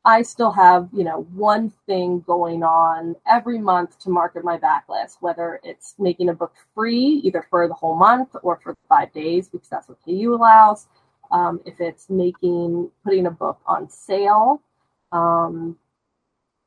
I 0.03 0.23
still 0.23 0.51
have, 0.51 0.89
you 0.91 1.03
know, 1.03 1.27
one 1.35 1.71
thing 1.85 2.21
going 2.21 2.63
on 2.63 3.15
every 3.27 3.59
month 3.59 3.99
to 3.99 4.09
market 4.09 4.43
my 4.43 4.57
backlist, 4.57 5.17
whether 5.19 5.59
it's 5.63 5.93
making 5.99 6.29
a 6.29 6.33
book 6.33 6.53
free, 6.73 7.21
either 7.23 7.45
for 7.51 7.67
the 7.67 7.75
whole 7.75 7.95
month 7.95 8.35
or 8.41 8.59
for 8.63 8.75
five 8.89 9.13
days, 9.13 9.49
because 9.49 9.69
that's 9.69 9.87
what 9.87 9.99
KU 10.03 10.33
allows. 10.33 10.87
Um, 11.29 11.61
if 11.65 11.79
it's 11.79 12.09
making, 12.09 12.89
putting 13.03 13.27
a 13.27 13.31
book 13.31 13.59
on 13.67 13.87
sale, 13.89 14.63
um, 15.11 15.77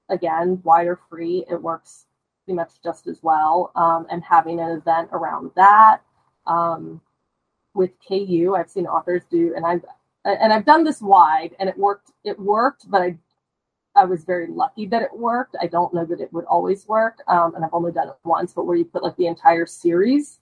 again, 0.08 0.60
wide 0.62 0.86
or 0.86 1.00
free, 1.10 1.44
it 1.50 1.60
works 1.60 2.06
pretty 2.44 2.56
much 2.56 2.72
just 2.82 3.06
as 3.06 3.22
well. 3.22 3.72
Um, 3.74 4.06
and 4.10 4.22
having 4.22 4.60
an 4.60 4.70
event 4.70 5.10
around 5.12 5.50
that. 5.56 6.00
Um, 6.46 7.00
with 7.74 7.90
KU, 8.06 8.54
I've 8.56 8.70
seen 8.70 8.86
authors 8.86 9.22
do, 9.30 9.52
and 9.56 9.66
I've 9.66 9.84
and 10.24 10.52
I've 10.52 10.64
done 10.64 10.84
this 10.84 11.02
wide, 11.02 11.54
and 11.58 11.68
it 11.68 11.76
worked. 11.76 12.12
It 12.22 12.38
worked, 12.38 12.88
but 12.88 13.02
I 13.02 13.18
I 13.96 14.04
was 14.04 14.24
very 14.24 14.46
lucky 14.46 14.86
that 14.86 15.02
it 15.02 15.16
worked. 15.16 15.56
I 15.60 15.66
don't 15.66 15.94
know 15.94 16.04
that 16.04 16.20
it 16.20 16.32
would 16.32 16.44
always 16.46 16.86
work, 16.86 17.22
um, 17.28 17.54
and 17.54 17.64
I've 17.64 17.74
only 17.74 17.92
done 17.92 18.08
it 18.08 18.14
once. 18.24 18.52
But 18.52 18.66
where 18.66 18.76
you 18.76 18.84
put 18.84 19.02
like 19.02 19.16
the 19.16 19.26
entire 19.26 19.66
series 19.66 20.38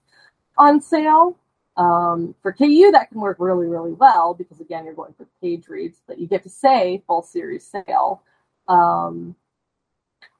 on 0.57 0.81
sale 0.81 1.37
um, 1.77 2.35
for 2.41 2.53
KU, 2.53 2.91
that 2.91 3.09
can 3.09 3.19
work 3.19 3.37
really, 3.39 3.67
really 3.67 3.93
well 3.93 4.33
because 4.33 4.59
again, 4.59 4.85
you're 4.85 4.93
going 4.93 5.13
for 5.13 5.27
page 5.41 5.67
reads, 5.67 6.01
but 6.07 6.19
you 6.19 6.27
get 6.27 6.43
to 6.43 6.49
say 6.49 7.03
full 7.07 7.23
series 7.23 7.65
sale, 7.65 8.23
um, 8.67 9.35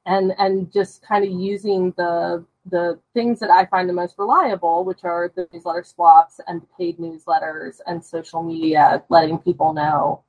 and 0.06 0.32
and 0.38 0.72
just 0.72 1.02
kind 1.02 1.24
of 1.24 1.30
using 1.30 1.92
the 1.96 2.44
the 2.66 2.98
things 3.12 3.40
that 3.40 3.50
I 3.50 3.66
find 3.66 3.88
the 3.88 3.92
most 3.92 4.16
reliable, 4.18 4.84
which 4.84 5.04
are 5.04 5.30
the 5.34 5.46
newsletter 5.52 5.84
swaps 5.84 6.40
and 6.46 6.62
paid 6.78 6.98
newsletters 6.98 7.80
and 7.86 8.02
social 8.02 8.42
media, 8.42 9.02
letting 9.10 9.38
people 9.38 9.74
know 9.74 10.22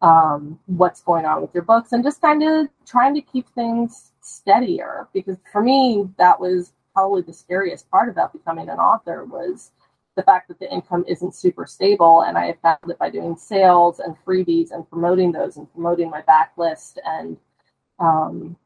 um, 0.00 0.58
what's 0.66 1.02
going 1.02 1.26
on 1.26 1.42
with 1.42 1.52
your 1.52 1.64
books 1.64 1.92
and 1.92 2.04
just 2.04 2.20
kind 2.20 2.42
of 2.44 2.68
trying 2.86 3.14
to 3.14 3.20
keep 3.20 3.48
things 3.50 4.12
steadier. 4.20 5.08
Because 5.12 5.36
for 5.52 5.62
me 5.62 6.08
that 6.18 6.38
was 6.38 6.72
probably 6.94 7.22
the 7.22 7.32
scariest 7.32 7.90
part 7.90 8.08
about 8.08 8.32
becoming 8.32 8.68
an 8.68 8.78
author 8.78 9.24
was 9.24 9.72
the 10.16 10.22
fact 10.22 10.48
that 10.48 10.58
the 10.58 10.72
income 10.72 11.04
isn't 11.08 11.34
super 11.34 11.64
stable 11.64 12.22
and 12.22 12.36
i 12.36 12.52
found 12.62 12.78
that 12.86 12.98
by 12.98 13.08
doing 13.08 13.36
sales 13.36 14.00
and 14.00 14.16
freebies 14.26 14.72
and 14.72 14.88
promoting 14.90 15.30
those 15.32 15.56
and 15.56 15.72
promoting 15.72 16.10
my 16.10 16.20
backlist 16.22 16.98
and 17.06 17.36
um, 18.00 18.56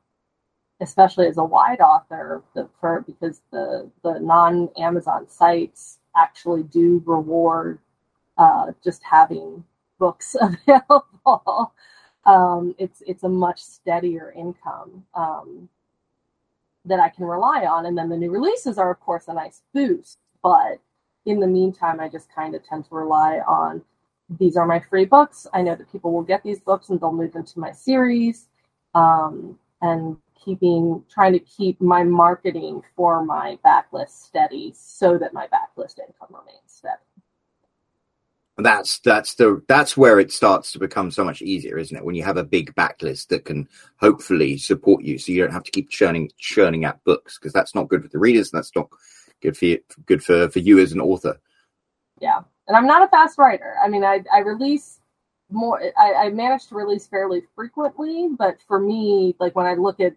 especially 0.81 1.27
as 1.27 1.39
a 1.39 1.45
wide 1.45 1.81
author 1.81 2.43
the, 2.55 2.69
for 2.81 3.05
because 3.07 3.43
the 3.53 3.91
the 4.03 4.19
non 4.21 4.69
amazon 4.77 5.29
sites 5.29 5.99
actually 6.17 6.63
do 6.65 7.03
reward 7.07 7.79
uh, 8.39 8.73
just 8.83 9.03
having 9.03 9.65
books 9.99 10.37
available, 10.69 11.73
um, 12.27 12.75
it's 12.79 13.03
it's 13.07 13.25
a 13.25 13.29
much 13.29 13.61
steadier 13.63 14.33
income 14.37 15.05
um, 15.15 15.69
that 16.85 17.01
I 17.01 17.09
can 17.09 17.25
rely 17.25 17.65
on. 17.67 17.87
And 17.87 17.97
then 17.97 18.09
the 18.09 18.17
new 18.17 18.31
releases 18.31 18.79
are, 18.79 18.91
of 18.91 19.01
course, 19.01 19.29
a 19.29 19.35
nice 19.35 19.63
boost. 19.73 20.19
But 20.43 20.81
in 21.27 21.41
the 21.41 21.47
meantime, 21.47 22.01
I 22.01 22.09
just 22.09 22.29
kind 22.35 22.55
of 22.55 22.65
tend 22.65 22.87
to 22.89 22.95
rely 22.95 23.41
on 23.47 23.83
these 24.39 24.57
are 24.57 24.67
my 24.67 24.81
free 24.81 25.05
books. 25.05 25.47
I 25.53 25.63
know 25.63 25.75
that 25.75 25.91
people 25.93 26.13
will 26.13 26.23
get 26.23 26.43
these 26.43 26.61
books 26.61 26.89
and 26.89 27.01
they'll 27.01 27.13
move 27.13 27.37
into 27.37 27.59
my 27.59 27.73
series. 27.73 28.49
Um, 28.95 29.59
and 29.83 30.17
keeping 30.45 31.03
trying 31.11 31.33
to 31.33 31.39
keep 31.39 31.81
my 31.81 32.03
marketing 32.03 32.83
for 32.97 33.25
my 33.25 33.59
backlist 33.65 34.11
steady 34.11 34.73
so 34.77 35.19
that 35.19 35.33
my 35.33 35.47
backlist 35.47 35.99
income 35.99 36.29
remains 36.31 36.61
steady. 36.67 37.01
That's 38.57 39.01
that's 39.01 39.35
the 39.35 39.63
that's 39.67 39.97
where 39.97 40.21
it 40.21 40.31
starts 40.31 40.71
to 40.73 40.79
become 40.79 41.11
so 41.11 41.25
much 41.25 41.43
easier 41.43 41.77
isn't 41.77 41.97
it? 41.97 42.05
When 42.05 42.15
you 42.15 42.23
have 42.23 42.37
a 42.37 42.45
big 42.45 42.75
backlist 42.75 43.29
that 43.29 43.45
can 43.45 43.69
hopefully 43.97 44.59
support 44.59 45.03
you 45.03 45.19
so 45.19 45.33
you 45.33 45.43
don't 45.43 45.53
have 45.53 45.65
to 45.65 45.73
keep 45.73 45.91
churning 45.91 46.31
churning 46.39 46.85
out 46.85 47.03
books 47.05 47.39
because 47.39 47.53
that's 47.53 47.75
not 47.75 47.89
good 47.89 48.03
for 48.03 48.09
the 48.09 48.19
readers 48.19 48.53
and 48.53 48.59
that's 48.59 48.75
not 48.77 48.89
good 49.43 49.57
for 49.57 49.65
you 49.65 49.81
good 50.07 50.23
for 50.23 50.49
for 50.51 50.61
you 50.61 50.79
as 50.79 50.93
an 50.93 51.01
author. 51.01 51.41
Yeah. 52.21 52.43
And 52.69 52.77
i'm 52.77 52.87
not 52.87 53.03
a 53.03 53.09
fast 53.09 53.39
writer. 53.39 53.75
I 53.83 53.89
mean 53.89 54.05
i 54.05 54.21
i 54.33 54.39
release 54.39 55.01
more 55.51 55.81
I, 55.99 56.15
I 56.15 56.29
manage 56.31 56.69
to 56.69 56.75
release 56.75 57.07
fairly 57.07 57.43
frequently 57.55 58.29
but 58.39 58.57
for 58.67 58.81
me 58.81 59.37
like 59.39 59.55
when 59.55 59.67
i 59.67 59.75
look 59.75 60.01
at 60.01 60.15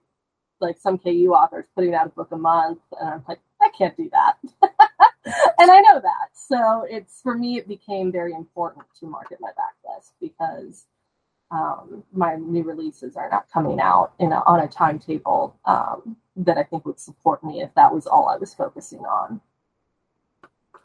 like 0.61 0.77
some 0.79 0.97
ku 0.97 1.09
authors 1.33 1.65
putting 1.75 1.95
out 1.95 2.07
a 2.07 2.09
book 2.09 2.29
a 2.31 2.37
month 2.37 2.79
and 2.99 3.09
i'm 3.09 3.23
like 3.27 3.39
i 3.61 3.69
can't 3.77 3.97
do 3.97 4.09
that 4.11 4.37
and 5.59 5.71
I 5.71 5.79
know 5.81 5.99
that. 6.01 6.29
So 6.33 6.85
it's 6.89 7.21
for 7.21 7.37
me, 7.37 7.57
it 7.57 7.67
became 7.67 8.11
very 8.11 8.33
important 8.33 8.85
to 8.99 9.05
market 9.07 9.39
my 9.41 9.49
backlist 9.51 10.11
because 10.21 10.85
um, 11.51 12.03
my 12.13 12.35
new 12.35 12.63
releases 12.63 13.15
are 13.15 13.29
not 13.29 13.49
coming 13.51 13.79
out 13.79 14.13
in 14.19 14.31
a, 14.31 14.41
on 14.47 14.61
a 14.61 14.67
timetable 14.67 15.59
um, 15.65 16.17
that 16.37 16.57
I 16.57 16.63
think 16.63 16.85
would 16.85 16.99
support 16.99 17.43
me 17.43 17.61
if 17.61 17.73
that 17.75 17.93
was 17.93 18.07
all 18.07 18.29
I 18.29 18.37
was 18.37 18.53
focusing 18.53 19.01
on. 19.01 19.41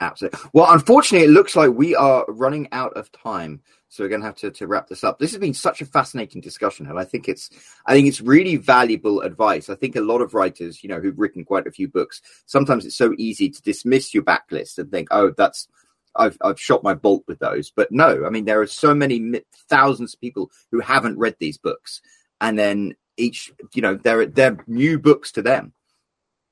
Absolutely. 0.03 0.41
Well, 0.53 0.73
unfortunately, 0.73 1.29
it 1.29 1.31
looks 1.31 1.55
like 1.55 1.71
we 1.71 1.95
are 1.95 2.25
running 2.27 2.69
out 2.73 2.93
of 2.95 3.13
time, 3.13 3.61
so 3.89 4.03
we're 4.03 4.09
going 4.09 4.21
to 4.21 4.27
have 4.27 4.37
to, 4.37 4.51
to 4.51 4.67
wrap 4.67 4.89
this 4.89 5.05
up. 5.05 5.21
This 5.21 5.31
has 5.31 5.39
been 5.39 5.55
such 5.55 5.81
a 5.81 5.87
fascinating 5.87 6.41
discussion, 6.41 6.89
and 6.89 6.99
I 6.99 7.05
think 7.05 7.29
it's 7.29 7.51
I 7.87 7.95
think 7.95 8.09
it's 8.09 8.21
really 8.21 8.57
valuable 8.57 9.21
advice. 9.21 9.71
I 9.71 9.77
think 9.77 9.95
a 9.95 10.01
lot 10.01 10.21
of 10.21 10.35
writers, 10.35 10.83
you 10.83 10.89
know, 10.89 10.99
who've 10.99 11.19
written 11.19 11.45
quite 11.45 11.69
a 11.69 11.71
few 11.71 11.87
books, 11.87 12.21
sometimes 12.47 12.85
it's 12.85 12.97
so 12.97 13.15
easy 13.17 13.49
to 13.49 13.63
dismiss 13.63 14.13
your 14.13 14.25
backlist 14.25 14.79
and 14.79 14.91
think, 14.91 15.07
oh, 15.13 15.31
that's 15.37 15.69
I've 16.17 16.37
I've 16.43 16.61
shot 16.61 16.83
my 16.83 16.95
bolt 16.95 17.23
with 17.29 17.39
those. 17.39 17.71
But 17.71 17.93
no, 17.93 18.25
I 18.27 18.31
mean, 18.31 18.45
there 18.45 18.61
are 18.61 18.67
so 18.67 18.97
many 18.97 19.41
thousands 19.69 20.15
of 20.15 20.21
people 20.21 20.51
who 20.73 20.81
haven't 20.81 21.19
read 21.19 21.37
these 21.39 21.59
books, 21.59 22.03
and 22.41 22.59
then 22.59 22.97
each, 23.17 23.53
you 23.73 23.83
know, 23.83 23.95
they're 23.95 24.27
they're 24.27 24.59
new 24.67 24.99
books 24.99 25.31
to 25.33 25.43
them. 25.43 25.73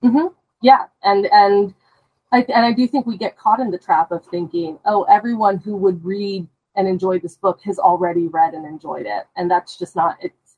Mm-hmm. 0.04 0.28
Yeah, 0.62 0.84
and 1.02 1.26
and 1.32 1.74
I, 2.32 2.42
and 2.42 2.64
I 2.64 2.72
do 2.72 2.86
think 2.86 3.06
we 3.06 3.16
get 3.16 3.36
caught 3.36 3.60
in 3.60 3.70
the 3.70 3.78
trap 3.78 4.12
of 4.12 4.24
thinking, 4.26 4.78
oh, 4.84 5.02
everyone 5.04 5.58
who 5.58 5.76
would 5.76 6.04
read 6.04 6.46
and 6.76 6.86
enjoy 6.86 7.18
this 7.18 7.36
book 7.36 7.60
has 7.64 7.78
already 7.78 8.28
read 8.28 8.54
and 8.54 8.64
enjoyed 8.64 9.06
it, 9.06 9.24
and 9.36 9.50
that's 9.50 9.78
just 9.78 9.96
not 9.96 10.16
it's 10.20 10.56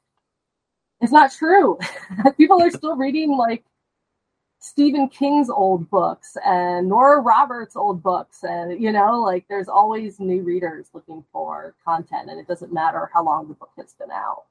it's 1.01 1.13
not 1.13 1.33
true. 1.33 1.79
People 2.37 2.63
are 2.63 2.71
still 2.71 2.97
reading 2.97 3.37
like 3.37 3.65
Stephen 4.59 5.09
King's 5.09 5.51
old 5.51 5.91
books 5.91 6.37
and 6.45 6.89
Nora 6.89 7.21
Roberts' 7.21 7.75
old 7.75 8.03
books, 8.03 8.45
and 8.45 8.81
you 8.81 8.93
know, 8.93 9.21
like 9.21 9.47
there's 9.49 9.69
always 9.69 10.21
new 10.21 10.43
readers 10.43 10.89
looking 10.93 11.25
for 11.33 11.75
content, 11.85 12.31
and 12.31 12.39
it 12.39 12.47
doesn't 12.47 12.73
matter 12.73 13.11
how 13.13 13.25
long 13.25 13.49
the 13.49 13.55
book 13.55 13.73
has 13.77 13.95
been 13.95 14.11
out. 14.13 14.45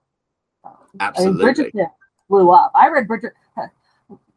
Um, 0.65 0.73
Absolutely. 0.99 1.43
I 1.43 1.45
mean, 1.45 1.55
Bridgerton 1.55 1.91
blew 2.29 2.51
up. 2.51 2.71
I 2.75 2.89
read 2.89 3.07
Bridget 3.07 3.33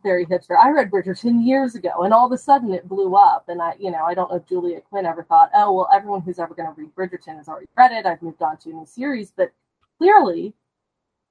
very 0.04 0.24
hipster. 0.24 0.56
I 0.56 0.70
read 0.70 0.90
Bridgerton 0.90 1.44
years 1.44 1.74
ago, 1.74 2.02
and 2.02 2.14
all 2.14 2.26
of 2.26 2.30
a 2.30 2.38
sudden 2.38 2.72
it 2.72 2.88
blew 2.88 3.16
up. 3.16 3.48
And 3.48 3.60
I, 3.60 3.74
you 3.80 3.90
know, 3.90 4.04
I 4.04 4.14
don't 4.14 4.30
know 4.30 4.36
if 4.36 4.46
Julia 4.46 4.80
Quinn 4.82 5.06
ever 5.06 5.24
thought, 5.24 5.50
oh, 5.54 5.72
well, 5.72 5.88
everyone 5.92 6.20
who's 6.20 6.38
ever 6.38 6.54
going 6.54 6.72
to 6.72 6.80
read 6.80 6.94
Bridgerton 6.94 7.36
has 7.38 7.48
already 7.48 7.66
read 7.76 7.90
it. 7.90 8.06
I've 8.06 8.22
moved 8.22 8.42
on 8.42 8.56
to 8.58 8.70
a 8.70 8.74
new 8.74 8.86
series. 8.86 9.32
But 9.36 9.50
clearly, 9.98 10.54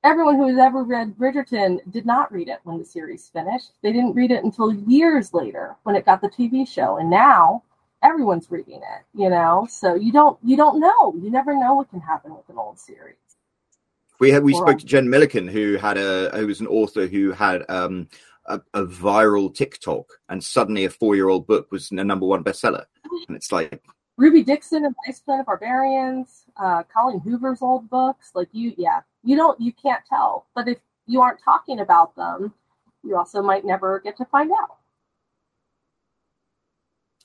everyone 0.03 0.35
who 0.35 0.47
has 0.49 0.57
ever 0.57 0.83
read 0.83 1.15
Bridgerton 1.15 1.79
did 1.91 2.05
not 2.05 2.33
read 2.33 2.49
it 2.49 2.59
when 2.63 2.79
the 2.79 2.85
series 2.85 3.29
finished. 3.29 3.71
They 3.81 3.93
didn't 3.93 4.15
read 4.15 4.31
it 4.31 4.43
until 4.43 4.73
years 4.73 5.33
later 5.33 5.77
when 5.83 5.95
it 5.95 6.05
got 6.05 6.19
the 6.19 6.27
TV 6.27 6.67
show. 6.67 6.97
And 6.97 7.09
now 7.09 7.63
everyone's 8.01 8.51
reading 8.51 8.81
it, 8.81 9.05
you 9.13 9.29
know? 9.29 9.65
So 9.69 9.95
you 9.95 10.11
don't, 10.11 10.37
you 10.43 10.57
don't 10.57 10.81
know. 10.81 11.13
You 11.15 11.29
never 11.29 11.55
know 11.55 11.75
what 11.75 11.89
can 11.89 12.01
happen 12.01 12.35
with 12.35 12.49
an 12.49 12.57
old 12.57 12.77
series. 12.79 13.15
We 14.19 14.31
had 14.31 14.43
we 14.43 14.53
spoke 14.53 14.79
to 14.79 14.85
Jen 14.85 15.09
Milliken, 15.09 15.49
who 15.49 15.75
had 15.75 15.97
a 15.97 16.29
who 16.37 16.47
was 16.47 16.61
an 16.61 16.67
author 16.67 17.07
who 17.07 17.31
had 17.31 17.65
um, 17.69 18.07
a, 18.45 18.61
a 18.73 18.85
viral 18.85 19.53
TikTok, 19.53 20.05
and 20.29 20.43
suddenly 20.43 20.85
a 20.85 20.89
four-year-old 20.89 21.47
book 21.47 21.71
was 21.71 21.91
a 21.91 21.95
number 21.95 22.25
one 22.25 22.43
bestseller. 22.43 22.85
And 23.27 23.37
it's 23.37 23.51
like 23.51 23.81
Ruby 24.17 24.43
Dixon 24.43 24.85
and 24.85 24.95
Ice 25.07 25.19
Planet 25.19 25.45
Barbarians, 25.45 26.45
uh, 26.57 26.83
Colleen 26.83 27.19
Hoover's 27.19 27.61
old 27.61 27.89
books. 27.89 28.31
Like 28.35 28.49
you, 28.51 28.73
yeah, 28.77 29.01
you 29.23 29.35
don't, 29.35 29.59
you 29.59 29.71
can't 29.73 30.03
tell. 30.07 30.47
But 30.55 30.67
if 30.67 30.79
you 31.07 31.21
aren't 31.21 31.39
talking 31.43 31.79
about 31.79 32.15
them, 32.15 32.53
you 33.03 33.17
also 33.17 33.41
might 33.41 33.65
never 33.65 33.99
get 33.99 34.17
to 34.17 34.25
find 34.25 34.51
out. 34.51 34.77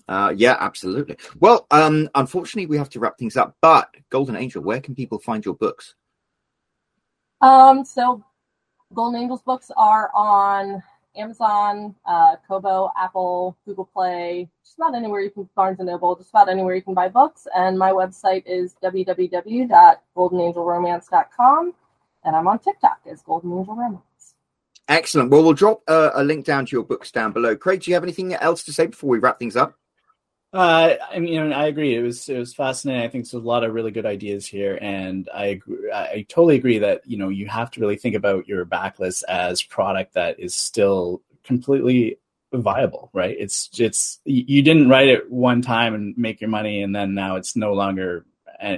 Uh, 0.09 0.33
yeah, 0.35 0.57
absolutely. 0.59 1.19
Well, 1.39 1.67
um, 1.71 2.09
unfortunately, 2.15 2.67
we 2.67 2.79
have 2.79 2.89
to 2.91 3.01
wrap 3.01 3.19
things 3.19 3.37
up. 3.37 3.57
But 3.61 3.95
Golden 4.09 4.37
Angel, 4.37 4.63
where 4.63 4.81
can 4.81 4.95
people 4.95 5.19
find 5.19 5.45
your 5.45 5.55
books? 5.55 5.95
Um, 7.43 7.85
so 7.85 8.25
Golden 8.95 9.21
Angels 9.21 9.43
books 9.43 9.71
are 9.77 10.11
on 10.15 10.83
Amazon, 11.19 11.95
uh, 12.07 12.37
Kobo, 12.47 12.91
Apple, 12.97 13.57
Google 13.67 13.91
Play, 13.93 14.49
just 14.65 14.79
about 14.79 14.95
anywhere 14.95 15.21
you 15.21 15.31
can 15.31 15.49
Barnes 15.55 15.81
and 15.81 15.89
Noble, 15.89 16.17
just 16.17 16.31
about 16.31 16.49
anywhere 16.49 16.75
you 16.75 16.81
can 16.83 16.95
buy 16.95 17.09
books. 17.09 17.47
And 17.55 17.79
my 17.79 17.91
website 17.91 18.45
is 18.47 18.75
www.goldenangelromance.com, 18.83 21.75
and 22.25 22.37
I'm 22.37 22.49
on 22.49 22.59
TikTok 22.59 23.01
as 23.11 23.23
Golden 23.23 23.59
Angel 23.59 23.75
Romance. 23.75 24.03
Excellent. 24.89 25.31
Well, 25.31 25.43
we'll 25.43 25.53
drop 25.53 25.83
uh, 25.87 26.11
a 26.15 26.25
link 26.25 26.47
down 26.47 26.65
to 26.67 26.77
your 26.77 26.85
books 26.85 27.11
down 27.11 27.33
below. 27.33 27.55
Craig, 27.55 27.83
do 27.83 27.91
you 27.91 27.95
have 27.95 28.05
anything 28.05 28.33
else 28.35 28.63
to 28.65 28.73
say 28.73 28.87
before 28.87 29.11
we 29.11 29.19
wrap 29.19 29.39
things 29.39 29.57
up? 29.57 29.75
Uh, 30.53 30.95
I 31.11 31.19
mean, 31.19 31.53
I 31.53 31.67
agree. 31.67 31.95
It 31.95 32.01
was 32.01 32.27
it 32.29 32.39
was 32.39 32.55
fascinating. 32.55 33.03
I 33.03 33.09
think 33.09 33.25
there's 33.25 33.35
a 33.35 33.39
lot 33.47 33.65
of 33.65 33.75
really 33.75 33.91
good 33.91 34.07
ideas 34.07 34.47
here, 34.47 34.79
and 34.81 35.29
I 35.35 35.47
agree, 35.47 35.93
I 35.93 36.25
totally 36.29 36.57
agree 36.57 36.79
that 36.79 37.03
you 37.07 37.19
know 37.19 37.29
you 37.29 37.47
have 37.49 37.71
to 37.73 37.81
really 37.81 37.97
think 37.97 38.15
about 38.17 38.49
your 38.49 38.65
backlist 38.65 39.25
as 39.29 39.63
product 39.63 40.15
that 40.15 40.41
is 40.41 40.55
still 40.55 41.21
completely 41.45 42.19
viable, 42.55 43.11
right? 43.13 43.37
It's 43.39 43.69
it's 43.79 44.21
you 44.25 44.63
didn't 44.63 44.89
write 44.89 45.09
it 45.09 45.31
one 45.31 45.61
time 45.61 45.95
and 45.95 46.17
make 46.17 46.41
your 46.41 46.49
money, 46.51 46.83
and 46.83 46.97
then 46.97 47.15
now 47.15 47.37
it's 47.37 47.55
no 47.55 47.75
longer 47.75 48.25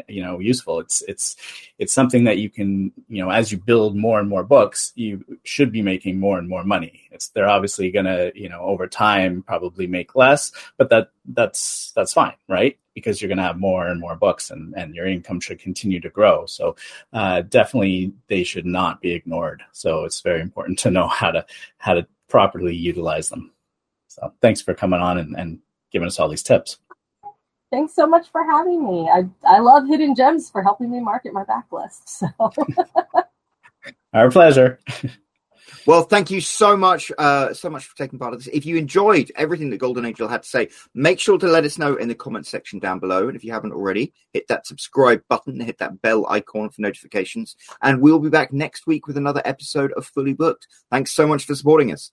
you 0.09 0.23
know 0.23 0.39
useful. 0.39 0.81
It's 0.81 1.03
it's 1.03 1.37
it's 1.79 1.93
something 1.93 2.25
that 2.25 2.39
you 2.39 2.51
can 2.51 2.93
you 3.09 3.23
know 3.23 3.31
as 3.31 3.51
you 3.51 3.59
build 3.59 3.97
more 3.97 4.19
and 4.21 4.29
more 4.29 4.45
books 4.45 4.93
you 4.95 5.25
should 5.45 5.73
be 5.73 5.83
making 5.83 6.19
more 6.19 6.39
and 6.39 6.49
more 6.49 6.65
money. 6.65 7.09
It's 7.11 7.29
they're 7.29 7.49
obviously 7.49 7.91
going 7.91 8.07
to 8.07 8.33
you 8.35 8.49
know 8.49 8.61
over 8.61 8.87
time 8.87 9.43
probably 9.43 9.87
make 9.87 10.15
less 10.15 10.53
but 10.77 10.91
that 10.91 11.11
that's 11.27 11.93
that's 11.95 12.13
fine 12.13 12.35
right? 12.49 12.79
Because 12.95 13.21
you're 13.21 13.29
going 13.29 13.39
to 13.39 13.45
have 13.45 13.59
more 13.59 13.87
and 13.87 14.01
more 14.01 14.17
books 14.17 14.51
and 14.51 14.75
and 14.77 14.95
your 14.95 15.07
income 15.07 15.41
should 15.41 15.61
continue 15.61 16.01
to 16.01 16.11
grow. 16.11 16.47
So 16.47 16.77
uh, 17.13 17.43
definitely 17.43 18.13
they 18.29 18.45
should 18.45 18.67
not 18.67 19.01
be 19.01 19.13
ignored. 19.13 19.63
So 19.73 20.05
it's 20.05 20.21
very 20.21 20.41
important 20.41 20.79
to 20.81 20.91
know 20.91 21.09
how 21.09 21.31
to 21.31 21.47
how 21.79 21.95
to 21.95 22.07
properly 22.29 22.75
utilize 22.75 23.29
them. 23.29 23.53
So 24.09 24.33
thanks 24.41 24.61
for 24.61 24.75
coming 24.75 25.01
on 25.01 25.19
and, 25.19 25.37
and 25.39 25.59
giving 25.91 26.07
us 26.07 26.19
all 26.19 26.29
these 26.29 26.43
tips 26.43 26.79
thanks 27.71 27.95
so 27.95 28.07
much 28.07 28.31
for 28.31 28.45
having 28.45 28.87
me. 28.87 29.09
I, 29.09 29.25
I 29.45 29.61
love 29.61 29.87
Hidden 29.87 30.15
Gems 30.15 30.51
for 30.51 30.63
helping 30.63 30.91
me 30.91 31.01
market 31.01 31.33
my 31.33 31.45
backlist. 31.45 32.03
So. 32.07 32.29
Our 34.13 34.31
pleasure. 34.31 34.79
Well, 35.87 36.03
thank 36.03 36.31
you 36.31 36.41
so 36.41 36.77
much, 36.77 37.11
uh, 37.17 37.55
so 37.55 37.71
much 37.71 37.87
for 37.87 37.97
taking 37.97 38.19
part 38.19 38.35
of 38.35 38.41
this. 38.41 38.53
If 38.53 38.67
you 38.67 38.77
enjoyed 38.77 39.33
everything 39.35 39.71
that 39.71 39.79
Golden 39.79 40.05
Angel 40.05 40.29
had 40.29 40.43
to 40.43 40.49
say, 40.49 40.69
make 40.95 41.19
sure 41.19 41.39
to 41.39 41.47
let 41.47 41.65
us 41.65 41.79
know 41.79 41.97
in 41.97 42.09
the 42.09 42.15
comment 42.15 42.47
section 42.47 42.79
down 42.79 42.99
below. 42.99 43.29
And 43.29 43.37
if 43.37 43.43
you 43.45 43.53
haven't 43.53 43.73
already, 43.73 44.13
hit 44.33 44.47
that 44.49 44.67
subscribe 44.67 45.23
button, 45.29 45.59
hit 45.59 45.79
that 45.79 46.03
bell 46.03 46.27
icon 46.29 46.69
for 46.71 46.83
notifications. 46.83 47.57
And 47.81 48.03
we'll 48.03 48.19
be 48.19 48.29
back 48.29 48.53
next 48.53 48.87
week 48.87 49.07
with 49.07 49.17
another 49.17 49.43
episode 49.45 49.93
of 49.93 50.07
Fully 50.07 50.35
Booked. 50.35 50.69
Thanks 50.91 51.13
so 51.13 51.27
much 51.27 51.47
for 51.47 51.55
supporting 51.55 51.93
us. 51.93 52.13